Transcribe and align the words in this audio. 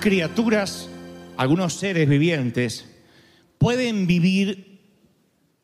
criaturas, 0.00 0.88
algunos 1.36 1.74
seres 1.74 2.08
vivientes, 2.08 2.86
pueden 3.58 4.06
vivir 4.06 4.80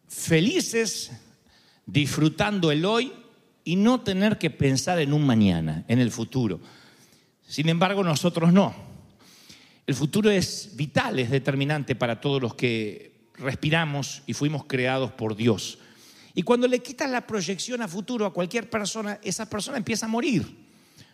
felices 0.07 1.11
disfrutando 1.87 2.71
el 2.71 2.85
hoy 2.85 3.13
y 3.65 3.77
no 3.77 4.03
tener 4.03 4.37
que 4.37 4.51
pensar 4.51 4.99
en 4.99 5.15
un 5.15 5.27
mañana, 5.27 5.85
en 5.89 6.01
el 6.01 6.11
futuro. 6.11 6.61
Sin 7.49 7.71
embargo, 7.71 8.05
nosotros 8.05 8.53
no. 8.53 8.75
El 9.87 9.95
futuro 9.95 10.31
es 10.31 10.73
vital, 10.75 11.19
es 11.19 11.31
determinante 11.31 11.95
para 11.95 12.21
todos 12.21 12.43
los 12.43 12.55
que 12.55 13.31
respiramos 13.39 14.23
y 14.27 14.35
fuimos 14.35 14.65
creados 14.67 15.13
por 15.13 15.35
Dios. 15.35 15.79
Y 16.35 16.43
cuando 16.43 16.69
le 16.69 16.81
quitas 16.81 17.11
la 17.11 17.27
proyección 17.27 17.81
a 17.81 17.89
futuro 17.89 18.27
a 18.27 18.35
cualquier 18.35 18.69
persona, 18.69 19.19
esa 19.23 19.49
persona 19.49 19.79
empieza 19.79 20.05
a 20.05 20.11
morir. 20.11 20.66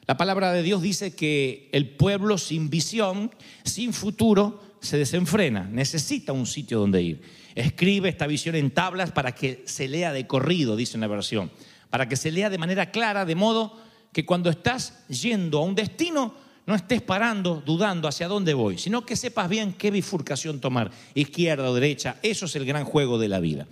La 0.06 0.16
palabra 0.16 0.52
de 0.52 0.62
Dios 0.62 0.82
dice 0.82 1.14
que 1.14 1.68
el 1.72 1.88
pueblo 1.90 2.36
sin 2.36 2.70
visión, 2.70 3.30
sin 3.64 3.92
futuro, 3.92 4.60
se 4.80 4.98
desenfrena, 4.98 5.68
necesita 5.70 6.32
un 6.32 6.46
sitio 6.46 6.80
donde 6.80 7.02
ir. 7.02 7.22
Escribe 7.54 8.08
esta 8.08 8.26
visión 8.26 8.56
en 8.56 8.72
tablas 8.72 9.12
para 9.12 9.32
que 9.32 9.62
se 9.66 9.86
lea 9.86 10.12
de 10.12 10.26
corrido, 10.26 10.74
dice 10.74 10.96
una 10.96 11.06
versión, 11.06 11.52
para 11.88 12.08
que 12.08 12.16
se 12.16 12.32
lea 12.32 12.50
de 12.50 12.58
manera 12.58 12.90
clara, 12.90 13.24
de 13.24 13.36
modo 13.36 13.78
que 14.12 14.26
cuando 14.26 14.50
estás 14.50 15.04
yendo 15.08 15.58
a 15.58 15.62
un 15.62 15.76
destino, 15.76 16.34
no 16.66 16.74
estés 16.74 17.00
parando, 17.00 17.62
dudando 17.64 18.08
hacia 18.08 18.26
dónde 18.26 18.54
voy, 18.54 18.78
sino 18.78 19.06
que 19.06 19.16
sepas 19.16 19.48
bien 19.48 19.72
qué 19.72 19.92
bifurcación 19.92 20.60
tomar, 20.60 20.90
izquierda 21.14 21.70
o 21.70 21.74
derecha. 21.74 22.16
Eso 22.22 22.46
es 22.46 22.56
el 22.56 22.64
gran 22.64 22.84
juego 22.84 23.18
de 23.18 23.28
la 23.28 23.38
vida. 23.38 23.68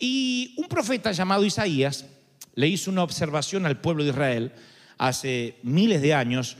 Y 0.00 0.54
un 0.56 0.66
profeta 0.66 1.12
llamado 1.12 1.44
Isaías 1.44 2.06
le 2.54 2.66
hizo 2.66 2.90
una 2.90 3.04
observación 3.04 3.64
al 3.64 3.80
pueblo 3.80 4.02
de 4.02 4.10
Israel 4.10 4.52
hace 4.98 5.58
miles 5.62 6.02
de 6.02 6.14
años, 6.14 6.56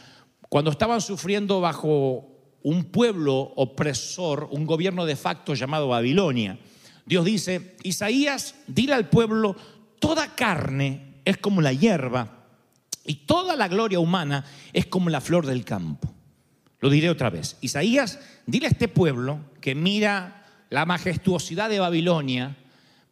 cuando 0.48 0.70
estaban 0.70 1.00
sufriendo 1.00 1.60
bajo 1.60 2.28
un 2.62 2.84
pueblo 2.84 3.52
opresor, 3.56 4.48
un 4.50 4.64
gobierno 4.64 5.04
de 5.04 5.16
facto 5.16 5.54
llamado 5.54 5.88
Babilonia. 5.88 6.58
Dios 7.04 7.24
dice, 7.24 7.76
Isaías, 7.82 8.54
dile 8.66 8.94
al 8.94 9.08
pueblo, 9.08 9.56
toda 9.98 10.34
carne 10.34 11.20
es 11.24 11.36
como 11.38 11.60
la 11.60 11.72
hierba 11.72 12.46
y 13.04 13.26
toda 13.26 13.56
la 13.56 13.68
gloria 13.68 14.00
humana 14.00 14.44
es 14.72 14.86
como 14.86 15.10
la 15.10 15.20
flor 15.20 15.46
del 15.46 15.64
campo. 15.64 16.12
Lo 16.80 16.90
diré 16.90 17.10
otra 17.10 17.30
vez. 17.30 17.56
Isaías, 17.60 18.20
dile 18.46 18.66
a 18.66 18.70
este 18.70 18.88
pueblo 18.88 19.40
que 19.60 19.74
mira 19.74 20.44
la 20.70 20.84
majestuosidad 20.84 21.70
de 21.70 21.80
Babilonia, 21.80 22.56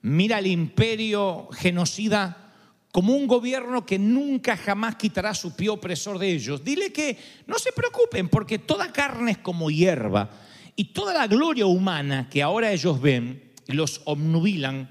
mira 0.03 0.39
el 0.39 0.47
imperio 0.47 1.49
genocida 1.53 2.46
como 2.97 3.13
un 3.13 3.27
gobierno 3.27 3.85
que 3.85 3.99
nunca 3.99 4.57
jamás 4.57 4.97
quitará 4.97 5.35
su 5.35 5.55
pie 5.55 5.69
opresor 5.69 6.19
de 6.19 6.31
ellos. 6.31 6.65
Dile 6.65 6.95
que 6.95 7.19
no 7.47 7.59
se 7.59 7.71
preocupen 7.71 8.31
porque 8.31 8.59
toda 8.59 8.91
carne 8.91 9.33
es 9.33 9.37
como 9.37 9.71
hierba 9.71 10.31
y 10.75 10.95
toda 10.95 11.13
la 11.13 11.27
gloria 11.27 11.67
humana 11.67 12.27
que 12.31 12.43
ahora 12.43 12.73
ellos 12.73 12.99
ven 12.99 13.53
y 13.69 13.75
los 13.75 14.01
obnubilan 14.07 14.89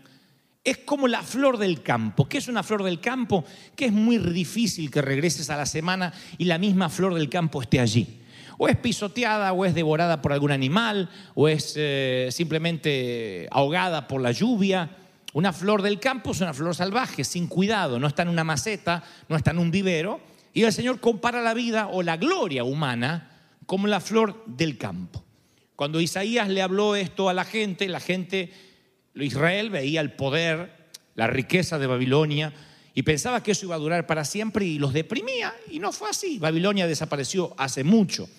es 0.63 0.77
como 0.77 1.07
la 1.07 1.23
flor 1.23 1.57
del 1.57 1.81
campo. 1.81 2.29
¿Qué 2.29 2.37
es 2.37 2.47
una 2.47 2.61
flor 2.61 2.83
del 2.83 2.99
campo? 2.99 3.43
Que 3.75 3.85
es 3.85 3.91
muy 3.91 4.19
difícil 4.19 4.91
que 4.91 5.01
regreses 5.01 5.49
a 5.49 5.57
la 5.57 5.65
semana 5.65 6.13
y 6.37 6.45
la 6.45 6.59
misma 6.59 6.89
flor 6.89 7.15
del 7.15 7.27
campo 7.27 7.59
esté 7.59 7.79
allí. 7.79 8.21
O 8.59 8.67
es 8.67 8.77
pisoteada, 8.77 9.51
o 9.51 9.65
es 9.65 9.73
devorada 9.73 10.21
por 10.21 10.31
algún 10.31 10.51
animal, 10.51 11.09
o 11.33 11.47
es 11.47 11.73
eh, 11.75 12.29
simplemente 12.31 13.47
ahogada 13.49 14.07
por 14.07 14.21
la 14.21 14.31
lluvia. 14.31 14.91
Una 15.35 15.51
flor 15.51 15.81
del 15.81 15.99
campo 15.99 16.31
es 16.31 16.39
una 16.39 16.53
flor 16.53 16.73
salvaje, 16.73 17.25
sin 17.25 17.47
cuidado, 17.47 17.99
no 17.99 18.07
está 18.07 18.21
en 18.21 18.29
una 18.29 18.45
maceta, 18.45 19.03
no 19.27 19.35
está 19.35 19.51
en 19.51 19.57
un 19.57 19.69
vivero. 19.69 20.21
Y 20.53 20.63
el 20.63 20.71
Señor 20.71 21.01
compara 21.01 21.41
la 21.41 21.53
vida 21.53 21.89
o 21.91 22.03
la 22.03 22.15
gloria 22.15 22.63
humana 22.63 23.31
como 23.65 23.87
la 23.87 23.99
flor 23.99 24.45
del 24.45 24.77
campo. 24.77 25.25
Cuando 25.75 25.99
Isaías 25.99 26.47
le 26.47 26.61
habló 26.61 26.95
esto 26.95 27.27
a 27.27 27.33
la 27.33 27.43
gente, 27.43 27.89
la 27.89 27.99
gente, 27.99 28.53
Israel 29.13 29.71
veía 29.71 29.99
el 29.99 30.13
poder, 30.13 30.87
la 31.15 31.27
riqueza 31.27 31.79
de 31.79 31.87
Babilonia 31.87 32.53
y 32.93 33.03
pensaba 33.03 33.43
que 33.43 33.51
eso 33.51 33.65
iba 33.65 33.75
a 33.75 33.79
durar 33.79 34.07
para 34.07 34.23
siempre 34.23 34.63
y 34.63 34.79
los 34.79 34.93
deprimía. 34.93 35.53
Y 35.69 35.79
no 35.79 35.91
fue 35.91 36.11
así. 36.11 36.39
Babilonia 36.39 36.87
desapareció 36.87 37.53
hace 37.57 37.83
mucho. 37.83 38.29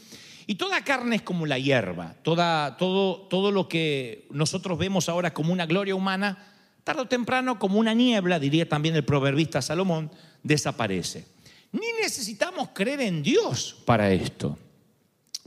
Y 0.47 0.55
toda 0.55 0.83
carne 0.83 1.17
es 1.17 1.23
como 1.23 1.45
la 1.45 1.59
hierba, 1.59 2.15
toda, 2.23 2.79
todo, 2.79 3.17
todo 3.29 3.53
lo 3.53 3.69
que 3.69 4.27
nosotros 4.31 4.79
vemos 4.79 5.11
ahora 5.11 5.35
como 5.35 5.53
una 5.53 5.67
gloria 5.67 5.95
humana, 5.95 6.55
tarde 6.87 7.03
o 7.03 7.11
temprano, 7.11 7.59
como 7.59 7.81
una 7.81 7.95
niebla, 7.95 8.39
diría 8.39 8.69
también 8.69 8.95
el 8.95 9.05
proverbista 9.05 9.61
Salomón, 9.61 10.09
desaparece. 10.45 11.27
Ni 11.73 11.89
necesitamos 12.01 12.69
creer 12.73 13.01
en 13.01 13.25
Dios 13.25 13.83
para 13.85 14.13
esto. 14.13 14.57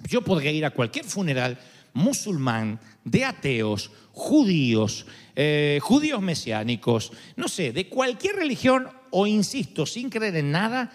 Yo 0.04 0.22
podría 0.22 0.52
ir 0.52 0.66
a 0.66 0.72
cualquier 0.72 1.06
funeral 1.06 1.58
musulmán, 1.94 2.82
de 3.06 3.24
ateos, 3.24 3.90
judíos, 4.12 5.06
eh, 5.34 5.80
judíos 5.82 6.22
mesiánicos, 6.22 7.14
no 7.38 7.48
sé, 7.48 7.72
de 7.72 7.88
cualquier 7.88 8.36
religión 8.36 8.90
o 9.10 9.26
insisto, 9.26 9.86
sin 9.86 10.10
creer 10.10 10.36
en 10.36 10.52
nada, 10.52 10.92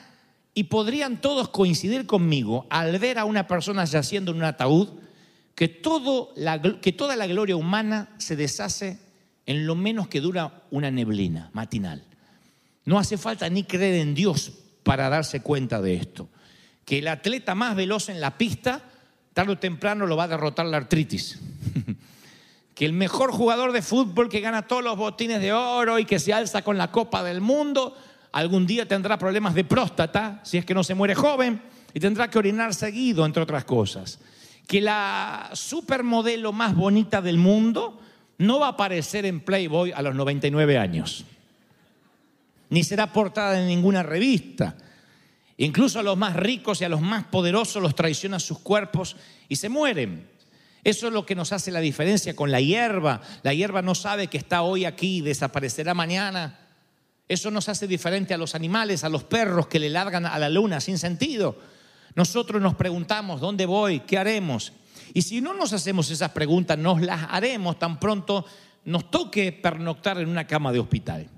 y 0.53 0.65
podrían 0.65 1.22
todos 1.22 1.49
coincidir 1.49 2.04
conmigo 2.04 2.66
al 2.69 2.99
ver 2.99 3.19
a 3.19 3.25
una 3.25 3.47
persona 3.47 3.87
yaciendo 3.87 4.33
en 4.33 4.37
un 4.37 4.44
ataúd, 4.44 4.91
que, 5.54 5.81
que 6.83 6.93
toda 6.93 7.16
la 7.16 7.27
gloria 7.27 7.56
humana 7.56 8.15
se 8.19 8.37
deshace 8.37 9.03
en 9.46 9.66
lo 9.66 9.74
menos 9.74 10.08
que 10.08 10.20
dura 10.20 10.62
una 10.70 10.91
neblina 10.91 11.50
matinal. 11.52 12.02
No 12.84 12.98
hace 12.98 13.18
falta 13.18 13.48
ni 13.48 13.64
creer 13.64 13.96
en 13.96 14.14
Dios 14.14 14.52
para 14.82 15.08
darse 15.08 15.41
cuenta 15.41 15.80
de 15.80 15.94
esto. 15.94 16.28
Que 16.84 16.98
el 16.98 17.08
atleta 17.08 17.54
más 17.54 17.76
veloz 17.76 18.08
en 18.08 18.20
la 18.20 18.36
pista, 18.36 18.82
tarde 19.32 19.52
o 19.52 19.58
temprano 19.58 20.06
lo 20.06 20.16
va 20.16 20.24
a 20.24 20.28
derrotar 20.28 20.66
la 20.66 20.76
artritis. 20.76 21.41
que 22.74 22.84
el 22.84 22.92
mejor 22.92 23.32
jugador 23.32 23.72
de 23.72 23.82
fútbol 23.82 24.28
que 24.28 24.41
gana 24.41 24.66
todos 24.66 24.84
los 24.84 24.96
botines 24.96 25.41
de 25.41 25.52
oro 25.52 25.98
y 25.98 26.04
que 26.04 26.18
se 26.18 26.32
alza 26.32 26.62
con 26.62 26.76
la 26.76 26.91
Copa 26.91 27.22
del 27.22 27.41
Mundo, 27.41 27.96
algún 28.32 28.66
día 28.66 28.86
tendrá 28.86 29.18
problemas 29.18 29.54
de 29.54 29.64
próstata, 29.64 30.41
si 30.44 30.58
es 30.58 30.64
que 30.64 30.74
no 30.74 30.84
se 30.84 30.94
muere 30.94 31.14
joven, 31.14 31.62
y 31.94 32.00
tendrá 32.00 32.28
que 32.28 32.38
orinar 32.38 32.74
seguido, 32.74 33.24
entre 33.24 33.42
otras 33.42 33.64
cosas. 33.64 34.18
Que 34.66 34.80
la 34.80 35.50
supermodelo 35.52 36.52
más 36.52 36.74
bonita 36.74 37.22
del 37.22 37.38
mundo 37.38 38.00
no 38.39 38.60
va 38.60 38.66
a 38.66 38.71
aparecer 38.71 39.27
en 39.27 39.41
Playboy 39.41 39.92
a 39.92 40.03
los 40.03 40.15
99 40.15 40.78
años, 40.78 41.25
ni 42.71 42.83
será 42.83 43.13
portada 43.13 43.60
en 43.60 43.66
ninguna 43.66 44.03
revista. 44.03 44.77
Incluso 45.57 46.01
a 46.01 46.03
los 46.03 46.16
más 46.16 46.34
ricos 46.34 46.81
y 46.81 46.84
a 46.84 46.89
los 46.89 47.01
más 47.01 47.25
poderosos 47.25 47.81
los 47.81 47.95
traicionan 47.95 48.41
sus 48.41 48.59
cuerpos 48.59 49.16
y 49.48 49.57
se 49.57 49.69
mueren. 49.69 50.28
Eso 50.83 51.07
es 51.07 51.13
lo 51.13 51.25
que 51.25 51.34
nos 51.34 51.53
hace 51.53 51.71
la 51.71 51.81
diferencia 51.81 52.34
con 52.34 52.51
la 52.51 52.60
hierba. 52.60 53.21
La 53.42 53.54
hierba 53.54 53.81
no 53.81 53.95
sabe 53.95 54.27
que 54.27 54.37
está 54.37 54.63
hoy 54.63 54.84
aquí 54.84 55.19
y 55.19 55.21
desaparecerá 55.21 55.95
mañana. 55.95 56.59
Eso 57.28 57.51
nos 57.51 57.69
hace 57.69 57.87
diferente 57.87 58.34
a 58.34 58.39
los 58.39 58.54
animales, 58.54 59.04
a 59.04 59.09
los 59.09 59.25
perros 59.25 59.69
que 59.69 59.78
le 59.78 59.89
largan 59.89 60.27
a 60.27 60.39
la 60.39 60.51
luna 60.51 60.80
sin 60.80 60.98
sentido. 60.98 61.59
Nosotros 62.15 62.60
nos 62.60 62.75
preguntamos, 62.75 63.41
¿dónde 63.41 63.65
voy? 63.65 64.01
¿Qué 64.01 64.19
haremos? 64.19 64.72
Y 65.12 65.22
si 65.22 65.41
no 65.41 65.54
nos 65.54 65.72
hacemos 65.72 66.10
esas 66.10 66.30
preguntas, 66.30 66.78
nos 66.78 67.01
las 67.03 67.27
haremos 67.30 67.78
tan 67.78 68.01
pronto 68.01 68.45
nos 68.84 69.10
toque 69.10 69.53
pernoctar 69.53 70.18
en 70.18 70.28
una 70.28 70.47
cama 70.47 70.72
de 70.72 70.78
hospital, 70.78 71.28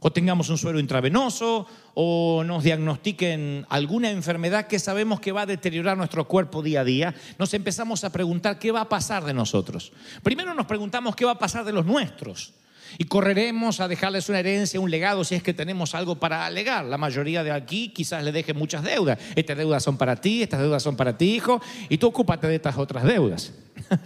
o 0.00 0.12
tengamos 0.12 0.48
un 0.50 0.58
suero 0.58 0.78
intravenoso, 0.78 1.66
o 1.94 2.44
nos 2.44 2.62
diagnostiquen 2.62 3.66
alguna 3.68 4.10
enfermedad 4.10 4.66
que 4.66 4.78
sabemos 4.78 5.20
que 5.20 5.32
va 5.32 5.42
a 5.42 5.46
deteriorar 5.46 5.96
nuestro 5.96 6.28
cuerpo 6.28 6.62
día 6.62 6.80
a 6.80 6.84
día, 6.84 7.14
nos 7.38 7.54
empezamos 7.54 8.04
a 8.04 8.10
preguntar 8.10 8.58
qué 8.58 8.70
va 8.70 8.82
a 8.82 8.88
pasar 8.88 9.24
de 9.24 9.34
nosotros. 9.34 9.92
Primero 10.22 10.54
nos 10.54 10.66
preguntamos 10.66 11.16
qué 11.16 11.24
va 11.24 11.32
a 11.32 11.38
pasar 11.38 11.64
de 11.64 11.72
los 11.72 11.86
nuestros. 11.86 12.54
Y 12.98 13.04
correremos 13.04 13.80
a 13.80 13.88
dejarles 13.88 14.28
una 14.28 14.40
herencia, 14.40 14.80
un 14.80 14.90
legado, 14.90 15.24
si 15.24 15.34
es 15.34 15.42
que 15.42 15.54
tenemos 15.54 15.94
algo 15.94 16.18
para 16.18 16.48
legar. 16.50 16.84
La 16.84 16.98
mayoría 16.98 17.42
de 17.42 17.50
aquí 17.50 17.88
quizás 17.88 18.22
le 18.22 18.32
deje 18.32 18.54
muchas 18.54 18.82
deudas. 18.82 19.18
Estas 19.34 19.56
deudas 19.56 19.82
son 19.82 19.96
para 19.96 20.16
ti, 20.16 20.42
estas 20.42 20.60
deudas 20.60 20.82
son 20.82 20.96
para 20.96 21.16
ti, 21.16 21.34
hijo, 21.34 21.60
y 21.88 21.98
tú 21.98 22.08
ocúpate 22.08 22.46
de 22.46 22.56
estas 22.56 22.76
otras 22.76 23.04
deudas. 23.04 23.52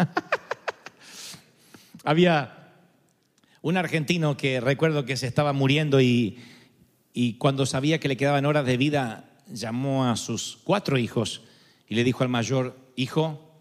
Había 2.04 2.56
un 3.62 3.76
argentino 3.76 4.36
que 4.36 4.60
recuerdo 4.60 5.04
que 5.04 5.16
se 5.16 5.26
estaba 5.26 5.52
muriendo 5.52 6.00
y, 6.00 6.38
y 7.12 7.34
cuando 7.34 7.66
sabía 7.66 8.00
que 8.00 8.08
le 8.08 8.16
quedaban 8.16 8.46
horas 8.46 8.64
de 8.64 8.76
vida, 8.76 9.30
llamó 9.52 10.06
a 10.06 10.16
sus 10.16 10.58
cuatro 10.64 10.98
hijos 10.98 11.42
y 11.88 11.94
le 11.94 12.04
dijo 12.04 12.22
al 12.22 12.28
mayor, 12.28 12.76
hijo, 12.96 13.52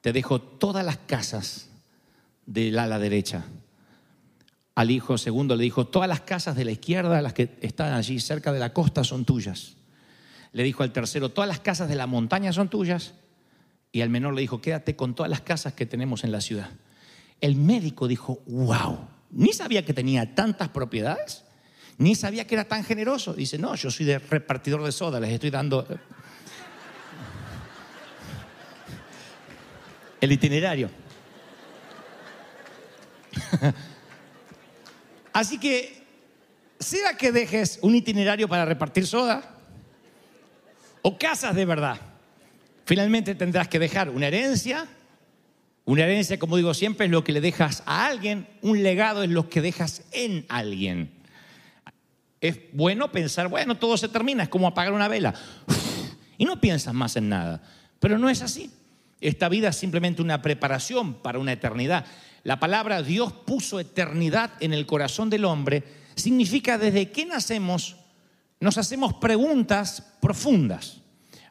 te 0.00 0.12
dejo 0.12 0.40
todas 0.40 0.84
las 0.84 0.98
casas 0.98 1.68
del 2.46 2.78
ala 2.78 2.98
derecha. 2.98 3.44
Al 4.74 4.90
hijo 4.90 5.18
segundo 5.18 5.54
le 5.54 5.62
dijo, 5.62 5.86
todas 5.86 6.08
las 6.08 6.22
casas 6.22 6.56
de 6.56 6.64
la 6.64 6.72
izquierda, 6.72 7.22
las 7.22 7.32
que 7.32 7.56
están 7.60 7.92
allí 7.92 8.18
cerca 8.18 8.52
de 8.52 8.58
la 8.58 8.72
costa, 8.72 9.04
son 9.04 9.24
tuyas. 9.24 9.76
Le 10.52 10.64
dijo 10.64 10.82
al 10.82 10.92
tercero, 10.92 11.30
todas 11.30 11.48
las 11.48 11.60
casas 11.60 11.88
de 11.88 11.94
la 11.94 12.06
montaña 12.06 12.52
son 12.52 12.68
tuyas. 12.68 13.14
Y 13.92 14.00
al 14.00 14.10
menor 14.10 14.34
le 14.34 14.40
dijo, 14.40 14.60
quédate 14.60 14.96
con 14.96 15.14
todas 15.14 15.30
las 15.30 15.40
casas 15.40 15.74
que 15.74 15.86
tenemos 15.86 16.24
en 16.24 16.32
la 16.32 16.40
ciudad. 16.40 16.70
El 17.40 17.54
médico 17.56 18.08
dijo, 18.08 18.42
wow, 18.46 19.06
ni 19.30 19.52
sabía 19.52 19.84
que 19.84 19.94
tenía 19.94 20.34
tantas 20.34 20.70
propiedades, 20.70 21.44
ni 21.98 22.16
sabía 22.16 22.46
que 22.46 22.56
era 22.56 22.64
tan 22.64 22.82
generoso. 22.82 23.34
Dice, 23.34 23.58
no, 23.58 23.76
yo 23.76 23.90
soy 23.92 24.06
de 24.06 24.18
repartidor 24.18 24.82
de 24.82 24.90
soda, 24.90 25.20
les 25.20 25.30
estoy 25.30 25.50
dando 25.50 25.86
el 30.20 30.32
itinerario. 30.32 30.90
Así 35.34 35.58
que, 35.58 36.00
sea 36.78 37.16
que 37.16 37.32
dejes 37.32 37.80
un 37.82 37.94
itinerario 37.96 38.48
para 38.48 38.64
repartir 38.64 39.04
soda 39.04 39.42
o 41.02 41.18
casas 41.18 41.54
de 41.56 41.66
verdad, 41.66 42.00
finalmente 42.86 43.34
tendrás 43.34 43.68
que 43.68 43.78
dejar 43.78 44.08
una 44.08 44.28
herencia. 44.28 44.86
Una 45.86 46.04
herencia, 46.04 46.38
como 46.38 46.56
digo 46.56 46.72
siempre, 46.72 47.06
es 47.06 47.12
lo 47.12 47.24
que 47.24 47.32
le 47.32 47.42
dejas 47.42 47.82
a 47.84 48.06
alguien, 48.06 48.46
un 48.62 48.82
legado 48.82 49.22
es 49.22 49.28
lo 49.28 49.50
que 49.50 49.60
dejas 49.60 50.04
en 50.12 50.46
alguien. 50.48 51.10
Es 52.40 52.58
bueno 52.72 53.12
pensar, 53.12 53.48
bueno, 53.48 53.76
todo 53.76 53.98
se 53.98 54.08
termina, 54.08 54.44
es 54.44 54.48
como 54.48 54.68
apagar 54.68 54.94
una 54.94 55.08
vela. 55.08 55.34
Y 56.38 56.44
no 56.44 56.60
piensas 56.60 56.94
más 56.94 57.16
en 57.16 57.28
nada. 57.28 57.60
Pero 57.98 58.18
no 58.18 58.30
es 58.30 58.40
así. 58.40 58.70
Esta 59.20 59.48
vida 59.48 59.68
es 59.68 59.76
simplemente 59.76 60.22
una 60.22 60.40
preparación 60.42 61.14
para 61.14 61.38
una 61.38 61.52
eternidad. 61.52 62.06
La 62.44 62.60
palabra 62.60 63.02
Dios 63.02 63.32
puso 63.32 63.80
eternidad 63.80 64.52
en 64.60 64.72
el 64.72 64.86
corazón 64.86 65.30
del 65.30 65.46
hombre 65.46 65.82
significa 66.14 66.78
desde 66.78 67.10
que 67.10 67.26
nacemos 67.26 67.96
nos 68.60 68.78
hacemos 68.78 69.14
preguntas 69.14 70.14
profundas. 70.20 71.00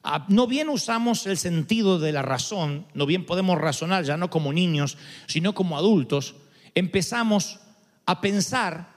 Ah, 0.03 0.25
No 0.29 0.47
bien 0.47 0.69
usamos 0.69 1.25
el 1.27 1.37
sentido 1.37 1.99
de 1.99 2.11
la 2.11 2.21
razón, 2.21 2.87
no 2.93 3.05
bien 3.05 3.25
podemos 3.25 3.59
razonar 3.59 4.03
ya 4.03 4.17
no 4.17 4.29
como 4.29 4.53
niños, 4.53 4.97
sino 5.27 5.53
como 5.53 5.77
adultos, 5.77 6.35
empezamos 6.75 7.59
a 8.05 8.21
pensar 8.21 8.93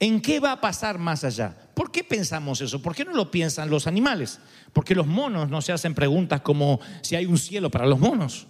en 0.00 0.20
qué 0.20 0.40
va 0.40 0.52
a 0.52 0.60
pasar 0.60 0.98
más 0.98 1.24
allá. 1.24 1.56
¿Por 1.74 1.90
qué 1.90 2.04
pensamos 2.04 2.60
eso? 2.60 2.80
¿Por 2.80 2.94
qué 2.94 3.04
no 3.04 3.12
lo 3.12 3.30
piensan 3.30 3.70
los 3.70 3.86
animales? 3.86 4.40
Porque 4.72 4.94
los 4.94 5.06
monos 5.06 5.48
no 5.48 5.60
se 5.60 5.72
hacen 5.72 5.94
preguntas 5.94 6.40
como 6.40 6.80
si 7.02 7.16
hay 7.16 7.26
un 7.26 7.38
cielo 7.38 7.70
para 7.70 7.86
los 7.86 7.98
monos. 7.98 8.46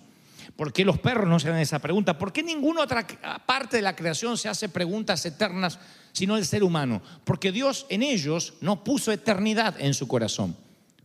¿Por 0.59 0.73
qué 0.73 0.85
los 0.85 0.99
perros 0.99 1.29
no 1.29 1.39
se 1.39 1.47
hacen 1.47 1.61
esa 1.61 1.79
pregunta? 1.79 2.19
¿Por 2.19 2.33
qué 2.33 2.43
ninguna 2.43 2.83
otra 2.83 3.07
parte 3.47 3.77
de 3.77 3.83
la 3.83 3.95
creación 3.95 4.37
se 4.37 4.49
hace 4.49 4.69
preguntas 4.69 5.25
eternas 5.25 5.79
sino 6.11 6.37
el 6.37 6.45
ser 6.45 6.65
humano? 6.65 7.01
Porque 7.23 7.53
Dios 7.53 7.87
en 7.91 8.03
ellos 8.03 8.55
no 8.61 8.83
puso 8.83 9.13
eternidad 9.13 9.77
en 9.79 9.95
su 9.95 10.09
corazón, 10.09 10.57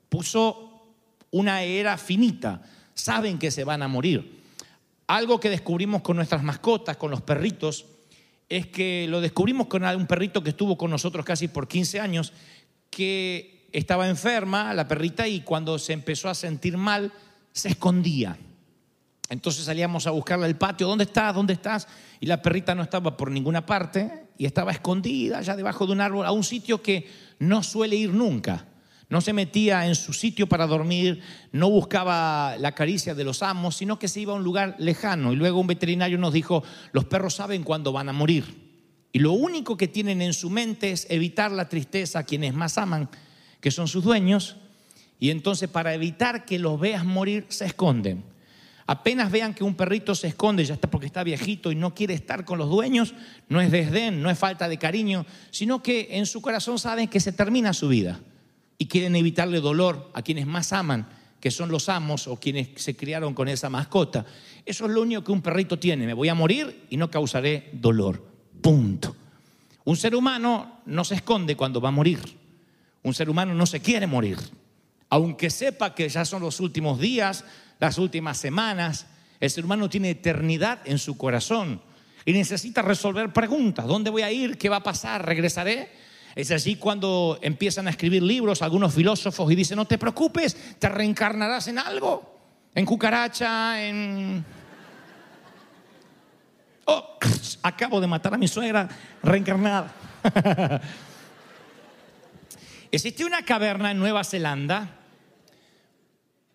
puso 0.09 0.95
una 1.29 1.61
era 1.61 2.00
finita. 2.00 2.63
Saben 2.95 3.38
que 3.38 3.51
se 3.51 3.63
van 3.63 3.83
a 3.83 3.88
morir. 3.88 4.41
Algo 5.05 5.39
que 5.39 5.51
descubrimos 5.51 6.01
con 6.01 6.15
nuestras 6.15 6.41
mascotas, 6.41 6.97
con 6.97 7.11
los 7.11 7.21
perritos, 7.21 7.85
es 8.49 8.65
que 8.65 9.06
lo 9.07 9.21
descubrimos 9.21 9.67
con 9.67 9.83
un 9.83 10.07
perrito 10.07 10.41
que 10.41 10.49
estuvo 10.49 10.79
con 10.79 10.89
nosotros 10.89 11.23
casi 11.23 11.47
por 11.47 11.67
15 11.67 11.99
años, 11.99 12.33
que 12.89 13.67
estaba 13.71 14.09
enferma, 14.09 14.73
la 14.73 14.88
perrita, 14.88 15.27
y 15.27 15.41
cuando 15.41 15.77
se 15.77 15.94
empezó 15.94 16.27
a 16.27 16.33
sentir 16.33 16.75
mal, 16.75 17.13
se 17.51 17.69
escondía. 17.69 18.35
Entonces 19.33 19.65
salíamos 19.65 20.06
a 20.06 20.12
buscarla 20.12 20.45
al 20.45 20.56
patio, 20.56 20.88
¿dónde 20.88 21.06
estás? 21.06 21.33
¿Dónde 21.33 21.53
estás? 21.53 21.88
Y 22.19 22.27
la 22.27 22.39
perrita 22.39 22.75
no 22.75 22.83
estaba 22.83 23.18
por 23.18 23.31
ninguna 23.31 23.65
parte 23.65 24.27
y 24.38 24.45
estaba 24.45 24.71
escondida 24.71 25.39
allá 25.39 25.56
debajo 25.56 25.88
de 25.88 25.91
un 25.91 26.01
árbol, 26.01 26.27
a 26.27 26.31
un 26.31 26.44
sitio 26.44 26.83
que 26.83 27.09
no 27.39 27.63
suele 27.63 27.95
ir 27.95 28.13
nunca. 28.13 28.68
No 29.09 29.21
se 29.21 29.33
metía 29.33 29.88
en 29.88 29.95
su 29.95 30.13
sitio 30.13 30.47
para 30.47 30.68
dormir, 30.68 31.19
no 31.51 31.68
buscaba 31.69 32.57
la 32.59 32.74
caricia 32.74 33.15
de 33.15 33.24
los 33.24 33.41
amos, 33.41 33.75
sino 33.75 33.97
que 33.97 34.07
se 34.07 34.21
iba 34.21 34.33
a 34.33 34.35
un 34.35 34.44
lugar 34.44 34.75
lejano. 34.77 35.33
Y 35.33 35.35
luego 35.35 35.59
un 35.59 35.68
veterinario 35.68 36.19
nos 36.19 36.33
dijo, 36.33 36.63
los 36.91 37.06
perros 37.06 37.33
saben 37.33 37.63
cuándo 37.63 37.91
van 37.91 38.09
a 38.09 38.13
morir. 38.13 38.45
Y 39.12 39.18
lo 39.18 39.31
único 39.31 39.77
que 39.77 39.88
tienen 39.88 40.21
en 40.21 40.33
su 40.33 40.51
mente 40.51 40.91
es 40.91 41.07
evitar 41.09 41.51
la 41.51 41.69
tristeza 41.69 42.19
a 42.19 42.24
quienes 42.24 42.53
más 42.53 42.77
aman, 42.77 43.09
que 43.59 43.71
son 43.71 43.88
sus 43.88 44.03
dueños. 44.03 44.57
Y 45.19 45.31
entonces 45.31 45.69
para 45.69 45.95
evitar 45.95 46.45
que 46.45 46.59
los 46.59 46.80
veas 46.80 47.03
morir, 47.03 47.47
se 47.50 47.65
esconden. 47.65 48.32
Apenas 48.85 49.31
vean 49.31 49.53
que 49.53 49.63
un 49.63 49.75
perrito 49.75 50.13
se 50.13 50.27
esconde, 50.27 50.65
ya 50.65 50.74
está 50.74 50.89
porque 50.89 51.06
está 51.06 51.24
viejito 51.24 51.71
y 51.71 51.75
no 51.75 51.95
quiere 51.95 52.13
estar 52.13 52.44
con 52.44 52.57
los 52.57 52.69
dueños, 52.69 53.13
no 53.47 53.62
es 53.62 53.71
desdén, 53.71 54.21
no 54.21 54.30
es 54.30 54.37
falta 54.37 54.68
de 54.68 54.78
cariño, 54.78 55.25
sino 55.52 55.81
que 55.81 56.09
en 56.11 56.25
su 56.25 56.42
corazón 56.42 56.78
saben 56.78 57.07
que 57.07 57.21
se 57.21 57.31
termina 57.31 57.73
su 57.73 57.87
vida 57.87 58.19
y 58.78 58.87
quieren 58.87 59.16
evitarle 59.16 59.61
dolor 59.61 60.11
a 60.13 60.21
quienes 60.21 60.45
más 60.45 60.73
aman, 60.73 61.07
que 61.40 61.52
son 61.52 61.69
los 61.69 61.87
amos 61.87 62.28
o 62.28 62.37
quienes 62.37 62.69
se 62.75 62.95
criaron 62.95 63.33
con 63.33 63.47
esa 63.47 63.69
mascota. 63.69 64.25
Eso 64.66 64.85
es 64.85 64.92
lo 64.92 65.02
único 65.02 65.23
que 65.23 65.31
un 65.31 65.42
perrito 65.42 65.80
tiene, 65.80 66.06
me 66.06 66.13
voy 66.13 66.28
a 66.28 66.33
morir 66.33 66.85
y 66.90 66.97
no 66.97 67.09
causaré 67.09 67.69
dolor. 67.73 68.25
Punto. 68.61 69.16
Un 69.85 69.95
ser 69.97 70.16
humano 70.16 70.80
no 70.85 71.04
se 71.04 71.16
esconde 71.16 71.56
cuando 71.56 71.81
va 71.81 71.90
a 71.90 71.94
morir. 71.94 72.19
Un 73.04 73.13
ser 73.13 73.30
humano 73.30 73.54
no 73.54 73.66
se 73.66 73.81
quiere 73.81 74.07
morir. 74.07 74.37
Aunque 75.09 75.49
sepa 75.49 75.94
que 75.94 76.07
ya 76.07 76.25
son 76.25 76.42
los 76.42 76.59
últimos 76.59 76.99
días, 76.99 77.44
las 77.83 77.97
últimas 77.97 78.37
semanas, 78.37 79.07
el 79.42 79.49
ser 79.49 79.66
humano 79.66 79.90
tiene 79.90 80.11
eternidad 80.11 80.80
en 80.85 80.97
su 80.97 81.18
corazón 81.18 81.81
y 82.23 82.31
necesita 82.31 82.81
resolver 82.81 83.33
preguntas. 83.33 83.85
¿Dónde 83.85 84.09
voy 84.09 84.21
a 84.21 84.31
ir? 84.31 84.57
¿Qué 84.57 84.69
va 84.69 84.78
a 84.78 84.83
pasar? 84.83 85.25
¿Regresaré? 85.25 85.92
Es 86.33 86.49
allí 86.52 86.78
cuando 86.78 87.37
empiezan 87.42 87.87
a 87.87 87.90
escribir 87.90 88.23
libros 88.23 88.61
algunos 88.61 88.94
filósofos 88.94 89.52
y 89.52 89.56
dicen, 89.56 89.75
no 89.75 89.83
te 89.83 89.97
preocupes, 89.97 90.78
te 90.80 90.87
reencarnarás 90.87 91.68
en 91.68 91.78
algo, 91.78 92.40
en 92.73 92.85
cucaracha, 92.85 93.85
en... 93.85 94.45
Oh, 96.85 97.18
acabo 97.63 97.99
de 97.99 98.07
matar 98.07 98.33
a 98.33 98.37
mi 98.37 98.47
suegra 98.47 98.87
reencarnada. 99.21 99.94
Existe 102.94 103.25
una 103.25 103.44
caverna 103.44 103.92
en 103.92 103.99
Nueva 103.99 104.23
Zelanda. 104.23 105.03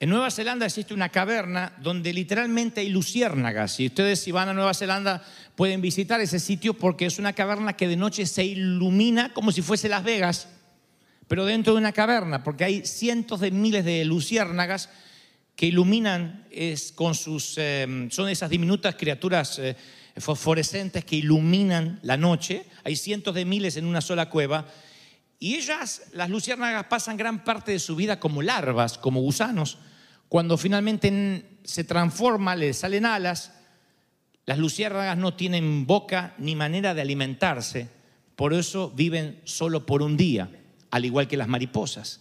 En 0.00 0.10
Nueva 0.10 0.30
Zelanda 0.30 0.64
existe 0.64 0.94
una 0.94 1.08
caverna 1.08 1.72
donde 1.82 2.12
literalmente 2.12 2.80
hay 2.80 2.88
luciérnagas. 2.88 3.80
Y 3.80 3.86
ustedes 3.86 4.20
si 4.20 4.30
van 4.30 4.48
a 4.48 4.54
Nueva 4.54 4.72
Zelanda 4.72 5.24
pueden 5.56 5.80
visitar 5.80 6.20
ese 6.20 6.38
sitio 6.38 6.74
porque 6.74 7.06
es 7.06 7.18
una 7.18 7.32
caverna 7.32 7.72
que 7.72 7.88
de 7.88 7.96
noche 7.96 8.24
se 8.26 8.44
ilumina 8.44 9.34
como 9.34 9.50
si 9.50 9.60
fuese 9.60 9.88
Las 9.88 10.04
Vegas, 10.04 10.46
pero 11.26 11.44
dentro 11.44 11.72
de 11.72 11.80
una 11.80 11.92
caverna, 11.92 12.44
porque 12.44 12.64
hay 12.64 12.86
cientos 12.86 13.40
de 13.40 13.50
miles 13.50 13.84
de 13.84 14.04
luciérnagas 14.04 14.88
que 15.56 15.66
iluminan 15.66 16.46
es, 16.52 16.92
con 16.92 17.16
sus, 17.16 17.54
eh, 17.56 18.06
son 18.12 18.28
esas 18.28 18.50
diminutas 18.50 18.94
criaturas 18.94 19.58
eh, 19.58 19.74
fosforescentes 20.16 21.04
que 21.04 21.16
iluminan 21.16 21.98
la 22.02 22.16
noche. 22.16 22.66
Hay 22.84 22.94
cientos 22.94 23.34
de 23.34 23.44
miles 23.44 23.76
en 23.76 23.84
una 23.84 24.00
sola 24.00 24.30
cueva. 24.30 24.64
Y 25.40 25.56
ellas, 25.56 26.02
las 26.12 26.30
luciérnagas, 26.30 26.84
pasan 26.84 27.16
gran 27.16 27.42
parte 27.42 27.72
de 27.72 27.80
su 27.80 27.96
vida 27.96 28.20
como 28.20 28.42
larvas, 28.42 28.96
como 28.96 29.20
gusanos. 29.20 29.78
Cuando 30.28 30.58
finalmente 30.58 31.58
se 31.64 31.84
transforma, 31.84 32.54
le 32.56 32.72
salen 32.74 33.06
alas, 33.06 33.52
las 34.44 34.58
luciérnagas 34.58 35.16
no 35.16 35.34
tienen 35.34 35.86
boca 35.86 36.34
ni 36.38 36.56
manera 36.56 36.94
de 36.94 37.02
alimentarse, 37.02 37.88
por 38.36 38.54
eso 38.54 38.90
viven 38.90 39.40
solo 39.44 39.84
por 39.84 40.02
un 40.02 40.16
día, 40.16 40.50
al 40.90 41.04
igual 41.04 41.28
que 41.28 41.36
las 41.36 41.48
mariposas. 41.48 42.20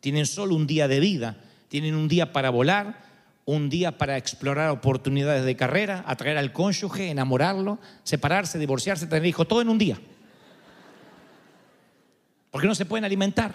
Tienen 0.00 0.26
solo 0.26 0.54
un 0.54 0.66
día 0.66 0.88
de 0.88 1.00
vida, 1.00 1.36
tienen 1.68 1.94
un 1.94 2.08
día 2.08 2.32
para 2.32 2.50
volar, 2.50 3.06
un 3.44 3.68
día 3.68 3.98
para 3.98 4.16
explorar 4.16 4.70
oportunidades 4.70 5.44
de 5.44 5.56
carrera, 5.56 6.04
atraer 6.06 6.38
al 6.38 6.52
cónyuge, 6.52 7.10
enamorarlo, 7.10 7.78
separarse, 8.02 8.58
divorciarse, 8.58 9.06
tener 9.06 9.26
hijos, 9.26 9.48
todo 9.48 9.62
en 9.62 9.68
un 9.68 9.78
día. 9.78 9.98
Porque 12.50 12.68
no 12.68 12.74
se 12.74 12.84
pueden 12.84 13.04
alimentar. 13.04 13.54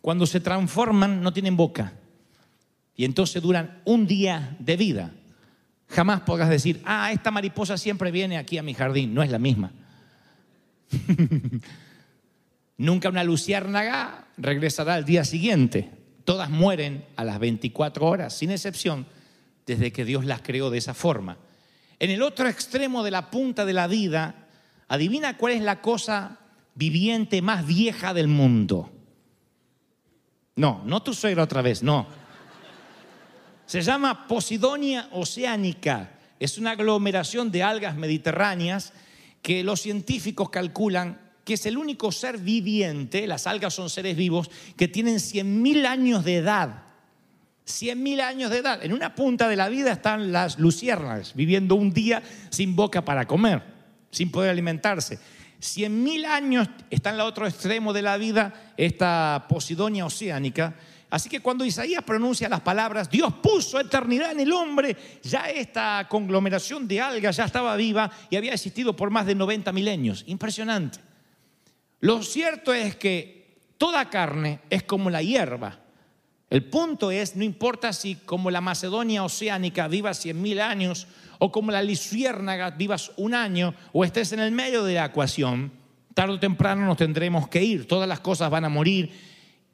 Cuando 0.00 0.26
se 0.26 0.40
transforman 0.40 1.22
no 1.22 1.32
tienen 1.32 1.56
boca. 1.56 1.92
Y 2.96 3.04
entonces 3.04 3.42
duran 3.42 3.80
un 3.84 4.06
día 4.06 4.56
de 4.58 4.76
vida. 4.76 5.12
Jamás 5.88 6.22
podrás 6.22 6.48
decir, 6.48 6.80
ah, 6.84 7.12
esta 7.12 7.30
mariposa 7.30 7.76
siempre 7.76 8.10
viene 8.10 8.38
aquí 8.38 8.58
a 8.58 8.62
mi 8.62 8.74
jardín. 8.74 9.14
No 9.14 9.22
es 9.22 9.30
la 9.30 9.38
misma. 9.38 9.72
Nunca 12.76 13.08
una 13.08 13.24
luciérnaga 13.24 14.26
regresará 14.36 14.94
al 14.94 15.04
día 15.04 15.24
siguiente. 15.24 15.90
Todas 16.24 16.50
mueren 16.50 17.04
a 17.16 17.24
las 17.24 17.38
24 17.38 18.06
horas, 18.06 18.36
sin 18.36 18.50
excepción, 18.50 19.06
desde 19.66 19.92
que 19.92 20.04
Dios 20.04 20.24
las 20.24 20.42
creó 20.42 20.70
de 20.70 20.78
esa 20.78 20.94
forma. 20.94 21.38
En 21.98 22.10
el 22.10 22.22
otro 22.22 22.48
extremo 22.48 23.02
de 23.02 23.10
la 23.10 23.30
punta 23.30 23.64
de 23.64 23.72
la 23.72 23.86
vida, 23.86 24.48
adivina 24.88 25.36
cuál 25.36 25.52
es 25.52 25.62
la 25.62 25.80
cosa 25.80 26.38
viviente 26.74 27.42
más 27.42 27.66
vieja 27.66 28.14
del 28.14 28.28
mundo. 28.28 28.90
No, 30.56 30.82
no 30.84 31.02
tu 31.02 31.14
suegra 31.14 31.44
otra 31.44 31.62
vez, 31.62 31.82
no. 31.82 32.06
Se 33.72 33.80
llama 33.80 34.28
Posidonia 34.28 35.08
oceánica. 35.12 36.10
Es 36.38 36.58
una 36.58 36.72
aglomeración 36.72 37.50
de 37.50 37.62
algas 37.62 37.96
mediterráneas 37.96 38.92
que 39.40 39.64
los 39.64 39.80
científicos 39.80 40.50
calculan 40.50 41.18
que 41.42 41.54
es 41.54 41.64
el 41.64 41.78
único 41.78 42.12
ser 42.12 42.36
viviente, 42.36 43.26
las 43.26 43.46
algas 43.46 43.72
son 43.72 43.88
seres 43.88 44.14
vivos, 44.14 44.50
que 44.76 44.88
tienen 44.88 45.14
100.000 45.14 45.86
años 45.86 46.22
de 46.22 46.36
edad. 46.36 46.82
100.000 47.66 48.20
años 48.20 48.50
de 48.50 48.58
edad. 48.58 48.84
En 48.84 48.92
una 48.92 49.14
punta 49.14 49.48
de 49.48 49.56
la 49.56 49.70
vida 49.70 49.92
están 49.92 50.32
las 50.32 50.58
luciérnagas, 50.58 51.34
viviendo 51.34 51.74
un 51.74 51.94
día 51.94 52.22
sin 52.50 52.76
boca 52.76 53.06
para 53.06 53.26
comer, 53.26 53.62
sin 54.10 54.30
poder 54.30 54.50
alimentarse. 54.50 55.18
100.000 55.62 56.26
años 56.26 56.68
está 56.90 57.08
en 57.08 57.14
el 57.14 57.22
otro 57.22 57.46
extremo 57.46 57.94
de 57.94 58.02
la 58.02 58.18
vida 58.18 58.74
esta 58.76 59.46
Posidonia 59.48 60.04
oceánica. 60.04 60.74
Así 61.12 61.28
que 61.28 61.40
cuando 61.40 61.62
Isaías 61.62 62.02
pronuncia 62.04 62.48
las 62.48 62.62
palabras, 62.62 63.10
Dios 63.10 63.34
puso 63.42 63.78
eternidad 63.78 64.32
en 64.32 64.40
el 64.40 64.50
hombre, 64.50 64.96
ya 65.22 65.50
esta 65.50 66.06
conglomeración 66.08 66.88
de 66.88 67.02
algas 67.02 67.36
ya 67.36 67.44
estaba 67.44 67.76
viva 67.76 68.10
y 68.30 68.36
había 68.36 68.54
existido 68.54 68.96
por 68.96 69.10
más 69.10 69.26
de 69.26 69.34
90 69.34 69.72
milenios. 69.72 70.24
Impresionante. 70.26 71.00
Lo 72.00 72.22
cierto 72.22 72.72
es 72.72 72.96
que 72.96 73.58
toda 73.76 74.08
carne 74.08 74.60
es 74.70 74.84
como 74.84 75.10
la 75.10 75.20
hierba. 75.20 75.80
El 76.48 76.64
punto 76.64 77.10
es, 77.10 77.36
no 77.36 77.44
importa 77.44 77.92
si 77.92 78.14
como 78.14 78.50
la 78.50 78.62
Macedonia 78.62 79.22
oceánica 79.22 79.88
vivas 79.88 80.18
100 80.18 80.40
mil 80.40 80.62
años 80.62 81.06
o 81.38 81.52
como 81.52 81.72
la 81.72 81.82
Luciérnaga 81.82 82.70
vivas 82.70 83.12
un 83.18 83.34
año 83.34 83.74
o 83.92 84.06
estés 84.06 84.32
en 84.32 84.40
el 84.40 84.52
medio 84.52 84.82
de 84.82 84.94
la 84.94 85.04
ecuación, 85.04 85.72
tarde 86.14 86.32
o 86.32 86.40
temprano 86.40 86.86
nos 86.86 86.96
tendremos 86.96 87.48
que 87.48 87.62
ir. 87.62 87.86
Todas 87.86 88.08
las 88.08 88.20
cosas 88.20 88.50
van 88.50 88.64
a 88.64 88.70
morir 88.70 89.12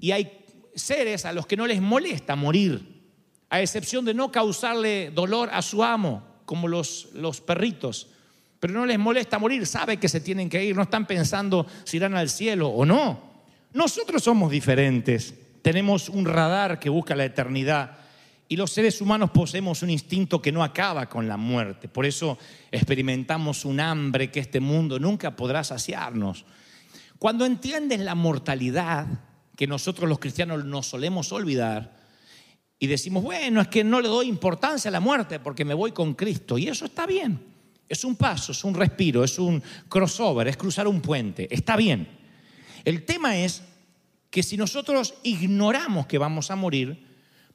y 0.00 0.11
hay 0.11 0.38
seres 0.75 1.25
a 1.25 1.33
los 1.33 1.47
que 1.47 1.57
no 1.57 1.67
les 1.67 1.81
molesta 1.81 2.37
morir, 2.37 3.03
a 3.51 3.61
excepción 3.61 4.05
de 4.05 4.15
no 4.15 4.31
causarle 4.31 5.11
dolor 5.11 5.49
a 5.53 5.63
su 5.63 5.83
amo, 5.83 6.23
como 6.45 6.69
los, 6.69 7.09
los 7.15 7.41
perritos. 7.41 8.09
Pero 8.61 8.75
no 8.75 8.87
les 8.87 8.99
molesta 8.99 9.39
morir, 9.39 9.67
sabe 9.67 9.99
que 9.99 10.09
se 10.09 10.21
tienen 10.21 10.49
que 10.49 10.65
ir, 10.65 10.75
no 10.75 10.83
están 10.83 11.07
pensando 11.07 11.67
si 11.85 11.99
irán 11.99 12.15
al 12.15 12.29
cielo 12.29 12.69
o 12.69 12.85
no. 12.85 13.29
Nosotros 13.73 14.23
somos 14.23 14.51
diferentes, 14.51 15.35
tenemos 15.63 16.09
un 16.09 16.25
radar 16.25 16.81
que 16.81 16.91
busca 16.91 17.15
la 17.15 17.25
eternidad 17.25 17.99
y 18.49 18.57
los 18.57 18.73
seres 18.73 19.01
humanos 19.03 19.31
poseemos 19.31 19.83
un 19.83 19.91
instinto 19.91 20.41
que 20.41 20.53
no 20.53 20.65
acaba 20.65 21.07
con 21.07 21.29
la 21.29 21.37
muerte. 21.37 21.87
Por 21.87 22.07
eso 22.07 22.39
experimentamos 22.73 23.67
un 23.67 23.79
hambre 23.79 24.31
que 24.31 24.41
este 24.41 24.59
mundo 24.59 24.99
nunca 24.99 25.37
podrá 25.37 25.63
saciarnos. 25.63 26.47
Cuando 27.19 27.45
entiendes 27.45 28.01
la 28.01 28.15
mortalidad, 28.15 29.07
que 29.59 29.67
nosotros 29.67 30.09
los 30.09 30.21
cristianos 30.21 30.65
nos 30.65 30.87
solemos 30.87 31.33
olvidar, 31.33 31.99
y 32.79 32.87
decimos, 32.87 33.25
bueno, 33.25 33.61
es 33.61 33.67
que 33.67 33.83
no 33.83 34.00
le 34.00 34.07
doy 34.07 34.29
importancia 34.29 34.88
a 34.88 34.93
la 34.93 35.00
muerte 35.00 35.41
porque 35.41 35.65
me 35.65 35.75
voy 35.75 35.91
con 35.91 36.15
Cristo. 36.15 36.59
Y 36.59 36.69
eso 36.69 36.85
está 36.85 37.07
bien. 37.07 37.45
Es 37.88 38.05
un 38.05 38.15
paso, 38.15 38.53
es 38.53 38.62
un 38.62 38.73
respiro, 38.73 39.25
es 39.25 39.37
un 39.37 39.61
crossover, 39.88 40.47
es 40.47 40.57
cruzar 40.57 40.87
un 40.87 41.00
puente. 41.00 41.53
Está 41.53 41.77
bien. 41.77 42.07
El 42.85 43.05
tema 43.05 43.37
es 43.37 43.65
que 44.31 44.45
si 44.45 44.57
nosotros 44.57 45.15
ignoramos 45.25 46.07
que 46.07 46.19
vamos 46.19 46.53
a 46.53 46.55
morir, 46.55 47.05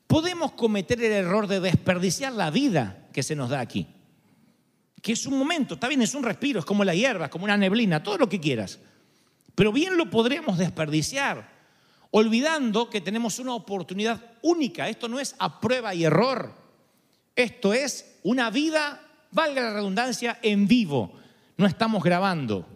podemos 0.06 0.52
cometer 0.52 1.02
el 1.02 1.14
error 1.14 1.48
de 1.48 1.62
desperdiciar 1.62 2.34
la 2.34 2.52
vida 2.52 3.08
que 3.14 3.24
se 3.24 3.34
nos 3.34 3.50
da 3.50 3.62
aquí. 3.62 3.88
Que 5.02 5.14
es 5.14 5.26
un 5.26 5.40
momento, 5.40 5.76
está 5.76 5.88
bien, 5.88 6.02
es 6.02 6.16
un 6.16 6.24
respiro, 6.24 6.60
es 6.60 6.66
como 6.66 6.84
la 6.84 6.96
hierba, 6.96 7.30
como 7.30 7.46
una 7.46 7.56
neblina, 7.56 8.04
todo 8.04 8.18
lo 8.18 8.28
que 8.28 8.42
quieras. 8.42 8.82
Pero 9.56 9.72
bien 9.72 9.96
lo 9.96 10.10
podríamos 10.10 10.58
desperdiciar, 10.58 11.53
olvidando 12.16 12.92
que 12.92 13.02
tenemos 13.02 13.40
una 13.40 13.56
oportunidad 13.56 14.22
única. 14.44 14.88
Esto 14.88 15.08
no 15.08 15.20
es 15.20 15.36
a 15.40 15.60
prueba 15.60 15.96
y 15.96 16.04
error. 16.04 16.54
Esto 17.36 17.74
es 17.74 18.20
una 18.22 18.52
vida, 18.52 19.02
valga 19.32 19.64
la 19.64 19.74
redundancia, 19.74 20.38
en 20.44 20.68
vivo. 20.68 21.12
No 21.58 21.66
estamos 21.66 22.04
grabando. 22.04 22.68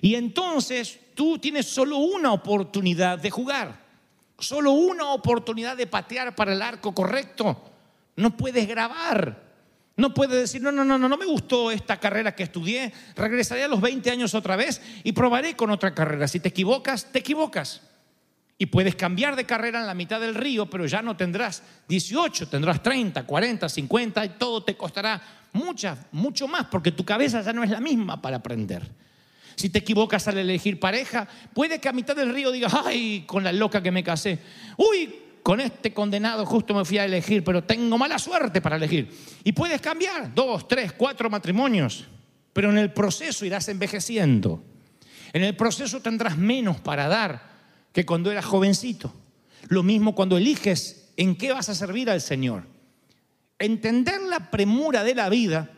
Y 0.00 0.14
entonces 0.14 1.00
tú 1.16 1.38
tienes 1.38 1.66
solo 1.66 1.98
una 1.98 2.32
oportunidad 2.32 3.18
de 3.18 3.30
jugar. 3.30 3.84
Solo 4.38 4.70
una 4.70 5.10
oportunidad 5.10 5.76
de 5.76 5.88
patear 5.88 6.36
para 6.36 6.52
el 6.52 6.62
arco 6.62 6.94
correcto. 6.94 7.60
No 8.14 8.36
puedes 8.36 8.68
grabar. 8.68 9.42
No 9.96 10.14
puedes 10.14 10.38
decir, 10.38 10.62
no, 10.62 10.70
no, 10.70 10.84
no, 10.84 10.96
no, 10.96 11.08
no 11.08 11.16
me 11.16 11.26
gustó 11.26 11.72
esta 11.72 11.98
carrera 11.98 12.36
que 12.36 12.44
estudié. 12.44 12.92
Regresaré 13.16 13.64
a 13.64 13.68
los 13.68 13.80
20 13.80 14.12
años 14.12 14.32
otra 14.34 14.54
vez 14.54 14.80
y 15.02 15.10
probaré 15.10 15.56
con 15.56 15.70
otra 15.70 15.92
carrera. 15.92 16.28
Si 16.28 16.38
te 16.38 16.50
equivocas, 16.50 17.10
te 17.10 17.18
equivocas. 17.18 17.80
Y 18.56 18.66
puedes 18.66 18.94
cambiar 18.94 19.34
de 19.34 19.44
carrera 19.44 19.80
en 19.80 19.86
la 19.86 19.94
mitad 19.94 20.20
del 20.20 20.34
río, 20.34 20.66
pero 20.66 20.86
ya 20.86 21.02
no 21.02 21.16
tendrás 21.16 21.62
18, 21.88 22.48
tendrás 22.48 22.82
30, 22.82 23.24
40, 23.24 23.68
50 23.68 24.24
y 24.24 24.28
todo 24.30 24.62
te 24.62 24.76
costará 24.76 25.20
mucha, 25.52 26.06
mucho 26.12 26.46
más 26.46 26.66
porque 26.66 26.92
tu 26.92 27.04
cabeza 27.04 27.42
ya 27.42 27.52
no 27.52 27.64
es 27.64 27.70
la 27.70 27.80
misma 27.80 28.22
para 28.22 28.36
aprender. 28.36 28.88
Si 29.56 29.70
te 29.70 29.78
equivocas 29.78 30.26
al 30.28 30.38
elegir 30.38 30.80
pareja, 30.80 31.28
puede 31.52 31.80
que 31.80 31.88
a 31.88 31.92
mitad 31.92 32.16
del 32.16 32.32
río 32.32 32.50
digas, 32.50 32.72
ay, 32.84 33.24
con 33.26 33.44
la 33.44 33.52
loca 33.52 33.82
que 33.82 33.90
me 33.90 34.02
casé. 34.02 34.38
Uy, 34.76 35.14
con 35.42 35.60
este 35.60 35.92
condenado 35.92 36.46
justo 36.46 36.74
me 36.74 36.84
fui 36.84 36.98
a 36.98 37.04
elegir, 37.04 37.44
pero 37.44 37.62
tengo 37.62 37.98
mala 37.98 38.18
suerte 38.18 38.60
para 38.60 38.76
elegir. 38.76 39.10
Y 39.44 39.52
puedes 39.52 39.80
cambiar 39.80 40.34
dos, 40.34 40.66
tres, 40.66 40.92
cuatro 40.92 41.28
matrimonios, 41.30 42.04
pero 42.52 42.70
en 42.70 42.78
el 42.78 42.92
proceso 42.92 43.44
irás 43.44 43.68
envejeciendo. 43.68 44.64
En 45.32 45.44
el 45.44 45.54
proceso 45.54 46.00
tendrás 46.00 46.38
menos 46.38 46.80
para 46.80 47.08
dar 47.08 47.53
que 47.94 48.04
cuando 48.04 48.30
eras 48.30 48.44
jovencito. 48.44 49.14
Lo 49.68 49.82
mismo 49.82 50.14
cuando 50.14 50.36
eliges 50.36 51.12
en 51.16 51.36
qué 51.36 51.52
vas 51.52 51.68
a 51.68 51.74
servir 51.74 52.10
al 52.10 52.20
Señor. 52.20 52.64
Entender 53.58 54.20
la 54.20 54.50
premura 54.50 55.04
de 55.04 55.14
la 55.14 55.28
vida 55.28 55.70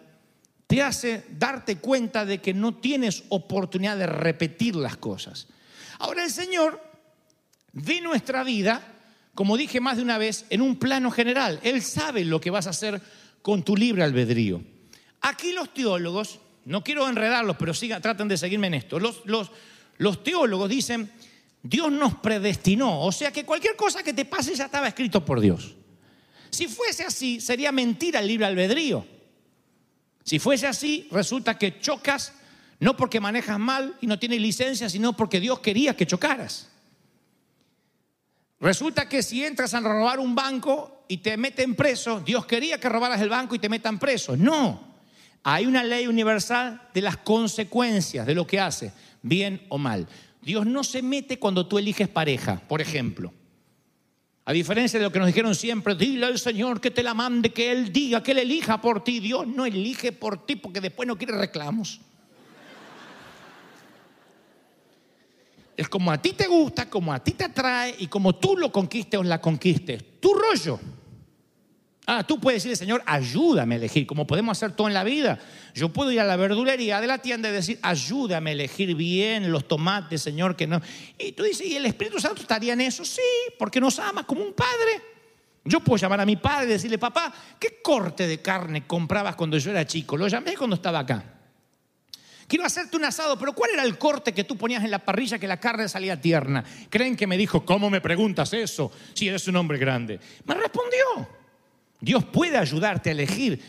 te 0.66 0.82
hace 0.82 1.24
darte 1.38 1.76
cuenta 1.76 2.24
de 2.24 2.38
que 2.38 2.54
no 2.54 2.74
tienes 2.74 3.24
oportunidad 3.28 3.98
de 3.98 4.06
repetir 4.06 4.74
las 4.74 4.96
cosas. 4.96 5.46
Ahora 5.98 6.24
el 6.24 6.30
Señor 6.30 6.82
ve 7.72 8.00
nuestra 8.00 8.42
vida, 8.42 8.80
como 9.34 9.58
dije 9.58 9.80
más 9.80 9.98
de 9.98 10.02
una 10.02 10.16
vez, 10.16 10.46
en 10.48 10.62
un 10.62 10.76
plano 10.76 11.10
general. 11.10 11.60
Él 11.62 11.82
sabe 11.82 12.24
lo 12.24 12.40
que 12.40 12.50
vas 12.50 12.66
a 12.66 12.70
hacer 12.70 13.00
con 13.42 13.62
tu 13.62 13.76
libre 13.76 14.02
albedrío. 14.02 14.62
Aquí 15.20 15.52
los 15.52 15.72
teólogos, 15.74 16.40
no 16.64 16.82
quiero 16.82 17.06
enredarlos, 17.06 17.56
pero 17.58 17.74
sigan, 17.74 18.00
traten 18.00 18.26
de 18.26 18.38
seguirme 18.38 18.68
en 18.68 18.74
esto. 18.74 18.98
Los, 18.98 19.20
los, 19.26 19.50
los 19.98 20.24
teólogos 20.24 20.70
dicen, 20.70 21.12
Dios 21.68 21.90
nos 21.90 22.14
predestinó, 22.14 23.00
o 23.02 23.10
sea 23.10 23.32
que 23.32 23.44
cualquier 23.44 23.74
cosa 23.74 24.02
que 24.02 24.12
te 24.12 24.24
pase 24.24 24.54
ya 24.54 24.66
estaba 24.66 24.86
escrito 24.86 25.24
por 25.24 25.40
Dios. 25.40 25.74
Si 26.50 26.68
fuese 26.68 27.04
así, 27.04 27.40
sería 27.40 27.72
mentira 27.72 28.20
el 28.20 28.28
libre 28.28 28.46
albedrío. 28.46 29.04
Si 30.22 30.38
fuese 30.38 30.66
así, 30.66 31.08
resulta 31.10 31.58
que 31.58 31.80
chocas 31.80 32.32
no 32.78 32.96
porque 32.96 33.20
manejas 33.20 33.58
mal 33.58 33.96
y 34.00 34.06
no 34.06 34.18
tienes 34.18 34.40
licencia, 34.40 34.88
sino 34.88 35.16
porque 35.16 35.40
Dios 35.40 35.58
quería 35.58 35.96
que 35.96 36.06
chocaras. 36.06 36.68
Resulta 38.60 39.08
que 39.08 39.22
si 39.22 39.44
entras 39.44 39.74
a 39.74 39.80
robar 39.80 40.20
un 40.20 40.34
banco 40.34 41.04
y 41.08 41.18
te 41.18 41.36
meten 41.36 41.74
preso, 41.74 42.20
Dios 42.20 42.46
quería 42.46 42.78
que 42.78 42.88
robaras 42.88 43.20
el 43.20 43.28
banco 43.28 43.54
y 43.54 43.58
te 43.58 43.68
metan 43.68 43.98
preso. 43.98 44.36
No, 44.36 44.94
hay 45.42 45.66
una 45.66 45.82
ley 45.82 46.06
universal 46.06 46.88
de 46.94 47.02
las 47.02 47.16
consecuencias 47.16 48.24
de 48.26 48.34
lo 48.34 48.46
que 48.46 48.60
hace, 48.60 48.92
bien 49.22 49.66
o 49.68 49.78
mal. 49.78 50.06
Dios 50.46 50.64
no 50.64 50.84
se 50.84 51.02
mete 51.02 51.40
cuando 51.40 51.66
tú 51.66 51.76
eliges 51.76 52.06
pareja, 52.06 52.62
por 52.68 52.80
ejemplo. 52.80 53.34
A 54.44 54.52
diferencia 54.52 54.96
de 54.96 55.04
lo 55.04 55.10
que 55.10 55.18
nos 55.18 55.26
dijeron 55.26 55.56
siempre, 55.56 55.96
dile 55.96 56.24
al 56.24 56.38
Señor 56.38 56.80
que 56.80 56.92
te 56.92 57.02
la 57.02 57.14
mande, 57.14 57.50
que 57.50 57.72
Él 57.72 57.92
diga, 57.92 58.22
que 58.22 58.30
Él 58.30 58.38
elija 58.38 58.80
por 58.80 59.02
ti. 59.02 59.18
Dios 59.18 59.44
no 59.48 59.66
elige 59.66 60.12
por 60.12 60.46
ti 60.46 60.54
porque 60.54 60.80
después 60.80 61.08
no 61.08 61.18
quiere 61.18 61.36
reclamos. 61.36 62.00
Es 65.76 65.88
como 65.88 66.12
a 66.12 66.22
ti 66.22 66.32
te 66.32 66.46
gusta, 66.46 66.88
como 66.88 67.12
a 67.12 67.18
ti 67.18 67.32
te 67.32 67.42
atrae 67.42 67.96
y 67.98 68.06
como 68.06 68.36
tú 68.36 68.56
lo 68.56 68.70
conquistes 68.70 69.18
o 69.18 69.24
la 69.24 69.40
conquistes. 69.40 70.20
Tu 70.20 70.32
rollo. 70.32 70.78
Ah, 72.08 72.24
tú 72.24 72.38
puedes 72.38 72.62
decirle, 72.62 72.76
Señor, 72.76 73.02
ayúdame 73.04 73.74
a 73.74 73.78
elegir, 73.78 74.06
como 74.06 74.28
podemos 74.28 74.56
hacer 74.56 74.76
todo 74.76 74.86
en 74.86 74.94
la 74.94 75.02
vida. 75.02 75.40
Yo 75.74 75.92
puedo 75.92 76.12
ir 76.12 76.20
a 76.20 76.24
la 76.24 76.36
verdulería 76.36 77.00
de 77.00 77.08
la 77.08 77.18
tienda 77.18 77.48
y 77.48 77.52
decir, 77.52 77.80
ayúdame 77.82 78.50
a 78.50 78.52
elegir 78.52 78.94
bien 78.94 79.50
los 79.50 79.66
tomates, 79.66 80.22
Señor, 80.22 80.54
que 80.54 80.68
no. 80.68 80.80
Y 81.18 81.32
tú 81.32 81.42
dices, 81.42 81.66
¿y 81.66 81.74
el 81.74 81.84
Espíritu 81.84 82.20
Santo 82.20 82.42
estaría 82.42 82.74
en 82.74 82.82
eso? 82.82 83.04
Sí, 83.04 83.20
porque 83.58 83.80
nos 83.80 83.98
ama 83.98 84.24
como 84.24 84.42
un 84.42 84.52
padre. 84.52 85.02
Yo 85.64 85.80
puedo 85.80 85.96
llamar 85.96 86.20
a 86.20 86.26
mi 86.26 86.36
padre 86.36 86.66
y 86.66 86.68
decirle, 86.74 86.96
papá, 86.96 87.34
¿qué 87.58 87.80
corte 87.82 88.28
de 88.28 88.40
carne 88.40 88.86
comprabas 88.86 89.34
cuando 89.34 89.58
yo 89.58 89.72
era 89.72 89.84
chico? 89.84 90.16
Lo 90.16 90.28
llamé 90.28 90.54
cuando 90.54 90.76
estaba 90.76 91.00
acá. 91.00 91.24
Quiero 92.46 92.64
hacerte 92.64 92.96
un 92.96 93.04
asado, 93.04 93.36
pero 93.36 93.52
¿cuál 93.52 93.72
era 93.72 93.82
el 93.82 93.98
corte 93.98 94.32
que 94.32 94.44
tú 94.44 94.56
ponías 94.56 94.84
en 94.84 94.92
la 94.92 95.00
parrilla 95.00 95.40
que 95.40 95.48
la 95.48 95.58
carne 95.58 95.88
salía 95.88 96.20
tierna? 96.20 96.62
Creen 96.88 97.16
que 97.16 97.26
me 97.26 97.36
dijo, 97.36 97.64
¿cómo 97.64 97.90
me 97.90 98.00
preguntas 98.00 98.52
eso? 98.52 98.92
Si 99.12 99.26
eres 99.26 99.48
un 99.48 99.56
hombre 99.56 99.76
grande. 99.78 100.20
Me 100.44 100.54
respondió. 100.54 101.45
Dios 102.00 102.24
puede 102.24 102.56
ayudarte 102.56 103.10
a 103.10 103.12
elegir, 103.12 103.60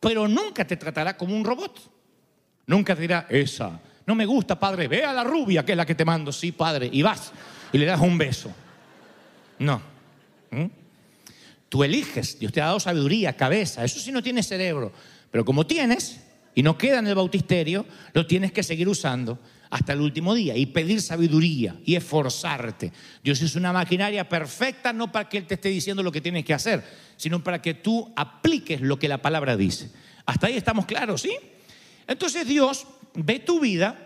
pero 0.00 0.28
nunca 0.28 0.66
te 0.66 0.76
tratará 0.76 1.16
como 1.16 1.36
un 1.36 1.44
robot. 1.44 1.90
Nunca 2.66 2.94
te 2.94 3.02
dirá, 3.02 3.26
esa, 3.28 3.80
no 4.06 4.14
me 4.14 4.26
gusta, 4.26 4.58
padre, 4.58 4.88
ve 4.88 5.04
a 5.04 5.12
la 5.12 5.24
rubia, 5.24 5.64
que 5.64 5.72
es 5.72 5.76
la 5.76 5.86
que 5.86 5.94
te 5.94 6.04
mando, 6.04 6.32
sí, 6.32 6.52
padre, 6.52 6.88
y 6.90 7.02
vas 7.02 7.32
y 7.72 7.78
le 7.78 7.86
das 7.86 8.00
un 8.00 8.16
beso. 8.16 8.52
No. 9.58 9.80
¿Mm? 10.50 10.66
Tú 11.68 11.82
eliges, 11.82 12.38
Dios 12.38 12.52
te 12.52 12.60
ha 12.60 12.66
dado 12.66 12.80
sabiduría, 12.80 13.36
cabeza, 13.36 13.84
eso 13.84 13.98
sí 13.98 14.12
no 14.12 14.22
tienes 14.22 14.46
cerebro, 14.46 14.92
pero 15.30 15.44
como 15.44 15.66
tienes 15.66 16.20
y 16.54 16.62
no 16.62 16.78
queda 16.78 17.00
en 17.00 17.08
el 17.08 17.16
bautisterio, 17.16 17.84
lo 18.12 18.26
tienes 18.26 18.52
que 18.52 18.62
seguir 18.62 18.88
usando 18.88 19.38
hasta 19.74 19.92
el 19.92 20.02
último 20.02 20.36
día 20.36 20.56
y 20.56 20.66
pedir 20.66 21.02
sabiduría 21.02 21.76
y 21.84 21.96
esforzarte. 21.96 22.92
Dios 23.24 23.42
es 23.42 23.56
una 23.56 23.72
maquinaria 23.72 24.28
perfecta 24.28 24.92
no 24.92 25.10
para 25.10 25.28
que 25.28 25.36
Él 25.36 25.48
te 25.48 25.54
esté 25.54 25.68
diciendo 25.68 26.00
lo 26.00 26.12
que 26.12 26.20
tienes 26.20 26.44
que 26.44 26.54
hacer, 26.54 26.84
sino 27.16 27.42
para 27.42 27.60
que 27.60 27.74
tú 27.74 28.12
apliques 28.14 28.80
lo 28.80 29.00
que 29.00 29.08
la 29.08 29.20
palabra 29.20 29.56
dice. 29.56 29.90
Hasta 30.26 30.46
ahí 30.46 30.56
estamos 30.56 30.86
claros, 30.86 31.22
¿sí? 31.22 31.36
Entonces 32.06 32.46
Dios 32.46 32.86
ve 33.14 33.40
tu 33.40 33.58
vida 33.58 33.98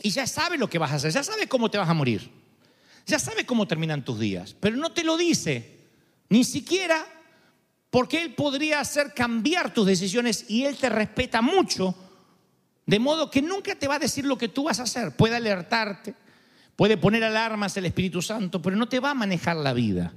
y 0.00 0.10
ya 0.10 0.28
sabe 0.28 0.58
lo 0.58 0.70
que 0.70 0.78
vas 0.78 0.92
a 0.92 0.94
hacer, 0.94 1.10
ya 1.10 1.24
sabe 1.24 1.48
cómo 1.48 1.68
te 1.72 1.76
vas 1.76 1.88
a 1.88 1.94
morir, 1.94 2.30
ya 3.04 3.18
sabe 3.18 3.44
cómo 3.44 3.66
terminan 3.66 4.04
tus 4.04 4.20
días, 4.20 4.54
pero 4.60 4.76
no 4.76 4.92
te 4.92 5.02
lo 5.02 5.16
dice, 5.16 5.88
ni 6.28 6.44
siquiera 6.44 7.04
porque 7.90 8.22
Él 8.22 8.34
podría 8.34 8.78
hacer 8.78 9.12
cambiar 9.12 9.74
tus 9.74 9.88
decisiones 9.88 10.44
y 10.48 10.66
Él 10.66 10.76
te 10.76 10.88
respeta 10.88 11.42
mucho 11.42 11.96
de 12.86 12.98
modo 12.98 13.30
que 13.30 13.42
nunca 13.42 13.74
te 13.74 13.88
va 13.88 13.96
a 13.96 13.98
decir 13.98 14.24
lo 14.24 14.36
que 14.36 14.48
tú 14.48 14.64
vas 14.64 14.80
a 14.80 14.84
hacer. 14.84 15.16
Puede 15.16 15.36
alertarte, 15.36 16.14
puede 16.76 16.96
poner 16.96 17.24
alarmas 17.24 17.76
el 17.76 17.86
Espíritu 17.86 18.20
Santo, 18.20 18.60
pero 18.60 18.76
no 18.76 18.88
te 18.88 19.00
va 19.00 19.10
a 19.10 19.14
manejar 19.14 19.56
la 19.56 19.72
vida. 19.72 20.12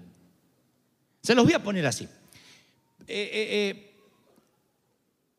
Se 1.21 1.35
los 1.35 1.45
voy 1.45 1.53
a 1.53 1.63
poner 1.63 1.85
así. 1.85 2.05
Eh, 2.05 2.09
eh, 3.07 3.47
eh, 3.69 3.87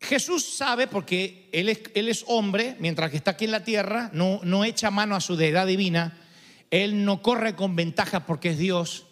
Jesús 0.00 0.44
sabe, 0.44 0.86
porque 0.86 1.48
él 1.52 1.68
es, 1.68 2.24
hombre, 2.28 2.76
mientras 2.78 3.10
que 3.10 3.16
está 3.16 3.32
aquí 3.32 3.44
en 3.44 3.50
la 3.50 3.64
tierra, 3.64 4.10
no, 4.12 4.40
no 4.44 4.64
echa 4.64 4.90
mano 4.90 5.16
a 5.16 5.20
su 5.20 5.36
deidad 5.36 5.66
divina, 5.66 6.18
Él 6.70 7.04
no 7.04 7.20
corre 7.20 7.56
con 7.56 7.74
ventaja 7.74 8.24
porque 8.24 8.50
es 8.50 8.58
Dios, 8.58 9.06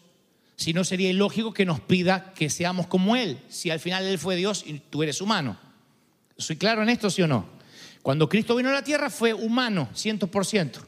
sino 0.54 0.84
sería 0.84 1.10
ilógico 1.10 1.52
que 1.52 1.66
nos 1.66 1.80
pida 1.80 2.32
que 2.34 2.48
seamos 2.50 2.86
como 2.86 3.16
Él, 3.16 3.40
si 3.48 3.70
al 3.70 3.80
final 3.80 4.04
Él 4.04 4.18
fue 4.18 4.36
Dios 4.36 4.64
y 4.64 4.78
tú 4.78 5.02
eres 5.02 5.20
humano. 5.20 5.58
¿Soy 6.38 6.56
claro 6.56 6.82
en 6.82 6.88
esto, 6.88 7.10
sí 7.10 7.22
o 7.22 7.26
no? 7.26 7.55
Cuando 8.06 8.28
Cristo 8.28 8.54
vino 8.54 8.68
a 8.68 8.72
la 8.72 8.84
tierra 8.84 9.10
fue 9.10 9.34
humano, 9.34 9.88
100%. 9.92 10.78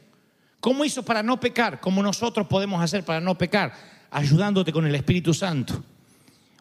¿Cómo 0.61 0.85
hizo 0.85 1.03
para 1.03 1.21
no 1.21 1.41
pecar? 1.41 1.81
¿Cómo 1.81 2.01
nosotros 2.01 2.47
podemos 2.47 2.81
hacer 2.81 3.05
para 3.05 3.21
no 3.21 3.37
pecar? 3.37 3.75
Ayudándote 4.13 4.73
con 4.73 4.87
el 4.87 4.95
Espíritu 4.95 5.35
Santo, 5.35 5.83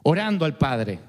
orando 0.02 0.46
al 0.46 0.58
Padre. 0.58 1.00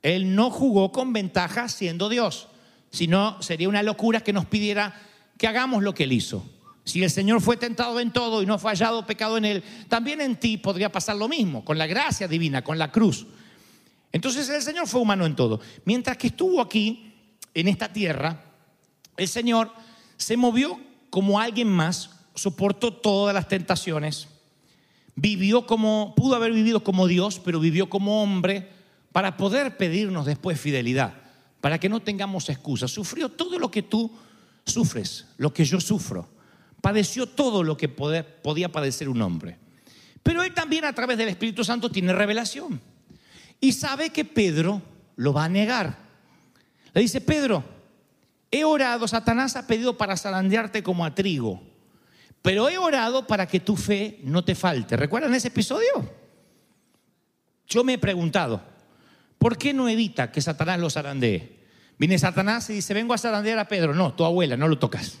Él 0.00 0.34
no 0.34 0.50
jugó 0.50 0.92
con 0.92 1.12
ventaja 1.12 1.68
siendo 1.68 2.08
Dios, 2.08 2.48
sino 2.90 3.36
sería 3.42 3.68
una 3.68 3.82
locura 3.82 4.22
que 4.22 4.32
nos 4.32 4.46
pidiera 4.46 4.94
que 5.36 5.46
hagamos 5.46 5.82
lo 5.82 5.92
que 5.92 6.04
Él 6.04 6.12
hizo. 6.12 6.48
Si 6.82 7.04
el 7.04 7.10
Señor 7.10 7.42
fue 7.42 7.58
tentado 7.58 8.00
en 8.00 8.12
todo 8.12 8.42
y 8.42 8.46
no 8.46 8.58
fallado 8.58 9.04
pecado 9.04 9.36
en 9.36 9.44
Él, 9.44 9.64
también 9.90 10.22
en 10.22 10.36
ti 10.36 10.56
podría 10.56 10.90
pasar 10.90 11.16
lo 11.16 11.28
mismo, 11.28 11.66
con 11.66 11.76
la 11.76 11.86
gracia 11.86 12.28
divina, 12.28 12.64
con 12.64 12.78
la 12.78 12.90
cruz. 12.90 13.26
Entonces 14.10 14.48
el 14.48 14.62
Señor 14.62 14.88
fue 14.88 15.02
humano 15.02 15.26
en 15.26 15.36
todo. 15.36 15.60
Mientras 15.84 16.16
que 16.16 16.28
estuvo 16.28 16.62
aquí, 16.62 17.12
en 17.52 17.68
esta 17.68 17.92
tierra, 17.92 18.46
el 19.16 19.28
Señor 19.28 19.70
se 20.16 20.36
movió 20.36 20.78
como 21.10 21.40
alguien 21.40 21.68
más, 21.68 22.10
soportó 22.34 22.92
todas 22.92 23.34
las 23.34 23.48
tentaciones, 23.48 24.28
vivió 25.14 25.66
como, 25.66 26.14
pudo 26.16 26.36
haber 26.36 26.52
vivido 26.52 26.84
como 26.84 27.06
Dios, 27.06 27.40
pero 27.44 27.58
vivió 27.60 27.88
como 27.88 28.22
hombre 28.22 28.70
para 29.12 29.36
poder 29.36 29.76
pedirnos 29.76 30.26
después 30.26 30.60
fidelidad, 30.60 31.14
para 31.60 31.78
que 31.78 31.88
no 31.88 32.00
tengamos 32.00 32.48
excusas. 32.48 32.90
Sufrió 32.90 33.30
todo 33.30 33.58
lo 33.58 33.70
que 33.70 33.82
tú 33.82 34.12
sufres, 34.64 35.26
lo 35.38 35.52
que 35.52 35.64
yo 35.64 35.80
sufro. 35.80 36.28
Padeció 36.82 37.26
todo 37.26 37.62
lo 37.62 37.76
que 37.76 37.88
podía 37.88 38.70
padecer 38.70 39.08
un 39.08 39.22
hombre. 39.22 39.58
Pero 40.22 40.42
él 40.42 40.52
también 40.52 40.84
a 40.84 40.92
través 40.92 41.16
del 41.16 41.28
Espíritu 41.28 41.64
Santo 41.64 41.90
tiene 41.90 42.12
revelación. 42.12 42.80
Y 43.60 43.72
sabe 43.72 44.10
que 44.10 44.24
Pedro 44.24 44.82
lo 45.16 45.32
va 45.32 45.44
a 45.44 45.48
negar. 45.48 45.98
Le 46.92 47.00
dice, 47.00 47.20
Pedro, 47.20 47.64
He 48.50 48.64
orado, 48.64 49.08
Satanás 49.08 49.56
ha 49.56 49.66
pedido 49.66 49.96
para 49.96 50.16
zarandearte 50.16 50.82
como 50.82 51.04
a 51.04 51.14
trigo, 51.14 51.62
pero 52.42 52.68
he 52.68 52.78
orado 52.78 53.26
para 53.26 53.46
que 53.46 53.60
tu 53.60 53.76
fe 53.76 54.20
no 54.22 54.44
te 54.44 54.54
falte. 54.54 54.96
¿Recuerdan 54.96 55.34
ese 55.34 55.48
episodio? 55.48 55.90
Yo 57.66 57.82
me 57.82 57.94
he 57.94 57.98
preguntado, 57.98 58.62
¿por 59.38 59.58
qué 59.58 59.74
no 59.74 59.88
evita 59.88 60.30
que 60.30 60.40
Satanás 60.40 60.78
lo 60.78 60.88
zarandee? 60.88 61.56
Viene 61.98 62.18
Satanás 62.18 62.70
y 62.70 62.74
dice, 62.74 62.94
vengo 62.94 63.14
a 63.14 63.18
zarandear 63.18 63.58
a 63.58 63.68
Pedro. 63.68 63.94
No, 63.94 64.14
tu 64.14 64.24
abuela, 64.24 64.56
no 64.56 64.68
lo 64.68 64.78
tocas. 64.78 65.18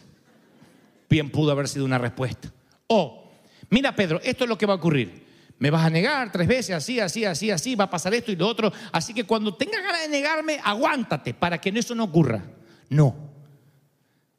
Bien 1.08 1.30
pudo 1.30 1.52
haber 1.52 1.68
sido 1.68 1.84
una 1.84 1.98
respuesta. 1.98 2.52
O, 2.86 3.32
mira 3.70 3.96
Pedro, 3.96 4.20
esto 4.22 4.44
es 4.44 4.48
lo 4.48 4.58
que 4.58 4.66
va 4.66 4.74
a 4.74 4.76
ocurrir. 4.76 5.26
Me 5.58 5.70
vas 5.70 5.86
a 5.86 5.90
negar 5.90 6.30
tres 6.30 6.46
veces, 6.46 6.76
así, 6.76 7.00
así, 7.00 7.24
así, 7.24 7.50
así, 7.50 7.74
va 7.74 7.84
a 7.84 7.90
pasar 7.90 8.12
esto 8.12 8.30
y 8.30 8.36
lo 8.36 8.46
otro. 8.46 8.70
Así 8.92 9.14
que 9.14 9.24
cuando 9.24 9.54
tengas 9.54 9.82
ganas 9.82 10.02
de 10.02 10.08
negarme, 10.08 10.60
aguántate 10.62 11.32
para 11.32 11.58
que 11.58 11.70
eso 11.70 11.94
no 11.94 12.04
ocurra. 12.04 12.44
No. 12.88 13.26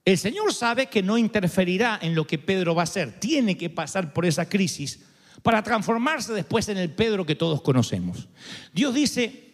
El 0.06 0.18
Señor 0.18 0.54
sabe 0.54 0.88
que 0.88 1.04
no 1.04 1.18
interferirá 1.18 2.00
en 2.02 2.16
lo 2.16 2.26
que 2.26 2.38
Pedro 2.38 2.74
va 2.74 2.84
a 2.84 2.86
hacer. 2.86 3.20
Tiene 3.20 3.58
que 3.58 3.70
pasar 3.70 4.14
por 4.14 4.26
esa 4.26 4.48
crisis 4.48 5.04
para 5.44 5.62
transformarse 5.62 6.34
después 6.34 6.70
en 6.70 6.78
el 6.78 6.92
Pedro 6.92 7.26
que 7.26 7.36
todos 7.36 7.62
conocemos. 7.62 8.30
Dios 8.74 8.94
dice, 8.94 9.54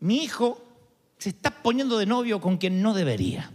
mi 0.00 0.24
hijo 0.24 0.60
se 1.18 1.28
está 1.28 1.50
poniendo 1.50 1.98
de 1.98 2.06
novio 2.06 2.40
con 2.40 2.58
quien 2.58 2.82
no 2.82 2.94
debería. 2.94 3.52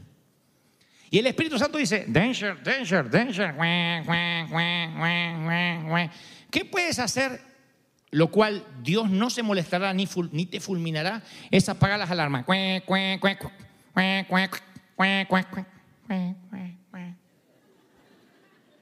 Y 1.10 1.19
el 1.19 1.28
Espíritu 1.28 1.58
Santo 1.58 1.78
dice, 1.78 2.06
danger, 2.08 2.63
danger, 2.63 3.10
danger. 3.10 3.54
¿Qué 6.50 6.65
puedes 6.65 7.00
hacer? 7.00 7.41
Lo 8.12 8.32
cual 8.32 8.65
Dios 8.84 9.10
no 9.10 9.30
se 9.30 9.43
molestará 9.43 9.93
ni, 9.93 10.08
ni 10.32 10.45
te 10.45 10.62
fulminará, 10.62 11.23
es 11.52 11.67
apagar 11.67 12.00
las 12.00 12.10
alarmas. 12.10 12.45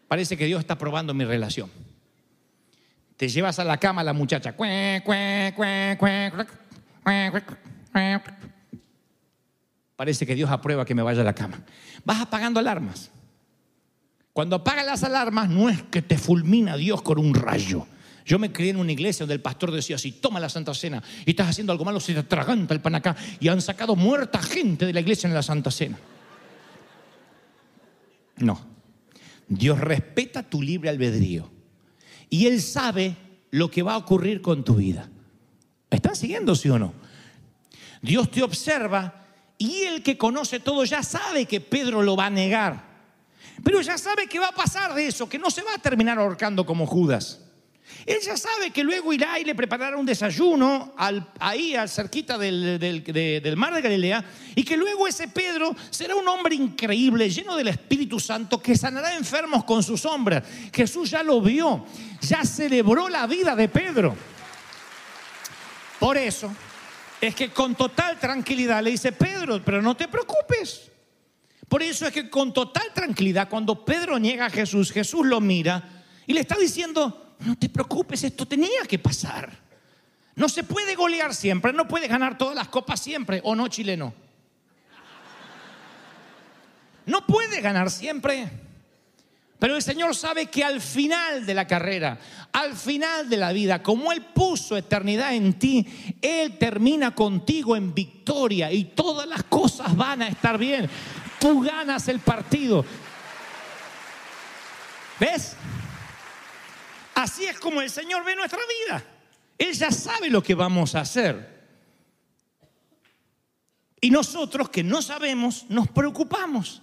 Parece 0.08 0.38
que 0.38 0.46
Dios 0.46 0.60
está 0.60 0.78
probando 0.78 1.14
mi 1.14 1.26
relación. 1.26 1.70
Te 3.18 3.28
llevas 3.28 3.60
a 3.60 3.64
la 3.64 3.78
cama 3.78 4.04
la 4.04 4.14
muchacha. 4.14 4.56
Parece 9.96 10.26
que 10.26 10.36
Dios 10.36 10.50
aprueba 10.50 10.86
que 10.86 10.96
me 10.96 11.02
vaya 11.02 11.22
a 11.22 11.26
la 11.26 11.34
cama. 11.34 11.60
Vas 12.04 12.22
apagando 12.22 12.60
alarmas. 12.60 13.12
Cuando 14.34 14.58
apagas 14.58 14.86
las 14.86 15.04
alarmas, 15.04 15.50
no 15.50 15.70
es 15.70 15.82
que 15.84 16.02
te 16.02 16.18
fulmina 16.18 16.76
Dios 16.76 17.02
con 17.02 17.20
un 17.20 17.34
rayo. 17.34 17.88
Yo 18.26 18.40
me 18.40 18.52
crié 18.52 18.72
en 18.72 18.78
una 18.78 18.92
iglesia 18.92 19.24
donde 19.24 19.36
el 19.36 19.42
pastor 19.42 19.72
decía 19.72 19.98
así, 19.98 20.14
toma 20.14 20.40
la 20.40 20.50
Santa 20.50 20.74
Cena 20.74 21.02
y 21.26 21.30
estás 21.30 21.50
haciendo 21.50 21.72
algo 21.72 21.86
malo, 21.86 22.00
se 22.00 22.14
te 22.14 22.20
atraganta 22.20 22.74
el 22.74 22.82
pan 22.82 22.96
acá. 22.96 23.16
Y 23.40 23.48
han 23.50 23.62
sacado 23.62 23.96
muerta 23.96 24.42
gente 24.42 24.88
de 24.88 24.94
la 24.94 25.00
iglesia 25.00 25.28
en 25.28 25.36
la 25.36 25.44
Santa 25.44 25.70
Cena. 25.70 26.00
No. 28.38 28.60
Dios 29.48 29.80
respeta 29.80 30.42
tu 30.42 30.62
libre 30.62 30.90
albedrío. 30.90 31.52
Y 32.28 32.48
Él 32.48 32.64
sabe 32.64 33.16
lo 33.52 33.70
que 33.70 33.84
va 33.84 33.94
a 33.94 33.98
ocurrir 33.98 34.42
con 34.42 34.64
tu 34.64 34.76
vida. 34.76 35.08
¿Me 35.92 35.98
están 35.98 36.16
siguiendo, 36.16 36.56
sí 36.56 36.68
o 36.70 36.80
no? 36.80 36.94
Dios 38.02 38.32
te 38.32 38.42
observa 38.42 39.24
y 39.60 39.84
el 39.84 40.02
que 40.02 40.18
conoce 40.18 40.60
todo 40.60 40.84
ya 40.84 41.04
sabe 41.04 41.46
que 41.46 41.62
Pedro 41.62 42.02
lo 42.02 42.16
va 42.16 42.26
a 42.26 42.32
negar. 42.32 42.96
Pero 43.64 43.82
ya 43.82 44.00
sabe 44.00 44.28
que 44.28 44.40
va 44.40 44.48
a 44.48 44.56
pasar 44.56 44.96
de 44.96 45.08
eso, 45.08 45.30
que 45.30 45.38
no 45.38 45.52
se 45.52 45.62
va 45.62 45.76
a 45.76 45.78
terminar 45.78 46.18
ahorcando 46.18 46.66
como 46.66 46.88
Judas. 46.88 47.45
Él 48.06 48.18
ya 48.22 48.38
sabe 48.38 48.72
que 48.72 48.84
luego 48.84 49.14
irá 49.14 49.40
y 49.40 49.44
le 49.44 49.56
preparará 49.56 49.98
un 49.98 50.06
desayuno 50.06 50.94
ahí 51.40 51.76
al 51.76 51.90
cerquita 51.90 52.38
del, 52.38 52.80
del, 52.80 53.58
mar 53.58 53.74
de 53.74 53.82
Galilea 53.82 54.24
y 54.56 54.64
que 54.64 54.78
luego 54.78 55.08
ese 55.08 55.28
Pedro 55.28 55.76
será 55.90 56.16
un 56.16 56.28
hombre 56.28 56.56
increíble, 56.56 57.30
lleno 57.30 57.56
del 57.56 57.70
Espíritu 57.70 58.20
Santo, 58.20 58.62
que 58.62 58.78
sanará 58.78 59.16
enfermos 59.16 59.64
con 59.64 59.82
su 59.82 59.98
sombra. 59.98 60.44
Jesús 60.74 61.10
ya 61.10 61.24
lo 61.24 61.42
vio, 61.42 61.86
ya 62.22 62.44
celebró 62.44 63.10
la 63.10 63.26
vida 63.28 63.56
de 63.56 63.70
Pedro. 63.70 64.16
Por 66.00 66.18
eso, 66.18 66.54
es 67.22 67.34
que 67.34 67.50
con 67.50 67.76
total 67.76 68.20
tranquilidad 68.20 68.84
le 68.84 68.92
dice, 68.92 69.12
Pedro, 69.12 69.62
pero 69.64 69.82
no 69.82 69.96
te 69.96 70.08
preocupes. 70.08 70.92
Por 71.68 71.82
eso 71.82 72.06
es 72.06 72.14
que 72.14 72.30
con 72.30 72.54
total 72.54 72.94
tranquilidad, 72.94 73.50
cuando 73.50 73.84
Pedro 73.84 74.20
niega 74.20 74.46
a 74.46 74.50
Jesús, 74.50 74.92
Jesús 74.92 75.26
lo 75.26 75.42
mira 75.42 76.04
y 76.28 76.34
le 76.34 76.42
está 76.42 76.56
diciendo, 76.56 77.25
no 77.40 77.58
te 77.58 77.70
preocupes, 77.70 78.24
esto 78.24 78.46
tenía 78.46 78.84
que 78.88 79.00
pasar. 79.00 79.52
No 80.36 80.50
se 80.50 80.64
puede 80.64 80.96
golear 80.96 81.34
siempre, 81.34 81.72
no 81.72 81.88
puede 81.88 82.08
ganar 82.08 82.38
todas 82.38 82.56
las 82.56 82.68
copas 82.68 83.00
siempre, 83.00 83.42
o 83.44 83.56
no 83.56 83.68
chileno. 83.68 84.14
No 87.06 87.26
puede 87.26 87.62
ganar 87.62 87.90
siempre. 87.90 88.50
Pero 89.60 89.78
el 89.78 89.82
Señor 89.82 90.16
sabe 90.16 90.48
que 90.48 90.64
al 90.64 90.82
final 90.82 91.46
de 91.46 91.54
la 91.54 91.66
carrera, 91.66 92.20
al 92.52 92.76
final 92.76 93.30
de 93.30 93.38
la 93.38 93.54
vida, 93.54 93.82
como 93.82 94.12
Él 94.12 94.22
puso 94.22 94.76
eternidad 94.76 95.34
en 95.34 95.54
ti, 95.54 96.18
Él 96.22 96.58
termina 96.58 97.16
contigo 97.16 97.76
en 97.76 97.94
victoria 97.94 98.72
y 98.72 98.84
todas 98.86 99.28
las 99.28 99.44
cosas 99.44 99.96
van 99.96 100.24
a 100.24 100.28
estar 100.28 100.58
bien. 100.58 100.90
Tú 101.40 101.62
ganas 101.62 102.08
el 102.10 102.20
partido. 102.20 102.84
¿Ves? 105.20 105.56
Así 107.16 107.46
es 107.46 107.58
como 107.60 107.82
el 107.82 107.90
Señor 107.90 108.24
ve 108.24 108.36
nuestra 108.36 108.60
vida. 108.86 109.04
Él 109.58 109.74
ya 109.74 109.90
sabe 109.90 110.30
lo 110.30 110.44
que 110.44 110.54
vamos 110.54 110.96
a 110.96 111.02
hacer. 111.02 111.56
Y 114.02 114.12
nosotros 114.12 114.70
que 114.70 114.84
no 114.84 115.02
sabemos, 115.02 115.66
nos 115.70 115.88
preocupamos. 115.88 116.82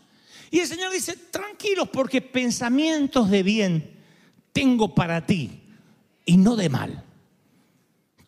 Y 0.51 0.61
el 0.61 0.66
Señor 0.66 0.90
dice, 0.90 1.16
tranquilos 1.16 1.88
porque 1.90 2.21
pensamientos 2.21 3.31
de 3.31 3.42
bien 3.42 3.90
tengo 4.53 4.95
para 4.95 5.25
ti 5.25 5.62
y 6.25 6.37
no 6.37 6.57
de 6.57 6.68
mal. 6.68 7.05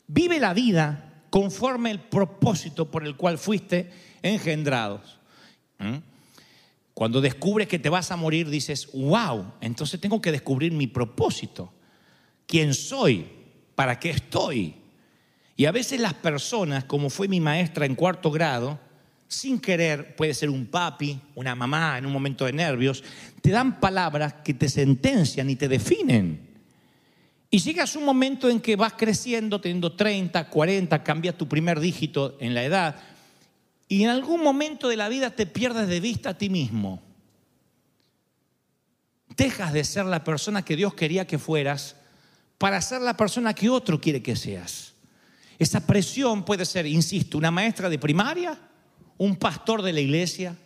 Vive 0.07 0.39
la 0.39 0.55
vida 0.55 1.25
conforme 1.31 1.91
el 1.91 2.01
propósito 2.01 2.91
por 2.91 3.05
el 3.05 3.17
cual 3.17 3.39
fuiste 3.39 3.91
engendrados. 4.23 5.19
¿Mm? 5.79 5.97
Cuando 6.95 7.21
descubres 7.21 7.67
que 7.67 7.79
te 7.79 7.89
vas 7.89 8.11
a 8.11 8.17
morir, 8.17 8.49
dices, 8.49 8.89
wow, 8.93 9.55
entonces 9.61 10.01
tengo 10.01 10.23
que 10.23 10.31
descubrir 10.31 10.71
mi 10.71 10.87
propósito. 10.87 11.74
¿Quién 12.47 12.75
soy? 12.75 13.27
¿Para 13.75 13.99
qué 13.99 14.11
estoy? 14.11 14.75
Y 15.57 15.67
a 15.67 15.73
veces 15.73 16.01
las 16.01 16.15
personas, 16.15 16.85
como 16.85 17.11
fue 17.11 17.29
mi 17.29 17.41
maestra 17.41 17.87
en 17.87 17.95
cuarto 17.95 18.31
grado, 18.31 18.79
sin 19.29 19.61
querer, 19.61 20.17
puede 20.17 20.35
ser 20.35 20.51
un 20.51 20.67
papi, 20.67 21.21
una 21.35 21.55
mamá 21.55 21.99
en 21.99 22.07
un 22.07 22.13
momento 22.13 22.45
de 22.45 22.53
nervios, 22.53 23.03
te 23.41 23.51
dan 23.51 23.81
palabras 23.81 24.35
que 24.45 24.55
te 24.55 24.69
sentencian 24.69 25.49
y 25.51 25.57
te 25.57 25.69
definen. 25.69 26.55
Y 27.51 27.59
llegas 27.59 27.95
un 27.95 28.05
momento 28.05 28.49
en 28.49 28.61
que 28.61 28.77
vas 28.77 28.95
creciendo, 28.95 29.61
teniendo 29.61 29.93
30, 29.93 30.49
40, 30.51 31.03
cambias 31.05 31.37
tu 31.37 31.49
primer 31.49 31.79
dígito 31.79 32.37
en 32.41 32.55
la 32.55 32.65
edad, 32.65 32.97
y 33.87 34.03
en 34.03 34.11
algún 34.11 34.43
momento 34.43 34.89
de 34.89 34.97
la 34.97 35.09
vida 35.09 35.31
te 35.31 35.47
pierdes 35.47 35.89
de 35.89 36.01
vista 36.01 36.31
a 36.31 36.39
ti 36.39 36.49
mismo. 36.49 37.03
Dejas 39.37 39.73
de 39.73 39.85
ser 39.85 40.05
la 40.07 40.25
persona 40.25 40.65
que 40.65 40.77
Dios 40.77 40.95
quería 40.95 41.27
que 41.27 41.39
fueras 41.39 41.97
para 42.59 42.81
ser 42.81 43.03
la 43.03 43.17
persona 43.17 43.55
que 43.55 43.69
otro 43.69 44.01
quiere 44.01 44.23
que 44.23 44.37
seas. 44.37 44.95
Esa 45.59 45.87
presión 45.87 46.45
puede 46.45 46.65
ser, 46.65 46.87
insisto, 46.87 47.39
una 47.39 47.51
maestra 47.51 47.89
de 47.89 47.99
primaria, 47.99 48.59
un 49.19 49.37
pastor 49.37 49.83
de 49.83 49.93
la 49.93 50.01
iglesia, 50.01 50.57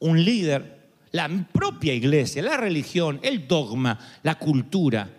un 0.00 0.22
líder, 0.24 0.90
la 1.12 1.28
propia 1.52 1.94
iglesia, 1.94 2.42
la 2.42 2.56
religión, 2.56 3.20
el 3.22 3.46
dogma, 3.46 3.98
la 4.22 4.36
cultura. 4.38 5.10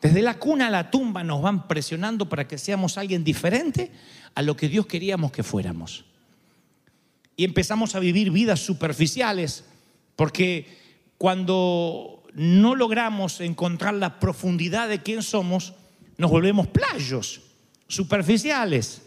Desde 0.00 0.22
la 0.22 0.38
cuna 0.38 0.68
a 0.68 0.70
la 0.70 0.90
tumba 0.90 1.22
nos 1.22 1.42
van 1.42 1.68
presionando 1.68 2.28
para 2.28 2.48
que 2.48 2.58
seamos 2.58 2.98
alguien 2.98 3.22
diferente 3.22 3.92
a 4.34 4.42
lo 4.42 4.56
que 4.56 4.68
Dios 4.68 4.86
queríamos 4.86 5.30
que 5.30 5.42
fuéramos. 5.42 6.04
Y 7.36 7.44
empezamos 7.44 7.94
a 7.94 8.00
vivir 8.00 8.30
vidas 8.30 8.60
superficiales 8.60 9.64
porque 10.16 10.78
cuando 11.18 12.21
no 12.34 12.74
logramos 12.74 13.40
encontrar 13.40 13.94
la 13.94 14.18
profundidad 14.18 14.88
de 14.88 15.02
quién 15.02 15.22
somos, 15.22 15.74
nos 16.16 16.30
volvemos 16.30 16.68
playos, 16.68 17.42
superficiales. 17.88 19.02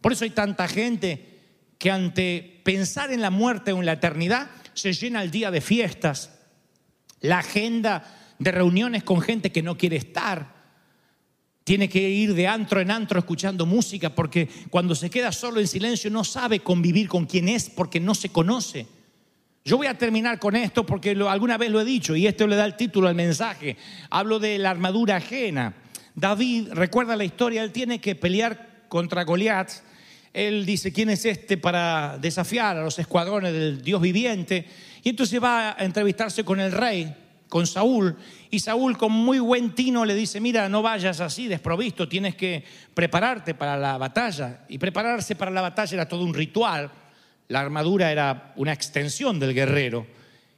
Por 0.00 0.12
eso 0.12 0.24
hay 0.24 0.30
tanta 0.30 0.68
gente 0.68 1.40
que 1.78 1.90
ante 1.90 2.60
pensar 2.64 3.12
en 3.12 3.20
la 3.20 3.30
muerte 3.30 3.72
o 3.72 3.80
en 3.80 3.86
la 3.86 3.92
eternidad 3.92 4.50
se 4.74 4.92
llena 4.92 5.22
el 5.22 5.30
día 5.30 5.50
de 5.50 5.60
fiestas, 5.60 6.38
la 7.20 7.40
agenda 7.40 8.34
de 8.38 8.52
reuniones 8.52 9.02
con 9.02 9.20
gente 9.20 9.52
que 9.52 9.62
no 9.62 9.76
quiere 9.76 9.96
estar. 9.96 10.62
Tiene 11.64 11.88
que 11.88 12.08
ir 12.08 12.34
de 12.34 12.48
antro 12.48 12.80
en 12.80 12.90
antro 12.90 13.18
escuchando 13.18 13.66
música 13.66 14.14
porque 14.14 14.48
cuando 14.70 14.94
se 14.94 15.10
queda 15.10 15.30
solo 15.30 15.60
en 15.60 15.68
silencio 15.68 16.10
no 16.10 16.24
sabe 16.24 16.60
convivir 16.60 17.08
con 17.08 17.26
quien 17.26 17.48
es 17.48 17.70
porque 17.70 18.00
no 18.00 18.14
se 18.14 18.30
conoce. 18.30 18.86
Yo 19.64 19.76
voy 19.76 19.86
a 19.86 19.96
terminar 19.96 20.38
con 20.38 20.56
esto 20.56 20.84
porque 20.84 21.10
alguna 21.10 21.56
vez 21.56 21.70
lo 21.70 21.80
he 21.80 21.84
dicho 21.84 22.16
y 22.16 22.26
esto 22.26 22.46
le 22.46 22.56
da 22.56 22.64
el 22.64 22.76
título 22.76 23.08
al 23.08 23.14
mensaje. 23.14 23.76
Hablo 24.10 24.38
de 24.38 24.58
la 24.58 24.70
armadura 24.70 25.16
ajena. 25.16 25.74
David, 26.14 26.68
recuerda 26.72 27.16
la 27.16 27.24
historia, 27.24 27.62
él 27.62 27.72
tiene 27.72 28.00
que 28.00 28.14
pelear 28.14 28.84
contra 28.88 29.24
Goliat 29.24 29.70
él 30.32 30.64
dice, 30.64 30.92
¿quién 30.92 31.10
es 31.10 31.24
este 31.26 31.58
para 31.58 32.16
desafiar 32.18 32.78
a 32.78 32.82
los 32.82 32.98
escuadrones 32.98 33.52
del 33.52 33.82
Dios 33.82 34.00
viviente? 34.00 34.66
Y 35.02 35.10
entonces 35.10 35.42
va 35.42 35.76
a 35.78 35.84
entrevistarse 35.84 36.42
con 36.42 36.58
el 36.58 36.72
rey, 36.72 37.14
con 37.48 37.66
Saúl, 37.66 38.16
y 38.50 38.60
Saúl 38.60 38.96
con 38.96 39.12
muy 39.12 39.38
buen 39.38 39.74
tino 39.74 40.04
le 40.04 40.14
dice, 40.14 40.40
mira, 40.40 40.68
no 40.70 40.80
vayas 40.80 41.20
así 41.20 41.48
desprovisto, 41.48 42.08
tienes 42.08 42.34
que 42.34 42.64
prepararte 42.94 43.54
para 43.54 43.76
la 43.76 43.98
batalla. 43.98 44.64
Y 44.68 44.78
prepararse 44.78 45.36
para 45.36 45.50
la 45.50 45.60
batalla 45.60 45.94
era 45.94 46.08
todo 46.08 46.24
un 46.24 46.32
ritual, 46.32 46.90
la 47.52 47.60
armadura 47.60 48.10
era 48.10 48.52
una 48.56 48.72
extensión 48.72 49.38
del 49.38 49.54
guerrero, 49.54 50.06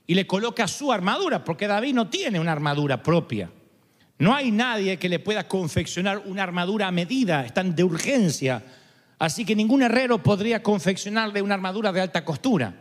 y 0.06 0.14
le 0.14 0.26
coloca 0.26 0.68
su 0.68 0.92
armadura, 0.92 1.44
porque 1.44 1.66
David 1.66 1.94
no 1.94 2.08
tiene 2.08 2.40
una 2.40 2.52
armadura 2.52 3.02
propia. 3.02 3.50
No 4.18 4.34
hay 4.34 4.50
nadie 4.50 4.98
que 4.98 5.08
le 5.08 5.18
pueda 5.18 5.48
confeccionar 5.48 6.22
una 6.24 6.42
armadura 6.42 6.86
a 6.86 6.92
medida, 6.92 7.44
están 7.44 7.74
de 7.74 7.84
urgencia 7.84 8.62
Así 9.18 9.44
que 9.44 9.56
ningún 9.56 9.82
herrero 9.82 10.22
podría 10.22 10.62
confeccionarle 10.62 11.42
una 11.42 11.54
armadura 11.54 11.92
de 11.92 12.00
alta 12.00 12.24
costura. 12.24 12.74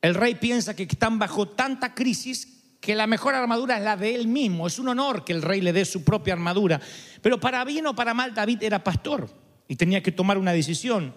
El 0.00 0.14
rey 0.14 0.36
piensa 0.36 0.74
que 0.74 0.84
están 0.84 1.18
bajo 1.18 1.48
tanta 1.48 1.94
crisis 1.94 2.76
que 2.80 2.94
la 2.94 3.06
mejor 3.06 3.34
armadura 3.34 3.76
es 3.76 3.84
la 3.84 3.96
de 3.96 4.14
él 4.14 4.26
mismo. 4.26 4.66
Es 4.66 4.78
un 4.78 4.88
honor 4.88 5.24
que 5.24 5.32
el 5.32 5.42
rey 5.42 5.60
le 5.60 5.72
dé 5.72 5.84
su 5.84 6.04
propia 6.04 6.32
armadura. 6.32 6.80
Pero 7.20 7.38
para 7.40 7.64
bien 7.64 7.86
o 7.86 7.94
para 7.94 8.14
mal, 8.14 8.32
David 8.32 8.62
era 8.62 8.82
pastor 8.82 9.28
y 9.68 9.76
tenía 9.76 10.02
que 10.02 10.12
tomar 10.12 10.38
una 10.38 10.52
decisión. 10.52 11.14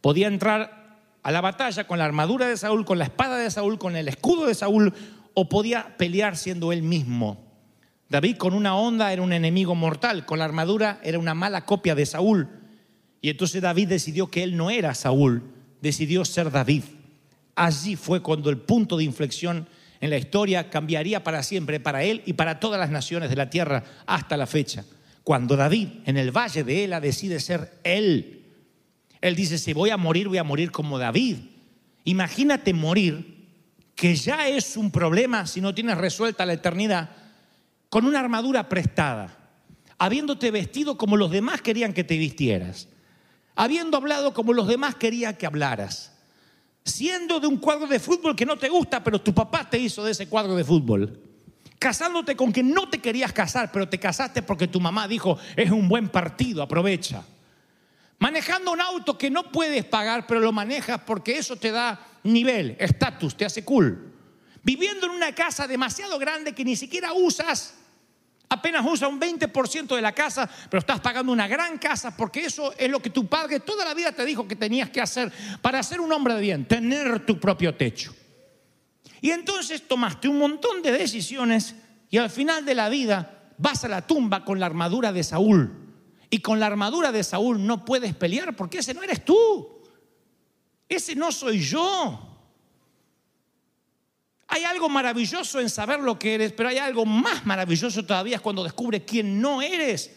Podía 0.00 0.28
entrar 0.28 0.81
a 1.22 1.30
la 1.30 1.40
batalla 1.40 1.86
con 1.86 1.98
la 1.98 2.04
armadura 2.04 2.48
de 2.48 2.56
Saúl, 2.56 2.84
con 2.84 2.98
la 2.98 3.04
espada 3.04 3.38
de 3.38 3.50
Saúl, 3.50 3.78
con 3.78 3.96
el 3.96 4.08
escudo 4.08 4.46
de 4.46 4.54
Saúl, 4.54 4.92
o 5.34 5.48
podía 5.48 5.96
pelear 5.96 6.36
siendo 6.36 6.72
él 6.72 6.82
mismo. 6.82 7.52
David 8.08 8.36
con 8.36 8.52
una 8.52 8.76
onda 8.76 9.12
era 9.12 9.22
un 9.22 9.32
enemigo 9.32 9.74
mortal, 9.74 10.26
con 10.26 10.38
la 10.38 10.44
armadura 10.44 11.00
era 11.02 11.18
una 11.18 11.34
mala 11.34 11.64
copia 11.64 11.94
de 11.94 12.04
Saúl. 12.04 12.48
Y 13.22 13.30
entonces 13.30 13.62
David 13.62 13.88
decidió 13.88 14.30
que 14.30 14.42
él 14.42 14.56
no 14.56 14.70
era 14.70 14.94
Saúl, 14.94 15.42
decidió 15.80 16.24
ser 16.24 16.50
David. 16.50 16.82
Allí 17.54 17.96
fue 17.96 18.20
cuando 18.20 18.50
el 18.50 18.58
punto 18.58 18.96
de 18.96 19.04
inflexión 19.04 19.66
en 20.00 20.10
la 20.10 20.18
historia 20.18 20.68
cambiaría 20.68 21.22
para 21.22 21.42
siempre, 21.42 21.78
para 21.78 22.02
él 22.02 22.22
y 22.26 22.32
para 22.32 22.58
todas 22.58 22.80
las 22.80 22.90
naciones 22.90 23.30
de 23.30 23.36
la 23.36 23.48
tierra 23.48 23.84
hasta 24.04 24.36
la 24.36 24.46
fecha. 24.46 24.84
Cuando 25.22 25.56
David 25.56 25.88
en 26.04 26.16
el 26.16 26.36
valle 26.36 26.64
de 26.64 26.84
Ela 26.84 27.00
decide 27.00 27.38
ser 27.38 27.78
él. 27.84 28.41
Él 29.22 29.34
dice, 29.34 29.56
si 29.56 29.72
voy 29.72 29.88
a 29.88 29.96
morir, 29.96 30.28
voy 30.28 30.36
a 30.36 30.44
morir 30.44 30.70
como 30.70 30.98
David. 30.98 31.38
Imagínate 32.04 32.74
morir, 32.74 33.46
que 33.94 34.14
ya 34.14 34.48
es 34.48 34.76
un 34.76 34.90
problema 34.90 35.46
si 35.46 35.62
no 35.62 35.74
tienes 35.74 35.96
resuelta 35.96 36.44
la 36.44 36.52
eternidad, 36.52 37.08
con 37.88 38.04
una 38.04 38.20
armadura 38.20 38.68
prestada, 38.68 39.38
habiéndote 39.96 40.50
vestido 40.50 40.98
como 40.98 41.16
los 41.16 41.30
demás 41.30 41.62
querían 41.62 41.94
que 41.94 42.04
te 42.04 42.18
vistieras 42.18 42.88
habiendo 43.54 43.96
hablado 43.96 44.32
como 44.32 44.52
los 44.52 44.66
demás 44.66 44.94
querían 44.94 45.36
que 45.36 45.46
hablaras, 45.46 46.12
siendo 46.84 47.40
de 47.40 47.46
un 47.46 47.58
cuadro 47.58 47.86
de 47.86 48.00
fútbol 48.00 48.34
que 48.34 48.46
no 48.46 48.56
te 48.56 48.68
gusta, 48.68 49.02
pero 49.02 49.20
tu 49.20 49.34
papá 49.34 49.68
te 49.68 49.78
hizo 49.78 50.04
de 50.04 50.12
ese 50.12 50.28
cuadro 50.28 50.56
de 50.56 50.64
fútbol, 50.64 51.20
casándote 51.78 52.36
con 52.36 52.52
quien 52.52 52.72
no 52.72 52.88
te 52.88 52.98
querías 52.98 53.32
casar, 53.32 53.70
pero 53.72 53.88
te 53.88 53.98
casaste 53.98 54.42
porque 54.42 54.68
tu 54.68 54.80
mamá 54.80 55.06
dijo, 55.06 55.38
es 55.56 55.70
un 55.70 55.88
buen 55.88 56.08
partido, 56.08 56.62
aprovecha. 56.62 57.24
Manejando 58.22 58.70
un 58.70 58.80
auto 58.80 59.18
que 59.18 59.30
no 59.30 59.50
puedes 59.50 59.84
pagar, 59.84 60.28
pero 60.28 60.38
lo 60.38 60.52
manejas 60.52 61.00
porque 61.04 61.38
eso 61.38 61.56
te 61.56 61.72
da 61.72 61.98
nivel, 62.22 62.76
estatus, 62.78 63.36
te 63.36 63.44
hace 63.44 63.64
cool. 63.64 64.12
Viviendo 64.62 65.06
en 65.06 65.12
una 65.12 65.34
casa 65.34 65.66
demasiado 65.66 66.20
grande 66.20 66.54
que 66.54 66.64
ni 66.64 66.76
siquiera 66.76 67.14
usas 67.14 67.74
apenas 68.48 68.86
usa 68.88 69.08
un 69.08 69.20
20% 69.20 69.96
de 69.96 70.00
la 70.00 70.12
casa, 70.12 70.48
pero 70.70 70.78
estás 70.78 71.00
pagando 71.00 71.32
una 71.32 71.48
gran 71.48 71.78
casa 71.78 72.16
porque 72.16 72.44
eso 72.44 72.72
es 72.78 72.88
lo 72.88 73.02
que 73.02 73.10
tu 73.10 73.26
padre 73.26 73.58
toda 73.58 73.84
la 73.84 73.92
vida 73.92 74.12
te 74.12 74.24
dijo 74.24 74.46
que 74.46 74.54
tenías 74.54 74.90
que 74.90 75.00
hacer 75.00 75.32
para 75.60 75.82
ser 75.82 76.00
un 76.00 76.12
hombre 76.12 76.34
de 76.34 76.42
bien, 76.42 76.68
tener 76.68 77.26
tu 77.26 77.40
propio 77.40 77.74
techo. 77.74 78.14
Y 79.20 79.32
entonces 79.32 79.88
tomaste 79.88 80.28
un 80.28 80.38
montón 80.38 80.80
de 80.80 80.92
decisiones 80.92 81.74
y 82.08 82.18
al 82.18 82.30
final 82.30 82.64
de 82.64 82.76
la 82.76 82.88
vida 82.88 83.50
vas 83.58 83.82
a 83.82 83.88
la 83.88 84.06
tumba 84.06 84.44
con 84.44 84.60
la 84.60 84.66
armadura 84.66 85.12
de 85.12 85.24
Saúl 85.24 85.81
Y 86.34 86.38
con 86.38 86.58
la 86.58 86.64
armadura 86.64 87.12
de 87.12 87.22
Saúl 87.22 87.62
no 87.62 87.84
puedes 87.84 88.14
pelear 88.14 88.56
porque 88.56 88.78
ese 88.78 88.94
no 88.94 89.02
eres 89.02 89.22
tú. 89.22 89.68
Ese 90.88 91.14
no 91.14 91.30
soy 91.30 91.60
yo. 91.60 92.18
Hay 94.48 94.64
algo 94.64 94.88
maravilloso 94.88 95.60
en 95.60 95.68
saber 95.68 96.00
lo 96.00 96.18
que 96.18 96.36
eres, 96.36 96.54
pero 96.54 96.70
hay 96.70 96.78
algo 96.78 97.04
más 97.04 97.44
maravilloso 97.44 98.02
todavía 98.06 98.36
es 98.36 98.40
cuando 98.40 98.64
descubres 98.64 99.02
quién 99.06 99.42
no 99.42 99.60
eres. 99.60 100.10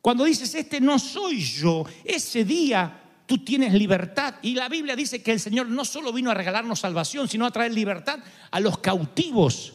Cuando 0.00 0.24
dices, 0.24 0.52
este 0.56 0.80
no 0.80 0.98
soy 0.98 1.40
yo, 1.40 1.84
ese 2.04 2.44
día 2.44 3.00
tú 3.26 3.38
tienes 3.44 3.74
libertad. 3.74 4.34
Y 4.42 4.56
la 4.56 4.68
Biblia 4.68 4.96
dice 4.96 5.22
que 5.22 5.30
el 5.30 5.38
Señor 5.38 5.68
no 5.68 5.84
solo 5.84 6.12
vino 6.12 6.32
a 6.32 6.34
regalarnos 6.34 6.80
salvación, 6.80 7.28
sino 7.28 7.46
a 7.46 7.52
traer 7.52 7.72
libertad 7.72 8.18
a 8.50 8.58
los 8.58 8.78
cautivos. 8.78 9.72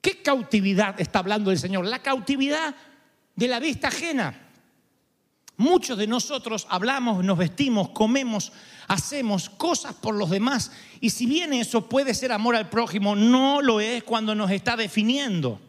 ¿Qué 0.00 0.22
cautividad 0.22 1.00
está 1.00 1.20
hablando 1.20 1.52
el 1.52 1.58
Señor? 1.60 1.86
La 1.86 2.02
cautividad 2.02 2.74
de 3.36 3.48
la 3.48 3.60
vista 3.60 3.88
ajena. 3.88 4.40
Muchos 5.56 5.96
de 5.96 6.08
nosotros 6.08 6.66
hablamos, 6.68 7.24
nos 7.24 7.38
vestimos, 7.38 7.90
comemos, 7.90 8.52
hacemos 8.88 9.48
cosas 9.50 9.94
por 9.94 10.14
los 10.14 10.30
demás. 10.30 10.72
Y 11.00 11.10
si 11.10 11.26
bien 11.26 11.52
eso 11.52 11.88
puede 11.88 12.12
ser 12.14 12.32
amor 12.32 12.56
al 12.56 12.68
prójimo, 12.68 13.14
no 13.14 13.62
lo 13.62 13.80
es 13.80 14.02
cuando 14.02 14.34
nos 14.34 14.50
está 14.50 14.76
definiendo. 14.76 15.60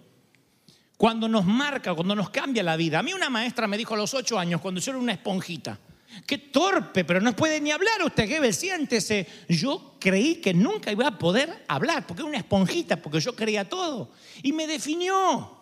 Cuando 0.97 1.27
nos 1.27 1.45
marca, 1.45 1.93
cuando 1.93 2.15
nos 2.15 2.31
cambia 2.31 2.63
la 2.63 2.77
vida. 2.77 2.99
A 2.99 3.03
mí 3.03 3.13
una 3.13 3.29
maestra 3.29 3.67
me 3.67 3.77
dijo 3.77 3.93
a 3.93 3.97
los 3.97 4.13
ocho 4.13 4.39
años, 4.39 4.59
cuando 4.61 4.81
yo 4.81 4.91
era 4.91 4.99
una 4.99 5.11
esponjita, 5.11 5.77
qué 6.25 6.37
torpe, 6.37 7.03
pero 7.03 7.21
no 7.21 7.35
puede 7.35 7.61
ni 7.61 7.71
hablar 7.71 8.01
usted, 8.03 8.27
Gebel, 8.27 8.53
siéntese. 8.53 9.27
Yo 9.49 9.97
creí 9.99 10.35
que 10.35 10.53
nunca 10.53 10.91
iba 10.91 11.07
a 11.07 11.17
poder 11.19 11.65
hablar, 11.67 12.07
porque 12.07 12.21
era 12.21 12.29
una 12.29 12.37
esponjita, 12.39 12.95
porque 12.95 13.19
yo 13.19 13.35
creía 13.35 13.69
todo. 13.69 14.09
Y 14.41 14.51
me 14.51 14.65
definió. 14.65 15.54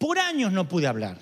Por 0.00 0.18
años 0.18 0.50
no 0.50 0.66
pude 0.66 0.86
hablar. 0.86 1.18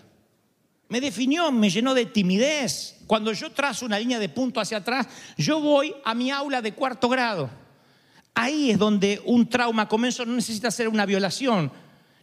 Me 0.88 1.00
definió, 1.00 1.50
me 1.50 1.68
llenó 1.68 1.94
de 1.94 2.06
timidez. 2.06 3.00
Cuando 3.08 3.32
yo 3.32 3.50
trazo 3.50 3.84
una 3.84 3.98
línea 3.98 4.20
de 4.20 4.28
punto 4.28 4.60
hacia 4.60 4.76
atrás, 4.76 5.08
yo 5.36 5.60
voy 5.60 5.92
a 6.04 6.14
mi 6.14 6.30
aula 6.30 6.62
de 6.62 6.74
cuarto 6.74 7.08
grado. 7.08 7.50
Ahí 8.34 8.70
es 8.70 8.78
donde 8.78 9.20
un 9.24 9.48
trauma 9.48 9.88
comenzó, 9.88 10.24
no 10.24 10.32
necesita 10.32 10.70
ser 10.70 10.86
una 10.86 11.06
violación, 11.06 11.72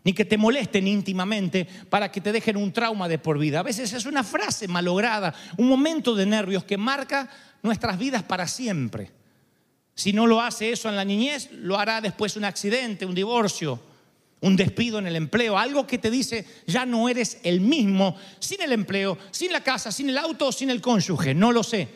ni 0.06 0.14
que 0.14 0.24
te 0.24 0.38
molesten 0.38 0.88
íntimamente 0.88 1.68
para 1.90 2.10
que 2.10 2.22
te 2.22 2.32
dejen 2.32 2.56
un 2.56 2.72
trauma 2.72 3.10
de 3.10 3.20
por 3.20 3.38
vida. 3.38 3.60
A 3.60 3.64
veces 3.64 3.92
es 3.92 4.06
una 4.06 4.24
frase 4.24 4.70
malograda, 4.70 5.36
un 5.58 5.68
momento 5.68 6.16
de 6.16 6.26
nervios 6.26 6.64
que 6.64 6.78
marca 6.78 7.30
nuestras 7.64 8.00
vidas 8.00 8.24
para 8.24 8.48
siempre. 8.48 9.12
Si 9.94 10.14
no 10.14 10.26
lo 10.26 10.40
hace 10.40 10.72
eso 10.72 10.88
en 10.88 10.96
la 10.96 11.04
niñez, 11.04 11.52
lo 11.52 11.78
hará 11.78 12.00
después 12.00 12.38
un 12.38 12.46
accidente, 12.46 13.06
un 13.06 13.14
divorcio, 13.14 13.94
un 14.42 14.56
despido 14.56 15.00
en 15.00 15.08
el 15.08 15.16
empleo, 15.16 15.58
algo 15.58 15.88
que 15.88 15.98
te 15.98 16.12
dice 16.12 16.46
ya 16.68 16.86
no 16.86 17.10
eres 17.10 17.40
el 17.44 17.62
mismo 17.62 18.16
sin 18.40 18.62
el 18.62 18.72
empleo, 18.72 19.18
sin 19.32 19.52
la 19.52 19.62
casa, 19.62 19.92
sin 19.92 20.10
el 20.10 20.18
auto, 20.18 20.52
sin 20.52 20.70
el 20.70 20.82
cónyuge, 20.82 21.34
no 21.34 21.52
lo 21.52 21.64
sé. 21.64 21.88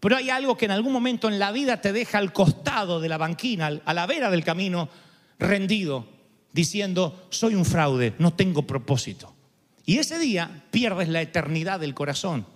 Pero 0.00 0.16
hay 0.16 0.30
algo 0.30 0.56
que 0.56 0.64
en 0.64 0.70
algún 0.70 0.92
momento 0.92 1.28
en 1.28 1.38
la 1.38 1.52
vida 1.52 1.80
te 1.80 1.92
deja 1.92 2.18
al 2.18 2.32
costado 2.32 3.00
de 3.00 3.08
la 3.08 3.18
banquina, 3.18 3.80
a 3.84 3.94
la 3.94 4.06
vera 4.06 4.30
del 4.30 4.44
camino, 4.44 4.88
rendido, 5.38 6.08
diciendo, 6.52 7.26
soy 7.30 7.54
un 7.54 7.66
fraude, 7.66 8.14
no 8.18 8.32
tengo 8.32 8.66
propósito. 8.66 9.34
Y 9.84 9.98
ese 9.98 10.18
día 10.18 10.64
pierdes 10.70 11.08
la 11.08 11.20
eternidad 11.20 11.80
del 11.80 11.94
corazón. 11.94 12.46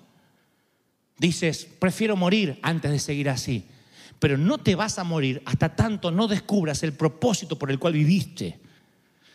Dices, 1.19 1.69
prefiero 1.79 2.17
morir 2.17 2.59
antes 2.63 2.91
de 2.91 2.99
seguir 2.99 3.29
así. 3.29 3.67
Pero 4.19 4.39
no 4.39 4.59
te 4.59 4.75
vas 4.75 4.99
a 4.99 5.05
morir 5.05 5.43
hasta 5.45 5.77
tanto 5.77 6.11
no 6.11 6.29
descubras 6.29 6.83
el 6.83 6.95
propósito 6.95 7.59
por 7.59 7.71
el 7.71 7.79
cual 7.79 7.93
viviste. 7.93 8.59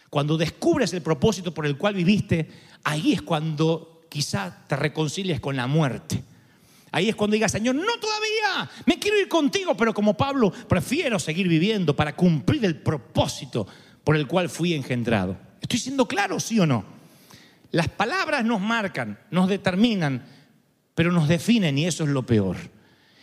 Cuando 0.09 0.37
descubres 0.37 0.93
el 0.93 1.01
propósito 1.01 1.53
por 1.53 1.65
el 1.65 1.77
cual 1.77 1.93
viviste, 1.93 2.49
ahí 2.83 3.13
es 3.13 3.21
cuando 3.21 4.01
quizá 4.09 4.65
te 4.67 4.75
reconcilies 4.75 5.39
con 5.39 5.55
la 5.55 5.67
muerte. 5.67 6.23
Ahí 6.91 7.09
es 7.09 7.15
cuando 7.15 7.35
digas, 7.35 7.51
Señor, 7.51 7.75
no 7.75 7.99
todavía, 7.99 8.69
me 8.85 8.97
quiero 8.97 9.19
ir 9.19 9.27
contigo, 9.27 9.77
pero 9.77 9.93
como 9.93 10.17
Pablo, 10.17 10.51
prefiero 10.67 11.19
seguir 11.19 11.47
viviendo 11.47 11.95
para 11.95 12.15
cumplir 12.15 12.65
el 12.65 12.77
propósito 12.77 13.67
por 14.03 14.15
el 14.15 14.25
cual 14.25 14.49
fui 14.49 14.73
engendrado. 14.73 15.37
¿Estoy 15.61 15.77
siendo 15.77 16.07
claro, 16.07 16.39
sí 16.39 16.59
o 16.59 16.65
no? 16.65 16.83
Las 17.71 17.89
palabras 17.89 18.43
nos 18.43 18.59
marcan, 18.59 19.19
nos 19.29 19.47
determinan, 19.47 20.25
pero 20.95 21.11
nos 21.11 21.27
definen 21.27 21.77
y 21.77 21.85
eso 21.85 22.03
es 22.03 22.09
lo 22.09 22.25
peor. 22.25 22.57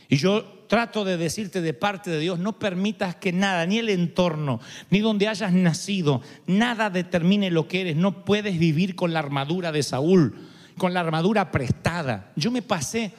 Y 0.09 0.16
yo 0.16 0.56
trato 0.66 1.05
de 1.05 1.16
decirte 1.16 1.61
de 1.61 1.74
parte 1.74 2.11
de 2.11 2.20
Dios, 2.20 2.38
no 2.38 2.59
permitas 2.59 3.16
que 3.16 3.33
nada, 3.33 3.66
ni 3.66 3.79
el 3.79 3.88
entorno, 3.88 4.61
ni 4.90 5.00
donde 5.00 5.29
hayas 5.29 5.52
nacido, 5.52 6.22
nada 6.46 6.90
determine 6.90 7.50
lo 7.50 7.68
que 7.68 7.83
eres. 7.83 7.96
No 7.96 8.24
puedes 8.24 8.59
vivir 8.59 8.94
con 8.94 9.12
la 9.12 9.20
armadura 9.20 9.72
de 9.72 9.83
Saúl, 9.83 10.35
con 10.79 10.94
la 10.94 11.00
armadura 11.00 11.50
prestada. 11.50 12.33
Yo 12.37 12.50
me 12.50 12.62
pasé 12.62 13.12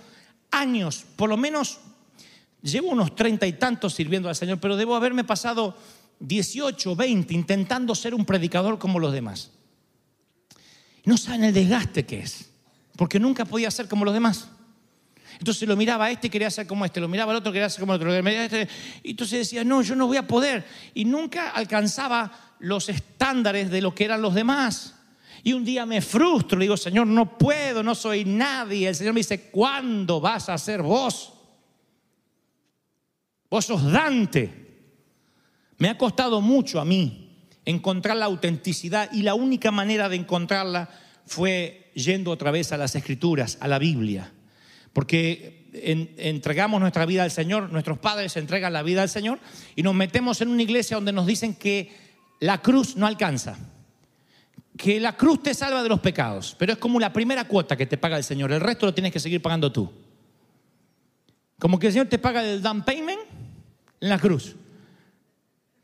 años, 0.52 1.06
por 1.16 1.30
lo 1.30 1.38
menos 1.38 1.80
llevo 2.62 2.90
unos 2.90 3.16
treinta 3.16 3.48
y 3.48 3.54
tantos 3.54 3.94
sirviendo 3.94 4.30
al 4.30 4.36
Señor, 4.36 4.60
pero 4.60 4.78
debo 4.78 4.96
haberme 4.96 5.24
pasado 5.24 5.78
18, 6.20 6.96
20 6.96 7.34
intentando 7.34 7.96
ser 7.96 8.14
un 8.14 8.26
predicador 8.26 8.80
como 8.80 9.00
los 9.00 9.14
demás. 9.14 9.52
No 11.06 11.18
saben 11.18 11.46
el 11.46 11.54
desgaste 11.54 12.06
que 12.06 12.20
es, 12.20 12.50
porque 12.98 13.20
nunca 13.20 13.46
podía 13.46 13.72
ser 13.72 13.88
como 13.88 14.04
los 14.04 14.14
demás. 14.14 14.50
Entonces 15.40 15.68
lo 15.68 15.76
miraba 15.76 16.06
a 16.06 16.12
este 16.12 16.30
quería 16.30 16.50
ser 16.50 16.66
como 16.66 16.86
este, 16.86 17.00
lo 17.00 17.08
miraba 17.08 17.32
al 17.32 17.38
otro 17.38 17.52
quería 17.52 17.70
ser 17.70 17.82
como 17.82 17.94
el 17.94 18.02
otro. 18.02 18.14
Este, 18.16 18.68
y 19.04 19.12
entonces 19.12 19.40
decía, 19.40 19.64
no, 19.64 19.82
yo 19.82 19.96
no 19.96 20.08
voy 20.08 20.18
a 20.18 20.28
poder. 20.28 20.66
Y 20.94 21.06
nunca 21.06 21.52
alcanzaba 21.52 22.56
los 22.60 22.90
estándares 22.90 23.70
de 23.70 23.82
lo 23.82 23.94
que 23.94 24.06
eran 24.06 24.22
los 24.22 24.34
demás. 24.34 24.96
Y 25.44 25.54
un 25.54 25.64
día 25.64 25.86
me 25.86 26.02
frustro, 26.02 26.58
le 26.58 26.66
digo, 26.66 26.78
Señor, 26.78 27.08
no 27.08 27.38
puedo, 27.38 27.84
no 27.84 27.96
soy 27.96 28.26
nadie. 28.26 28.90
El 28.90 28.96
Señor 28.96 29.14
me 29.14 29.20
dice, 29.20 29.50
¿cuándo 29.50 30.20
vas 30.20 30.50
a 30.50 30.58
ser 30.58 30.82
vos? 30.82 31.34
Vos 33.50 33.66
sos 33.66 33.84
Dante. 33.92 34.66
Me 35.78 35.90
ha 35.90 35.98
costado 35.98 36.42
mucho 36.42 36.80
a 36.80 36.86
mí 36.86 37.28
encontrar 37.66 38.18
la 38.18 38.26
autenticidad 38.26 39.10
y 39.12 39.22
la 39.22 39.36
única 39.36 39.72
manera 39.72 40.10
de 40.10 40.16
encontrarla 40.16 40.90
fue 41.26 41.92
yendo 41.94 42.32
otra 42.32 42.50
vez 42.50 42.72
a 42.72 42.78
las 42.78 42.96
escrituras, 42.96 43.58
a 43.60 43.68
la 43.68 43.78
Biblia. 43.78 44.32
Porque 44.98 45.70
entregamos 45.74 46.82
nuestra 46.82 47.06
vida 47.06 47.22
al 47.22 47.30
Señor, 47.30 47.72
nuestros 47.72 48.00
padres 48.00 48.36
entregan 48.36 48.74
la 48.74 48.82
vida 48.82 49.04
al 49.04 49.10
Señor 49.10 49.38
y 49.76 49.84
nos 49.84 49.94
metemos 49.94 50.42
en 50.42 50.48
una 50.48 50.64
iglesia 50.64 50.98
donde 50.98 51.12
nos 51.12 51.28
dicen 51.28 51.54
que 51.54 51.96
la 52.40 52.64
cruz 52.64 52.96
no 52.96 53.06
alcanza, 53.06 53.60
que 54.76 55.00
la 55.00 55.16
cruz 55.16 55.44
te 55.44 55.54
salva 55.54 55.84
de 55.84 55.90
los 55.90 56.00
pecados, 56.00 56.56
pero 56.58 56.74
es 56.74 56.80
como 56.80 57.00
la 57.00 57.14
primera 57.14 57.48
cuota 57.48 57.78
que 57.78 57.86
te 57.86 58.00
paga 58.00 58.18
el 58.18 58.24
Señor, 58.24 58.52
el 58.52 58.60
resto 58.60 58.88
lo 58.88 58.94
tienes 58.96 59.14
que 59.14 59.20
seguir 59.20 59.40
pagando 59.40 59.72
tú. 59.72 59.94
Como 61.60 61.78
que 61.78 61.86
el 61.86 61.94
Señor 61.94 62.08
te 62.08 62.18
paga 62.18 62.44
el 62.44 62.64
down 62.64 62.84
payment 62.84 63.20
en 64.02 64.10
la 64.10 64.18
cruz. 64.18 64.56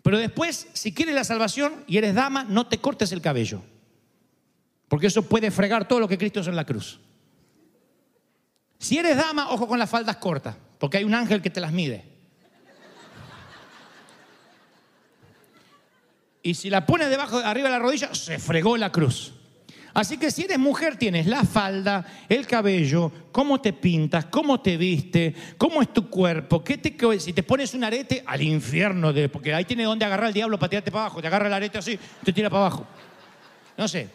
Pero 0.02 0.17
después, 0.17 0.69
si 0.73 0.91
quieres 0.91 1.13
la 1.13 1.23
salvación 1.23 1.84
y 1.86 1.97
eres 1.97 2.15
dama, 2.15 2.45
no 2.45 2.65
te 2.65 2.80
cortes 2.80 3.12
el 3.12 3.21
cabello. 3.21 3.62
Porque 4.88 5.06
eso 5.06 5.21
puede 5.21 5.52
fregar 5.52 5.88
todo 5.88 5.99
lo 5.99 6.08
que 6.08 6.17
Cristo 6.17 6.39
hizo 6.39 6.49
en 6.49 6.56
la 6.56 6.65
cruz. 6.65 6.99
Si 8.84 8.98
eres 8.98 9.15
dama, 9.15 9.50
ojo 9.50 9.65
con 9.65 9.80
las 9.80 9.89
faldas 9.89 10.17
cortas, 10.17 10.58
porque 10.78 10.98
hay 10.98 11.06
un 11.06 11.15
ángel 11.15 11.41
que 11.41 11.50
te 11.50 11.62
las 11.62 11.72
mide. 11.72 12.04
Y 16.41 16.54
si 16.56 16.69
la 16.69 16.86
pones 16.86 17.10
debajo, 17.10 17.38
arriba 17.38 17.69
de 17.69 17.72
la 17.72 17.80
rodilla, 17.80 18.13
se 18.13 18.39
fregó 18.39 18.76
la 18.76 18.91
cruz. 18.91 19.36
Así 19.93 20.17
que 20.17 20.30
si 20.32 20.43
eres 20.43 20.60
mujer, 20.60 20.98
tienes 20.98 21.28
la 21.28 21.46
falda, 21.46 22.06
el 22.28 22.46
cabello, 22.46 23.10
cómo 23.32 23.62
te 23.62 23.72
pintas, 23.72 24.26
cómo 24.26 24.60
te 24.60 24.76
viste, 24.76 25.34
cómo 25.58 25.82
es 25.82 25.93
tu 25.93 26.10
cuerpo, 26.10 26.62
qué 26.62 26.78
te, 26.78 26.93
si 27.22 27.32
te 27.32 27.43
pones 27.43 27.74
un 27.74 27.86
arete, 27.86 28.22
al 28.28 28.41
infierno, 28.41 29.13
de, 29.13 29.30
porque 29.30 29.54
ahí 29.54 29.63
tiene 29.63 29.86
donde 29.86 30.04
agarrar 30.04 30.28
el 30.28 30.34
diablo 30.34 30.60
para 30.60 30.72
tirarte 30.72 30.91
para 30.91 31.06
abajo. 31.06 31.22
Te 31.22 31.28
agarra 31.28 31.48
el 31.48 31.54
arete 31.54 31.78
así, 31.78 31.98
te 32.22 32.34
tira 32.34 32.50
para 32.50 32.65
abajo. 32.65 32.86
No 33.78 33.88
sé, 33.88 34.10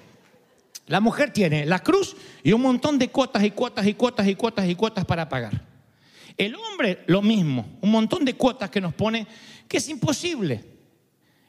la 0.88 1.01
mujer 1.01 1.33
tiene 1.33 1.64
la 1.66 1.79
cruz 1.79 2.16
y 2.42 2.53
un 2.53 2.62
montón 2.62 2.98
de 2.98 3.09
cuotas 3.09 3.44
y 3.44 3.51
cuotas 3.53 3.87
y 3.87 3.94
cuotas 3.94 4.27
y 4.27 4.35
cuotas 4.35 4.68
y 4.68 4.74
cuotas 4.74 5.05
para 5.05 5.29
pagar. 5.29 5.64
El 6.37 6.55
hombre 6.55 7.05
lo 7.07 7.22
mismo, 7.22 7.79
un 7.81 7.90
montón 7.90 8.24
de 8.24 8.35
cuotas 8.35 8.70
que 8.70 8.81
nos 8.81 8.94
pone 8.94 9.27
que 9.68 9.77
es 9.77 9.88
imposible. 9.88 10.64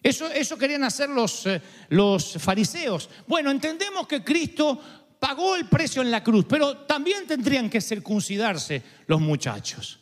Eso, 0.02 0.28
eso 0.28 0.58
querían 0.58 0.84
hacer 0.84 1.10
los, 1.10 1.45
eh, 1.45 1.62
los 1.89 2.34
fariseos. 2.39 3.10
Bueno, 3.28 3.52
entendemos 3.52 4.08
que 4.08 4.23
Cristo 4.23 4.80
pagó 5.19 5.56
el 5.56 5.65
precio 5.65 6.02
en 6.02 6.12
la 6.12 6.23
cruz, 6.23 6.45
pero 6.47 6.78
también 6.78 7.28
tendrían 7.28 7.69
que 7.69 7.82
circuncidarse 7.82 8.82
los 9.08 9.19
muchachos. 9.19 9.99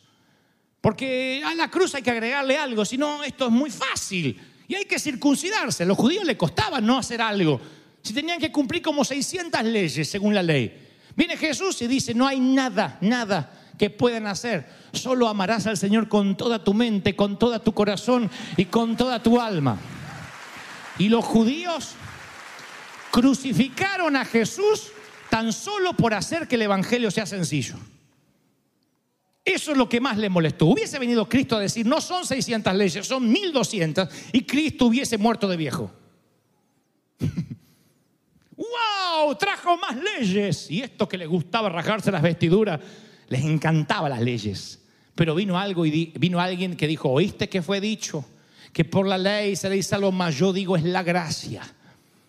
Porque 0.80 1.42
a 1.44 1.54
la 1.54 1.70
cruz 1.70 1.94
hay 1.94 2.02
que 2.02 2.10
agregarle 2.10 2.56
algo, 2.56 2.84
si 2.84 2.96
no, 2.96 3.24
esto 3.24 3.46
es 3.46 3.52
muy 3.52 3.70
fácil. 3.70 4.40
Y 4.68 4.74
hay 4.74 4.84
que 4.84 4.98
circuncidarse. 4.98 5.82
A 5.82 5.86
los 5.86 5.96
judíos 5.96 6.24
les 6.24 6.36
costaba 6.36 6.80
no 6.80 6.98
hacer 6.98 7.20
algo 7.20 7.60
si 8.02 8.12
tenían 8.12 8.38
que 8.38 8.52
cumplir 8.52 8.82
como 8.82 9.04
600 9.04 9.62
leyes 9.64 10.08
según 10.08 10.34
la 10.34 10.42
ley. 10.42 10.86
Viene 11.16 11.36
Jesús 11.36 11.82
y 11.82 11.86
dice, 11.86 12.14
no 12.14 12.26
hay 12.26 12.40
nada, 12.40 12.98
nada 13.00 13.52
que 13.76 13.90
puedan 13.90 14.26
hacer. 14.26 14.66
Solo 14.92 15.28
amarás 15.28 15.66
al 15.66 15.76
Señor 15.76 16.08
con 16.08 16.36
toda 16.36 16.62
tu 16.62 16.74
mente, 16.74 17.16
con 17.16 17.38
toda 17.38 17.58
tu 17.58 17.72
corazón 17.72 18.30
y 18.56 18.66
con 18.66 18.96
toda 18.96 19.22
tu 19.22 19.40
alma. 19.40 19.78
Y 20.98 21.08
los 21.08 21.24
judíos 21.24 21.94
crucificaron 23.10 24.16
a 24.16 24.24
Jesús 24.24 24.88
tan 25.30 25.52
solo 25.52 25.94
por 25.94 26.14
hacer 26.14 26.48
que 26.48 26.56
el 26.56 26.62
Evangelio 26.62 27.10
sea 27.10 27.26
sencillo. 27.26 27.76
Eso 29.44 29.72
es 29.72 29.78
lo 29.78 29.88
que 29.88 30.00
más 30.00 30.18
le 30.18 30.28
molestó. 30.28 30.66
Hubiese 30.66 30.98
venido 30.98 31.28
Cristo 31.28 31.56
a 31.56 31.60
decir, 31.60 31.86
no 31.86 32.00
son 32.00 32.26
600 32.26 32.74
leyes, 32.74 33.06
son 33.06 33.30
1200, 33.30 34.08
y 34.32 34.42
Cristo 34.42 34.86
hubiese 34.86 35.16
muerto 35.16 35.48
de 35.48 35.56
viejo. 35.56 35.90
¡Wow! 38.58 39.36
Trajo 39.36 39.76
más 39.78 39.96
leyes. 39.96 40.70
Y 40.70 40.82
esto 40.82 41.08
que 41.08 41.16
les 41.16 41.28
gustaba 41.28 41.68
rajarse 41.68 42.10
las 42.10 42.22
vestiduras, 42.22 42.80
les 43.28 43.44
encantaba 43.44 44.08
las 44.08 44.20
leyes. 44.20 44.80
Pero 45.14 45.34
vino 45.34 45.58
algo 45.58 45.86
y 45.86 46.12
vino 46.18 46.40
alguien 46.40 46.76
que 46.76 46.86
dijo, 46.86 47.08
¿oíste 47.08 47.48
que 47.48 47.62
fue 47.62 47.80
dicho? 47.80 48.24
Que 48.72 48.84
por 48.84 49.06
la 49.06 49.16
ley 49.16 49.56
seréis 49.56 49.86
salvos, 49.86 50.12
más 50.12 50.36
yo 50.36 50.52
digo 50.52 50.76
es 50.76 50.84
la 50.84 51.02
gracia. 51.02 51.62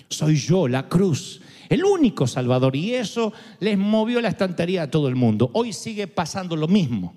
Soy 0.08 0.36
yo, 0.38 0.68
la 0.68 0.88
cruz, 0.88 1.42
el 1.68 1.84
único 1.84 2.28
salvador. 2.28 2.76
Y 2.76 2.94
eso 2.94 3.34
les 3.60 3.78
movió 3.78 4.22
la 4.22 4.30
estantería 4.30 4.84
a 4.84 4.92
todo 4.92 5.08
el 5.08 5.16
mundo. 5.16 5.50
Hoy 5.54 5.74
sigue 5.74 6.08
pasando 6.08 6.56
lo 6.56 6.68
mismo. 6.68 7.14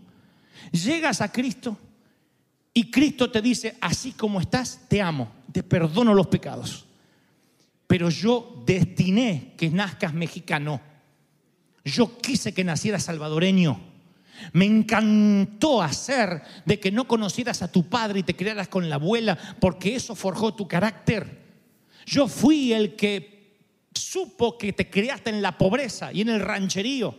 Llegas 0.73 1.21
a 1.21 1.31
Cristo 1.31 1.77
y 2.75 2.91
Cristo 2.91 3.31
te 3.31 3.43
dice, 3.43 3.77
así 3.81 4.13
como 4.13 4.41
estás, 4.41 4.81
te 4.89 5.03
amo, 5.03 5.29
te 5.53 5.63
perdono 5.63 6.15
los 6.15 6.27
pecados. 6.29 6.87
Pero 7.93 8.09
yo 8.09 8.63
destiné 8.65 9.53
que 9.55 9.69
nazcas 9.69 10.15
mexicano. 10.15 10.81
Yo 11.85 12.17
quise 12.17 12.55
que 12.55 12.65
nacieras 12.65 13.03
salvadoreño. 13.03 13.79
Me 14.55 14.65
encantó 14.65 15.83
hacer 15.83 16.41
de 16.65 16.81
que 16.81 16.91
no 16.91 17.07
conocieras 17.07 17.61
a 17.61 17.71
tu 17.71 17.91
padre 17.91 18.21
y 18.21 18.23
te 18.23 18.35
criaras 18.35 18.69
con 18.69 18.89
la 18.89 18.95
abuela, 18.95 19.37
porque 19.61 19.95
eso 19.95 20.15
forjó 20.15 20.55
tu 20.55 20.67
carácter. 20.67 21.43
Yo 22.07 22.29
fui 22.29 22.73
el 22.73 22.97
que 22.97 23.59
supo 23.95 24.57
que 24.57 24.73
te 24.73 24.89
criaste 24.89 25.29
en 25.29 25.43
la 25.43 25.59
pobreza 25.59 26.15
y 26.15 26.23
en 26.23 26.31
el 26.31 26.41
rancherío. 26.41 27.15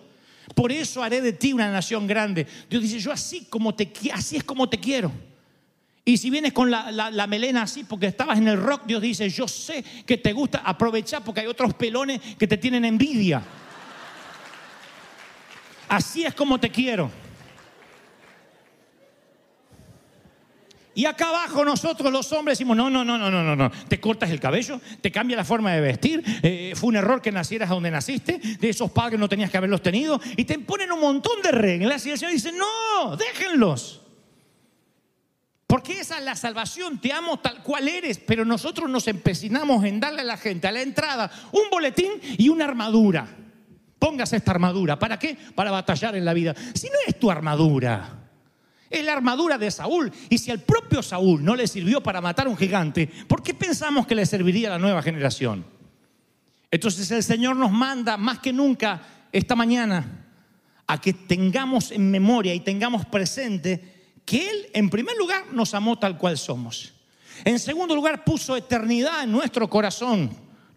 Por 0.55 0.71
eso 0.71 1.03
haré 1.03 1.21
de 1.21 1.33
ti 1.33 1.53
una 1.53 1.71
nación 1.71 2.07
grande. 2.07 2.47
Dios 2.67 2.81
dice, 2.81 2.97
yo 2.97 3.11
así 3.11 3.45
como 3.45 3.75
te 3.75 3.93
así 4.11 4.37
es 4.37 4.43
como 4.43 4.67
te 4.67 4.79
quiero. 4.79 5.11
Y 6.05 6.17
si 6.17 6.29
vienes 6.29 6.51
con 6.51 6.69
la, 6.69 7.27
melena 7.27 7.61
así 7.61 7.85
porque 7.85 8.07
estabas 8.07 8.37
en 8.37 8.47
el 8.49 8.61
rock, 8.61 8.83
Dios 8.85 9.01
dice, 9.01 9.29
yo 9.29 9.47
sé 9.47 9.83
que 10.05 10.17
te 10.17 10.33
gusta 10.33 10.61
aprovechar 10.65 11.23
porque 11.23 11.41
hay 11.41 11.47
otros 11.47 11.73
pelones 11.75 12.19
que 12.37 12.45
te 12.45 12.57
tienen 12.57 12.83
envidia. 12.83 13.41
Así 15.87 16.25
es 16.25 16.33
como 16.33 16.59
te 16.59 16.69
quiero. 16.69 17.09
Y 20.95 21.05
acá 21.05 21.29
abajo 21.29 21.63
nosotros 21.63 22.11
los 22.11 22.31
hombres 22.33 22.57
decimos, 22.57 22.75
no, 22.75 22.89
no, 22.89 23.03
no, 23.05 23.17
no, 23.17 23.31
no, 23.31 23.41
no, 23.41 23.55
no. 23.55 23.71
Te 23.87 23.99
cortas 23.99 24.29
el 24.29 24.39
cabello, 24.39 24.79
te 25.01 25.09
cambia 25.09 25.37
la 25.37 25.45
forma 25.45 25.71
de 25.71 25.81
vestir, 25.81 26.21
eh, 26.43 26.73
fue 26.75 26.89
un 26.89 26.97
error 26.97 27.21
que 27.21 27.31
nacieras 27.31 27.69
donde 27.69 27.89
naciste, 27.89 28.37
de 28.37 28.69
esos 28.69 28.91
padres 28.91 29.19
no 29.19 29.27
tenías 29.27 29.49
que 29.49 29.57
haberlos 29.57 29.81
tenido, 29.81 30.19
y 30.37 30.45
te 30.45 30.59
ponen 30.59 30.91
un 30.91 30.99
montón 30.99 31.41
de 31.41 31.51
reglas 31.51 32.05
y 32.05 32.11
el 32.11 32.19
Señor 32.19 32.33
dice, 32.33 32.51
no, 32.51 33.15
déjenlos. 33.15 34.02
Porque 35.67 35.99
esa 35.99 36.19
es 36.19 36.25
la 36.25 36.35
salvación, 36.35 36.99
te 36.99 37.11
amo 37.11 37.39
tal 37.39 37.63
cual 37.63 37.87
eres, 37.87 38.19
pero 38.19 38.45
nosotros 38.45 38.89
nos 38.89 39.07
empecinamos 39.07 39.83
en 39.85 39.99
darle 39.99 40.21
a 40.21 40.25
la 40.25 40.37
gente 40.37 40.67
a 40.67 40.71
la 40.71 40.81
entrada 40.81 41.31
un 41.51 41.69
boletín 41.71 42.11
y 42.37 42.49
una 42.49 42.65
armadura. 42.65 43.27
Póngase 43.97 44.37
esta 44.37 44.51
armadura, 44.51 44.99
¿para 44.99 45.17
qué? 45.17 45.37
Para 45.55 45.71
batallar 45.71 46.15
en 46.15 46.25
la 46.25 46.33
vida. 46.33 46.53
Si 46.73 46.87
no 46.87 46.95
es 47.07 47.17
tu 47.17 47.31
armadura, 47.31 48.23
es 48.89 49.03
la 49.03 49.13
armadura 49.13 49.57
de 49.57 49.71
Saúl. 49.71 50.11
Y 50.29 50.37
si 50.37 50.51
al 50.51 50.59
propio 50.59 51.01
Saúl 51.01 51.43
no 51.43 51.55
le 51.55 51.67
sirvió 51.67 52.03
para 52.03 52.21
matar 52.21 52.47
a 52.47 52.49
un 52.49 52.57
gigante, 52.57 53.07
¿por 53.27 53.41
qué 53.41 53.53
pensamos 53.53 54.05
que 54.05 54.15
le 54.15 54.25
serviría 54.25 54.67
a 54.67 54.71
la 54.71 54.79
nueva 54.79 55.01
generación? 55.01 55.65
Entonces 56.69 57.09
el 57.11 57.23
Señor 57.23 57.55
nos 57.55 57.71
manda 57.71 58.17
más 58.17 58.39
que 58.39 58.53
nunca 58.53 59.01
esta 59.31 59.55
mañana 59.55 60.27
a 60.85 60.99
que 60.99 61.13
tengamos 61.13 61.91
en 61.91 62.11
memoria 62.11 62.53
y 62.53 62.59
tengamos 62.59 63.05
presente 63.05 63.92
que 64.25 64.49
Él, 64.49 64.67
en 64.73 64.89
primer 64.89 65.15
lugar, 65.17 65.45
nos 65.51 65.73
amó 65.73 65.97
tal 65.99 66.17
cual 66.17 66.37
somos. 66.37 66.93
En 67.43 67.59
segundo 67.59 67.95
lugar, 67.95 68.23
puso 68.23 68.55
eternidad 68.55 69.23
en 69.23 69.31
nuestro 69.31 69.69
corazón. 69.69 70.29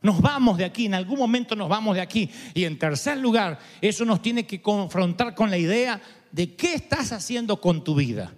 Nos 0.02 0.20
vamos 0.20 0.58
de 0.58 0.64
aquí, 0.64 0.86
en 0.86 0.94
algún 0.94 1.18
momento 1.18 1.56
nos 1.56 1.68
vamos 1.68 1.94
de 1.94 2.00
aquí. 2.00 2.30
Y 2.54 2.64
en 2.64 2.78
tercer 2.78 3.18
lugar, 3.18 3.58
eso 3.80 4.04
nos 4.04 4.22
tiene 4.22 4.46
que 4.46 4.60
confrontar 4.62 5.34
con 5.34 5.50
la 5.50 5.58
idea 5.58 6.00
de 6.30 6.54
qué 6.54 6.74
estás 6.74 7.12
haciendo 7.12 7.60
con 7.60 7.82
tu 7.82 7.94
vida. 7.94 8.32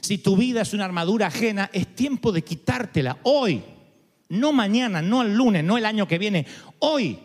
Si 0.00 0.18
tu 0.18 0.36
vida 0.36 0.62
es 0.62 0.74
una 0.74 0.84
armadura 0.84 1.28
ajena, 1.28 1.70
es 1.72 1.94
tiempo 1.94 2.32
de 2.32 2.42
quitártela 2.42 3.18
hoy. 3.22 3.62
No 4.28 4.52
mañana, 4.52 5.02
no 5.02 5.22
el 5.22 5.34
lunes, 5.34 5.62
no 5.62 5.78
el 5.78 5.86
año 5.86 6.08
que 6.08 6.18
viene. 6.18 6.46
Hoy. 6.80 7.18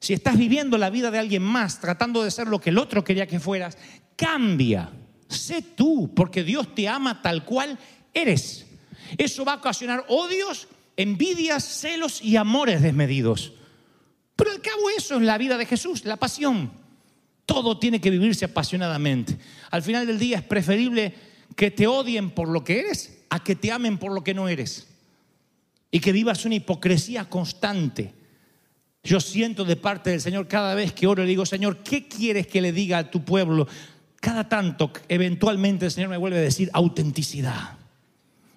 Si 0.00 0.12
estás 0.12 0.36
viviendo 0.36 0.76
la 0.76 0.90
vida 0.90 1.10
de 1.10 1.18
alguien 1.18 1.42
más, 1.42 1.80
tratando 1.80 2.22
de 2.22 2.30
ser 2.30 2.46
lo 2.48 2.60
que 2.60 2.70
el 2.70 2.78
otro 2.78 3.02
quería 3.02 3.26
que 3.26 3.40
fueras, 3.40 3.78
cambia. 4.16 4.90
Sé 5.36 5.62
tú, 5.62 6.12
porque 6.14 6.44
Dios 6.44 6.74
te 6.74 6.88
ama 6.88 7.22
tal 7.22 7.44
cual 7.44 7.78
eres. 8.12 8.66
Eso 9.18 9.44
va 9.44 9.54
a 9.54 9.56
ocasionar 9.56 10.04
odios, 10.08 10.68
envidias, 10.96 11.64
celos 11.64 12.22
y 12.22 12.36
amores 12.36 12.82
desmedidos. 12.82 13.52
Pero 14.36 14.50
al 14.50 14.60
cabo 14.60 14.90
eso 14.96 15.16
es 15.16 15.22
la 15.22 15.38
vida 15.38 15.56
de 15.56 15.66
Jesús, 15.66 16.04
la 16.04 16.16
pasión. 16.16 16.72
Todo 17.46 17.78
tiene 17.78 18.00
que 18.00 18.10
vivirse 18.10 18.46
apasionadamente. 18.46 19.38
Al 19.70 19.82
final 19.82 20.06
del 20.06 20.18
día 20.18 20.38
es 20.38 20.44
preferible 20.44 21.14
que 21.54 21.70
te 21.70 21.86
odien 21.86 22.30
por 22.30 22.48
lo 22.48 22.64
que 22.64 22.80
eres 22.80 23.24
a 23.30 23.42
que 23.42 23.54
te 23.54 23.70
amen 23.70 23.98
por 23.98 24.12
lo 24.12 24.24
que 24.24 24.34
no 24.34 24.48
eres. 24.48 24.88
Y 25.90 26.00
que 26.00 26.12
vivas 26.12 26.44
una 26.44 26.56
hipocresía 26.56 27.28
constante. 27.28 28.12
Yo 29.02 29.20
siento 29.20 29.64
de 29.64 29.76
parte 29.76 30.10
del 30.10 30.20
Señor 30.20 30.48
cada 30.48 30.74
vez 30.74 30.92
que 30.92 31.06
oro, 31.06 31.22
le 31.22 31.28
digo, 31.28 31.44
Señor, 31.44 31.78
¿qué 31.82 32.08
quieres 32.08 32.46
que 32.46 32.62
le 32.62 32.72
diga 32.72 32.98
a 32.98 33.10
tu 33.10 33.22
pueblo? 33.22 33.68
Cada 34.24 34.48
tanto, 34.48 34.90
eventualmente 35.06 35.84
el 35.84 35.90
Señor 35.90 36.08
me 36.08 36.16
vuelve 36.16 36.38
a 36.38 36.40
decir 36.40 36.70
autenticidad. 36.72 37.76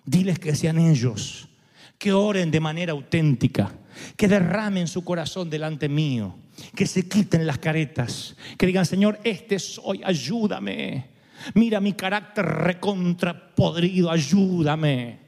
Diles 0.05 0.39
que 0.39 0.55
sean 0.55 0.79
ellos, 0.79 1.49
que 1.97 2.13
oren 2.13 2.49
de 2.51 2.61
manera 2.61 2.93
auténtica, 2.93 3.73
que 4.15 4.29
derramen 4.29 4.87
su 4.87 5.03
corazón 5.03 5.49
delante 5.49 5.89
mío, 5.89 6.37
que 6.73 6.87
se 6.87 7.09
quiten 7.09 7.45
las 7.45 7.57
caretas, 7.57 8.37
que 8.57 8.65
digan, 8.65 8.85
Señor, 8.85 9.19
este 9.25 9.59
soy, 9.59 10.01
ayúdame. 10.05 11.09
Mira 11.53 11.81
mi 11.81 11.91
carácter 11.91 12.45
recontrapodrido, 12.45 14.09
ayúdame. 14.09 15.26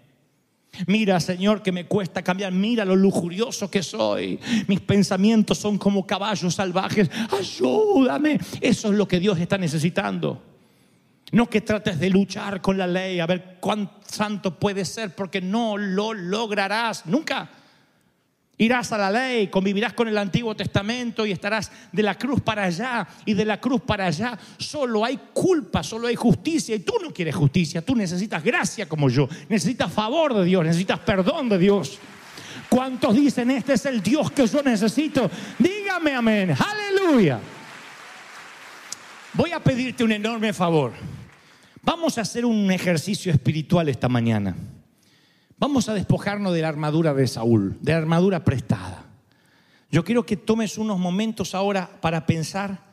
Mira, 0.88 1.20
Señor, 1.20 1.62
que 1.62 1.72
me 1.72 1.86
cuesta 1.86 2.22
cambiar. 2.22 2.52
Mira 2.52 2.86
lo 2.86 2.96
lujurioso 2.96 3.70
que 3.70 3.84
soy. 3.84 4.40
Mis 4.68 4.80
pensamientos 4.80 5.58
son 5.58 5.78
como 5.78 6.06
caballos 6.06 6.56
salvajes. 6.56 7.10
Ayúdame. 7.32 8.40
Eso 8.62 8.90
es 8.90 8.94
lo 8.96 9.08
que 9.08 9.20
Dios 9.20 9.40
está 9.40 9.58
necesitando. 9.58 10.42
No 11.32 11.48
que 11.48 11.62
trates 11.62 12.00
de 12.00 12.10
luchar 12.10 12.62
con 12.62 12.78
la 12.78 12.88
ley 12.88 13.20
a 13.20 13.28
ver 13.28 13.58
cuán 13.60 13.92
santo 14.06 14.58
puedes 14.58 14.90
ser, 14.90 15.14
porque 15.14 15.42
no 15.42 15.78
lo 15.78 16.14
lograrás 16.14 17.06
nunca. 17.06 17.50
Irás 18.62 18.92
a 18.92 18.98
la 18.98 19.10
ley, 19.10 19.48
convivirás 19.48 19.94
con 19.94 20.10
el 20.10 20.18
Antiguo 20.18 20.54
Testamento 20.54 21.26
y 21.26 21.32
estarás 21.32 21.72
de 21.94 22.04
la 22.04 22.18
cruz 22.18 22.42
para 22.42 22.64
allá 22.64 23.08
y 23.24 23.34
de 23.34 23.46
la 23.46 23.62
cruz 23.62 23.80
para 23.80 24.08
allá. 24.08 24.38
Solo 24.58 25.06
hay 25.06 25.18
culpa, 25.34 25.82
solo 25.82 26.08
hay 26.08 26.16
justicia 26.16 26.76
y 26.76 26.80
tú 26.80 26.96
no 27.02 27.14
quieres 27.14 27.38
justicia, 27.38 27.82
tú 27.82 27.96
necesitas 27.96 28.44
gracia 28.44 28.90
como 28.90 29.10
yo, 29.10 29.30
necesitas 29.48 29.94
favor 29.94 30.34
de 30.34 30.44
Dios, 30.44 30.66
necesitas 30.66 31.00
perdón 31.00 31.48
de 31.48 31.58
Dios. 31.58 32.00
¿Cuántos 32.68 33.16
dicen, 33.16 33.50
este 33.50 33.74
es 33.74 33.86
el 33.86 34.04
Dios 34.04 34.30
que 34.32 34.46
yo 34.46 34.62
necesito? 34.62 35.32
Dígame 35.58 36.14
amén, 36.14 36.54
aleluya. 36.60 37.40
Voy 39.36 39.54
a 39.54 39.64
pedirte 39.64 40.04
un 40.04 40.12
enorme 40.12 40.52
favor. 40.52 40.92
Vamos 41.82 42.18
a 42.18 42.22
hacer 42.22 42.46
un 42.46 42.70
ejercicio 42.72 43.32
espiritual 43.32 43.88
esta 43.88 44.10
mañana. 44.10 44.54
Vamos 45.60 45.90
a 45.90 45.94
despojarnos 45.94 46.54
de 46.54 46.62
la 46.62 46.70
armadura 46.70 47.14
de 47.14 47.28
Saúl, 47.28 47.78
de 47.82 47.92
la 47.92 47.98
armadura 47.98 48.46
prestada. 48.46 49.06
Yo 49.92 50.06
quiero 50.06 50.26
que 50.26 50.38
tomes 50.38 50.78
unos 50.78 50.98
momentos 50.98 51.54
ahora 51.54 52.00
para 52.00 52.26
pensar 52.26 52.86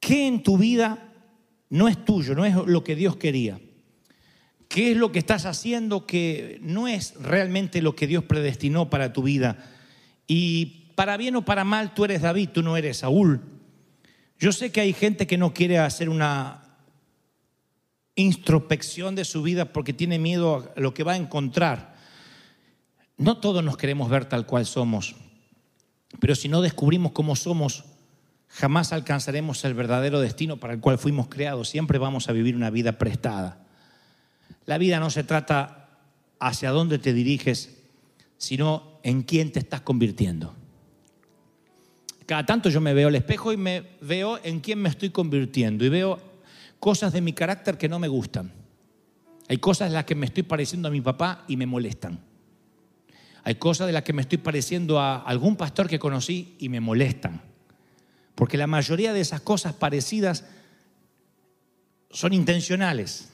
qué 0.00 0.26
en 0.26 0.42
tu 0.42 0.58
vida 0.58 1.12
no 1.70 1.86
es 1.86 2.04
tuyo, 2.04 2.34
no 2.34 2.44
es 2.44 2.56
lo 2.66 2.82
que 2.82 2.96
Dios 2.96 3.16
quería. 3.16 3.60
¿Qué 4.66 4.90
es 4.90 4.96
lo 4.96 5.12
que 5.12 5.20
estás 5.20 5.46
haciendo 5.46 6.04
que 6.04 6.58
no 6.62 6.88
es 6.88 7.14
realmente 7.20 7.80
lo 7.80 7.94
que 7.94 8.08
Dios 8.08 8.24
predestinó 8.24 8.90
para 8.90 9.12
tu 9.12 9.22
vida? 9.22 9.58
Y 10.26 10.92
para 10.96 11.16
bien 11.16 11.36
o 11.36 11.44
para 11.44 11.62
mal, 11.62 11.94
tú 11.94 12.04
eres 12.04 12.22
David, 12.22 12.48
tú 12.48 12.62
no 12.62 12.76
eres 12.76 12.98
Saúl. 12.98 13.40
Yo 14.40 14.50
sé 14.50 14.72
que 14.72 14.80
hay 14.80 14.94
gente 14.94 15.28
que 15.28 15.38
no 15.38 15.54
quiere 15.54 15.78
hacer 15.78 16.08
una 16.08 16.61
introspección 18.14 19.14
de 19.14 19.24
su 19.24 19.42
vida 19.42 19.72
porque 19.72 19.92
tiene 19.92 20.18
miedo 20.18 20.72
a 20.76 20.80
lo 20.80 20.94
que 20.94 21.04
va 21.04 21.12
a 21.12 21.16
encontrar. 21.16 21.96
No 23.16 23.38
todos 23.38 23.62
nos 23.64 23.76
queremos 23.76 24.10
ver 24.10 24.24
tal 24.26 24.46
cual 24.46 24.66
somos, 24.66 25.16
pero 26.20 26.34
si 26.34 26.48
no 26.48 26.60
descubrimos 26.60 27.12
cómo 27.12 27.36
somos, 27.36 27.84
jamás 28.48 28.92
alcanzaremos 28.92 29.64
el 29.64 29.74
verdadero 29.74 30.20
destino 30.20 30.58
para 30.58 30.74
el 30.74 30.80
cual 30.80 30.98
fuimos 30.98 31.28
creados. 31.28 31.68
Siempre 31.68 31.98
vamos 31.98 32.28
a 32.28 32.32
vivir 32.32 32.56
una 32.56 32.70
vida 32.70 32.98
prestada. 32.98 33.66
La 34.66 34.78
vida 34.78 35.00
no 35.00 35.10
se 35.10 35.24
trata 35.24 35.88
hacia 36.38 36.70
dónde 36.70 36.98
te 36.98 37.12
diriges, 37.12 37.78
sino 38.36 38.98
en 39.02 39.22
quién 39.22 39.52
te 39.52 39.60
estás 39.60 39.80
convirtiendo. 39.80 40.54
Cada 42.26 42.46
tanto 42.46 42.68
yo 42.68 42.80
me 42.80 42.94
veo 42.94 43.08
al 43.08 43.14
espejo 43.14 43.52
y 43.52 43.56
me 43.56 43.82
veo 44.00 44.38
en 44.42 44.60
quién 44.60 44.80
me 44.80 44.88
estoy 44.88 45.10
convirtiendo 45.10 45.84
y 45.84 45.88
veo 45.88 46.31
cosas 46.82 47.12
de 47.12 47.20
mi 47.20 47.32
carácter 47.32 47.78
que 47.78 47.88
no 47.88 48.00
me 48.00 48.08
gustan. 48.08 48.50
Hay 49.48 49.58
cosas 49.58 49.86
en 49.86 49.94
las 49.94 50.04
que 50.04 50.16
me 50.16 50.26
estoy 50.26 50.42
pareciendo 50.42 50.88
a 50.88 50.90
mi 50.90 51.00
papá 51.00 51.44
y 51.46 51.56
me 51.56 51.64
molestan. 51.64 52.18
Hay 53.44 53.54
cosas 53.54 53.86
de 53.86 53.92
las 53.92 54.02
que 54.02 54.12
me 54.12 54.22
estoy 54.22 54.38
pareciendo 54.38 54.98
a 54.98 55.18
algún 55.18 55.54
pastor 55.54 55.86
que 55.86 56.00
conocí 56.00 56.56
y 56.58 56.68
me 56.68 56.80
molestan. 56.80 57.40
Porque 58.34 58.56
la 58.56 58.66
mayoría 58.66 59.12
de 59.12 59.20
esas 59.20 59.42
cosas 59.42 59.74
parecidas 59.74 60.44
son 62.10 62.32
intencionales. 62.32 63.30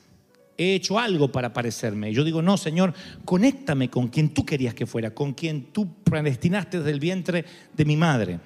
He 0.59 0.75
hecho 0.75 0.99
algo 0.99 1.33
para 1.33 1.55
parecerme. 1.55 2.13
Yo 2.13 2.25
digo, 2.25 2.43
no, 2.43 2.59
Señor, 2.59 2.93
conéctame 3.25 3.89
con 3.89 4.09
quien 4.09 4.35
tú 4.35 4.45
querías 4.45 4.75
que 4.75 4.85
fuera, 4.85 5.15
con 5.15 5.33
quien 5.33 5.73
tú 5.73 6.03
predestinaste 6.05 6.81
desde 6.81 6.91
el 6.91 7.01
vientre 7.01 7.47
de 7.73 7.85
mi 7.87 7.97
madre. 7.97 8.41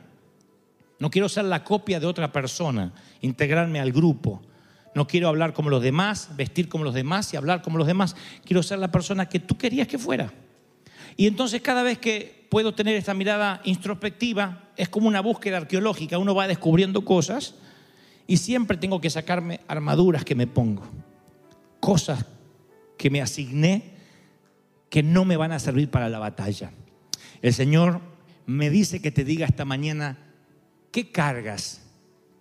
No 1.00 1.10
quiero 1.10 1.28
ser 1.28 1.46
la 1.46 1.64
copia 1.64 1.98
de 1.98 2.06
otra 2.06 2.30
persona, 2.30 2.94
integrarme 3.20 3.80
al 3.80 3.90
grupo. 3.90 4.42
No 4.94 5.06
quiero 5.06 5.28
hablar 5.28 5.52
como 5.52 5.70
los 5.70 5.82
demás, 5.82 6.30
vestir 6.36 6.68
como 6.68 6.84
los 6.84 6.94
demás 6.94 7.32
y 7.32 7.36
hablar 7.36 7.62
como 7.62 7.78
los 7.78 7.86
demás. 7.86 8.14
Quiero 8.44 8.62
ser 8.62 8.78
la 8.78 8.92
persona 8.92 9.28
que 9.28 9.40
tú 9.40 9.56
querías 9.56 9.88
que 9.88 9.98
fuera. 9.98 10.32
Y 11.16 11.26
entonces 11.26 11.62
cada 11.62 11.82
vez 11.82 11.98
que 11.98 12.46
puedo 12.50 12.74
tener 12.74 12.96
esta 12.96 13.14
mirada 13.14 13.60
introspectiva, 13.64 14.70
es 14.76 14.88
como 14.88 15.08
una 15.08 15.20
búsqueda 15.20 15.58
arqueológica. 15.58 16.18
Uno 16.18 16.34
va 16.34 16.48
descubriendo 16.48 17.04
cosas 17.04 17.54
y 18.26 18.36
siempre 18.36 18.76
tengo 18.76 19.00
que 19.00 19.10
sacarme 19.10 19.60
armaduras 19.68 20.24
que 20.24 20.34
me 20.34 20.46
pongo. 20.46 20.82
Cosas 21.80 22.26
que 22.98 23.10
me 23.10 23.20
asigné 23.20 23.92
que 24.90 25.02
no 25.02 25.24
me 25.24 25.38
van 25.38 25.52
a 25.52 25.58
servir 25.58 25.90
para 25.90 26.10
la 26.10 26.18
batalla. 26.18 26.70
El 27.40 27.54
Señor 27.54 28.00
me 28.44 28.68
dice 28.68 29.00
que 29.00 29.10
te 29.10 29.24
diga 29.24 29.46
esta 29.46 29.64
mañana, 29.64 30.18
¿qué 30.90 31.10
cargas 31.10 31.82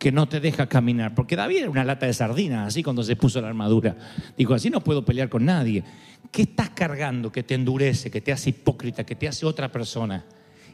que 0.01 0.11
no 0.11 0.27
te 0.27 0.39
deja 0.39 0.65
caminar? 0.65 1.13
Porque 1.13 1.35
David 1.35 1.57
era 1.57 1.69
una 1.69 1.83
lata 1.83 2.07
de 2.07 2.13
sardinas, 2.13 2.69
así 2.69 2.81
cuando 2.81 3.03
se 3.03 3.15
puso 3.15 3.39
la 3.39 3.49
armadura. 3.49 3.95
Digo, 4.35 4.55
así 4.55 4.71
no 4.71 4.83
puedo 4.83 5.05
pelear 5.05 5.29
con 5.29 5.45
nadie. 5.45 5.83
¿Qué 6.31 6.41
estás 6.41 6.71
cargando 6.71 7.31
que 7.31 7.43
te 7.43 7.53
endurece, 7.53 8.09
que 8.09 8.19
te 8.19 8.31
hace 8.31 8.49
hipócrita, 8.49 9.03
que 9.05 9.13
te 9.13 9.27
hace 9.27 9.45
otra 9.45 9.71
persona? 9.71 10.25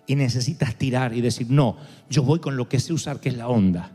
Y 0.06 0.16
necesitas 0.16 0.76
tirar 0.76 1.14
y 1.14 1.20
decir, 1.20 1.48
no, 1.50 1.76
yo 2.10 2.24
voy 2.24 2.40
con 2.40 2.56
lo 2.56 2.70
que 2.70 2.80
sé 2.80 2.94
usar, 2.94 3.20
que 3.20 3.28
es 3.28 3.36
la 3.36 3.50
onda. 3.50 3.92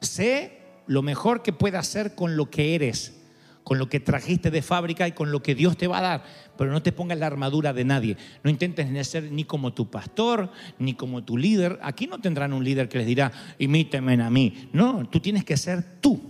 Sé 0.00 0.60
lo 0.86 1.02
mejor 1.02 1.42
que 1.42 1.52
puedes 1.52 1.80
hacer 1.80 2.14
con 2.14 2.36
lo 2.36 2.48
que 2.48 2.76
eres, 2.76 3.20
con 3.66 3.78
lo 3.78 3.88
que 3.88 3.98
trajiste 3.98 4.52
de 4.52 4.62
fábrica 4.62 5.08
y 5.08 5.12
con 5.12 5.32
lo 5.32 5.42
que 5.42 5.56
Dios 5.56 5.76
te 5.76 5.88
va 5.88 5.98
a 5.98 6.02
dar, 6.02 6.24
pero 6.56 6.70
no 6.70 6.84
te 6.84 6.92
pongas 6.92 7.18
la 7.18 7.26
armadura 7.26 7.72
de 7.72 7.84
nadie. 7.84 8.16
No 8.44 8.48
intentes 8.48 9.08
ser 9.08 9.24
ni 9.32 9.42
como 9.42 9.72
tu 9.72 9.90
pastor, 9.90 10.52
ni 10.78 10.94
como 10.94 11.24
tu 11.24 11.36
líder. 11.36 11.76
Aquí 11.82 12.06
no 12.06 12.20
tendrán 12.20 12.52
un 12.52 12.62
líder 12.62 12.88
que 12.88 12.98
les 12.98 13.08
dirá, 13.08 13.32
imítenme 13.58 14.22
a 14.22 14.30
mí. 14.30 14.68
No, 14.72 15.08
tú 15.08 15.18
tienes 15.18 15.44
que 15.44 15.56
ser 15.56 15.82
tú, 16.00 16.22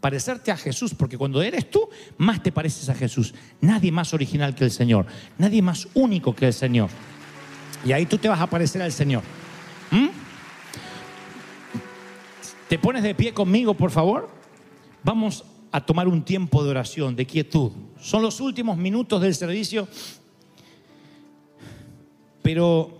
parecerte 0.00 0.50
a 0.50 0.56
Jesús, 0.56 0.94
porque 0.94 1.18
cuando 1.18 1.42
eres 1.42 1.70
tú, 1.70 1.90
más 2.16 2.42
te 2.42 2.52
pareces 2.52 2.88
a 2.88 2.94
Jesús. 2.94 3.34
Nadie 3.60 3.92
más 3.92 4.14
original 4.14 4.54
que 4.54 4.64
el 4.64 4.70
Señor, 4.70 5.04
nadie 5.36 5.60
más 5.60 5.88
único 5.92 6.34
que 6.34 6.46
el 6.46 6.54
Señor. 6.54 6.88
Y 7.84 7.92
ahí 7.92 8.06
tú 8.06 8.16
te 8.16 8.30
vas 8.30 8.40
a 8.40 8.46
parecer 8.46 8.80
al 8.80 8.92
Señor. 8.92 9.22
¿Mm? 9.90 10.08
¿Te 12.66 12.78
pones 12.78 13.02
de 13.02 13.14
pie 13.14 13.34
conmigo, 13.34 13.74
por 13.74 13.90
favor? 13.90 14.30
Vamos 15.04 15.44
a 15.70 15.84
tomar 15.84 16.08
un 16.08 16.24
tiempo 16.24 16.64
de 16.64 16.70
oración, 16.70 17.16
de 17.16 17.26
quietud. 17.26 17.72
Son 18.00 18.22
los 18.22 18.40
últimos 18.40 18.76
minutos 18.76 19.20
del 19.20 19.34
servicio, 19.34 19.88
pero 22.42 22.98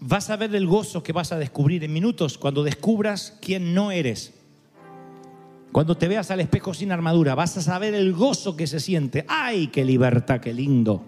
vas 0.00 0.30
a 0.30 0.36
ver 0.36 0.54
el 0.54 0.66
gozo 0.66 1.02
que 1.02 1.12
vas 1.12 1.32
a 1.32 1.38
descubrir 1.38 1.84
en 1.84 1.92
minutos 1.92 2.38
cuando 2.38 2.62
descubras 2.62 3.38
quién 3.40 3.74
no 3.74 3.90
eres. 3.90 4.34
Cuando 5.72 5.96
te 5.96 6.08
veas 6.08 6.30
al 6.30 6.40
espejo 6.40 6.74
sin 6.74 6.90
armadura, 6.90 7.34
vas 7.34 7.56
a 7.56 7.62
saber 7.62 7.94
el 7.94 8.12
gozo 8.12 8.56
que 8.56 8.66
se 8.66 8.80
siente. 8.80 9.24
¡Ay, 9.28 9.68
qué 9.68 9.84
libertad, 9.84 10.40
qué 10.40 10.52
lindo! 10.52 11.04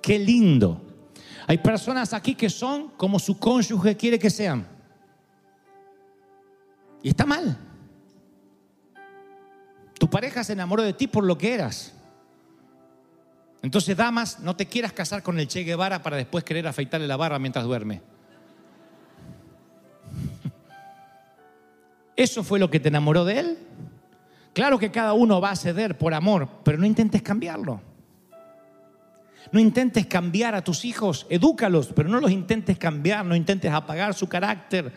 ¡Qué 0.00 0.18
lindo! 0.18 0.80
Hay 1.46 1.58
personas 1.58 2.12
aquí 2.12 2.34
que 2.34 2.48
son 2.48 2.88
como 2.96 3.18
su 3.18 3.38
cónyuge 3.38 3.96
quiere 3.96 4.18
que 4.18 4.30
sean. 4.30 4.66
Y 7.02 7.10
está 7.10 7.26
mal. 7.26 7.65
Tu 9.98 10.10
pareja 10.10 10.44
se 10.44 10.52
enamoró 10.52 10.82
de 10.82 10.92
ti 10.92 11.06
por 11.06 11.24
lo 11.24 11.38
que 11.38 11.54
eras. 11.54 11.92
Entonces, 13.62 13.96
damas, 13.96 14.40
no 14.40 14.54
te 14.54 14.66
quieras 14.66 14.92
casar 14.92 15.22
con 15.22 15.40
el 15.40 15.48
Che 15.48 15.62
Guevara 15.64 16.02
para 16.02 16.16
después 16.16 16.44
querer 16.44 16.66
afeitarle 16.66 17.06
la 17.06 17.16
barba 17.16 17.38
mientras 17.38 17.64
duerme. 17.64 18.02
¿Eso 22.16 22.44
fue 22.44 22.58
lo 22.58 22.70
que 22.70 22.80
te 22.80 22.88
enamoró 22.88 23.24
de 23.24 23.38
él? 23.40 23.58
Claro 24.52 24.78
que 24.78 24.90
cada 24.90 25.12
uno 25.12 25.40
va 25.40 25.50
a 25.50 25.56
ceder 25.56 25.98
por 25.98 26.14
amor, 26.14 26.48
pero 26.62 26.78
no 26.78 26.86
intentes 26.86 27.22
cambiarlo. 27.22 27.80
No 29.52 29.60
intentes 29.60 30.06
cambiar 30.06 30.54
a 30.54 30.64
tus 30.64 30.84
hijos, 30.84 31.26
edúcalos, 31.28 31.92
pero 31.94 32.08
no 32.08 32.20
los 32.20 32.30
intentes 32.30 32.78
cambiar, 32.78 33.24
no 33.24 33.36
intentes 33.36 33.72
apagar 33.72 34.14
su 34.14 34.28
carácter. 34.28 34.92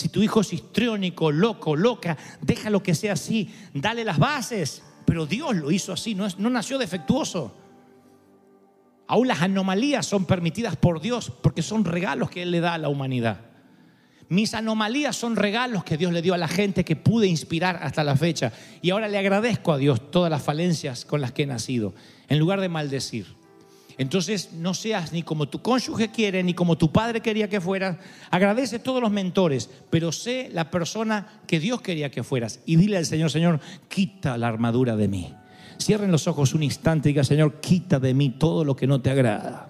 Si 0.00 0.08
tu 0.08 0.22
hijo 0.22 0.40
es 0.40 0.54
histriónico, 0.54 1.30
loco, 1.30 1.76
loca, 1.76 2.16
déjalo 2.40 2.82
que 2.82 2.94
sea 2.94 3.12
así, 3.12 3.54
dale 3.74 4.02
las 4.02 4.18
bases. 4.18 4.82
Pero 5.04 5.26
Dios 5.26 5.54
lo 5.56 5.70
hizo 5.70 5.92
así, 5.92 6.14
no, 6.14 6.24
es, 6.24 6.38
no 6.38 6.48
nació 6.48 6.78
defectuoso. 6.78 7.54
Aún 9.06 9.28
las 9.28 9.42
anomalías 9.42 10.06
son 10.06 10.24
permitidas 10.24 10.76
por 10.76 11.02
Dios 11.02 11.30
porque 11.42 11.60
son 11.60 11.84
regalos 11.84 12.30
que 12.30 12.40
Él 12.40 12.50
le 12.50 12.60
da 12.60 12.72
a 12.72 12.78
la 12.78 12.88
humanidad. 12.88 13.42
Mis 14.30 14.54
anomalías 14.54 15.16
son 15.16 15.36
regalos 15.36 15.84
que 15.84 15.98
Dios 15.98 16.14
le 16.14 16.22
dio 16.22 16.32
a 16.32 16.38
la 16.38 16.48
gente 16.48 16.82
que 16.82 16.96
pude 16.96 17.26
inspirar 17.26 17.80
hasta 17.82 18.02
la 18.02 18.16
fecha. 18.16 18.54
Y 18.80 18.88
ahora 18.88 19.08
le 19.08 19.18
agradezco 19.18 19.72
a 19.72 19.76
Dios 19.76 20.10
todas 20.10 20.30
las 20.30 20.42
falencias 20.42 21.04
con 21.04 21.20
las 21.20 21.32
que 21.32 21.42
he 21.42 21.46
nacido, 21.46 21.92
en 22.26 22.38
lugar 22.38 22.62
de 22.62 22.70
maldecir. 22.70 23.26
Entonces 24.00 24.54
no 24.54 24.72
seas 24.72 25.12
ni 25.12 25.22
como 25.22 25.50
tu 25.50 25.60
cónyuge 25.60 26.10
quiere, 26.10 26.42
ni 26.42 26.54
como 26.54 26.78
tu 26.78 26.90
padre 26.90 27.20
quería 27.20 27.50
que 27.50 27.60
fueras. 27.60 27.98
Agradece 28.30 28.76
a 28.76 28.82
todos 28.82 29.02
los 29.02 29.10
mentores, 29.10 29.68
pero 29.90 30.10
sé 30.10 30.48
la 30.54 30.70
persona 30.70 31.42
que 31.46 31.60
Dios 31.60 31.82
quería 31.82 32.10
que 32.10 32.22
fueras. 32.22 32.60
Y 32.64 32.76
dile 32.76 32.96
al 32.96 33.04
Señor, 33.04 33.30
Señor, 33.30 33.60
quita 33.90 34.38
la 34.38 34.48
armadura 34.48 34.96
de 34.96 35.06
mí. 35.06 35.34
Cierren 35.78 36.10
los 36.10 36.26
ojos 36.28 36.54
un 36.54 36.62
instante 36.62 37.10
y 37.10 37.12
diga, 37.12 37.24
Señor, 37.24 37.60
quita 37.60 38.00
de 38.00 38.14
mí 38.14 38.30
todo 38.30 38.64
lo 38.64 38.74
que 38.74 38.86
no 38.86 39.02
te 39.02 39.10
agrada. 39.10 39.68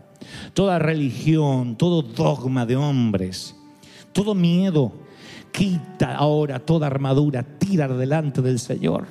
Toda 0.55 0.79
religión, 0.79 1.75
todo 1.75 2.03
dogma 2.03 2.67
de 2.67 2.77
hombres, 2.77 3.57
todo 4.13 4.37
miedo. 4.37 4.93
Quita 5.51 6.15
ahora 6.15 6.61
toda 6.61 6.87
armadura, 6.87 7.43
tira 7.59 7.89
delante 7.89 8.43
del 8.43 8.61
Señor. 8.61 9.09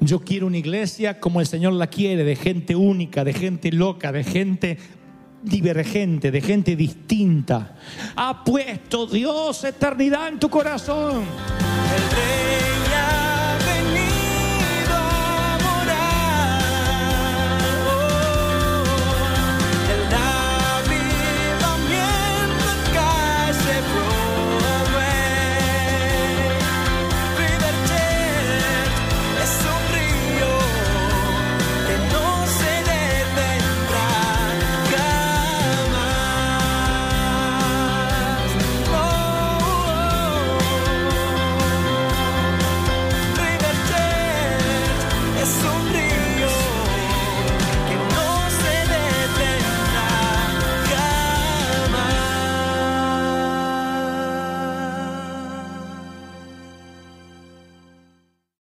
Yo 0.00 0.20
quiero 0.20 0.46
una 0.46 0.56
iglesia 0.56 1.20
como 1.20 1.40
el 1.40 1.46
Señor 1.46 1.74
la 1.74 1.88
quiere, 1.88 2.24
de 2.24 2.34
gente 2.34 2.74
única, 2.74 3.22
de 3.22 3.34
gente 3.34 3.70
loca, 3.70 4.12
de 4.12 4.24
gente 4.24 4.78
divergente, 5.42 6.30
de 6.30 6.40
gente 6.40 6.74
distinta. 6.74 7.76
Ha 8.16 8.42
puesto 8.42 9.06
Dios 9.06 9.62
eternidad 9.64 10.28
en 10.28 10.38
tu 10.38 10.48
corazón. 10.48 11.22
El 11.22 12.16
rey 12.16 12.49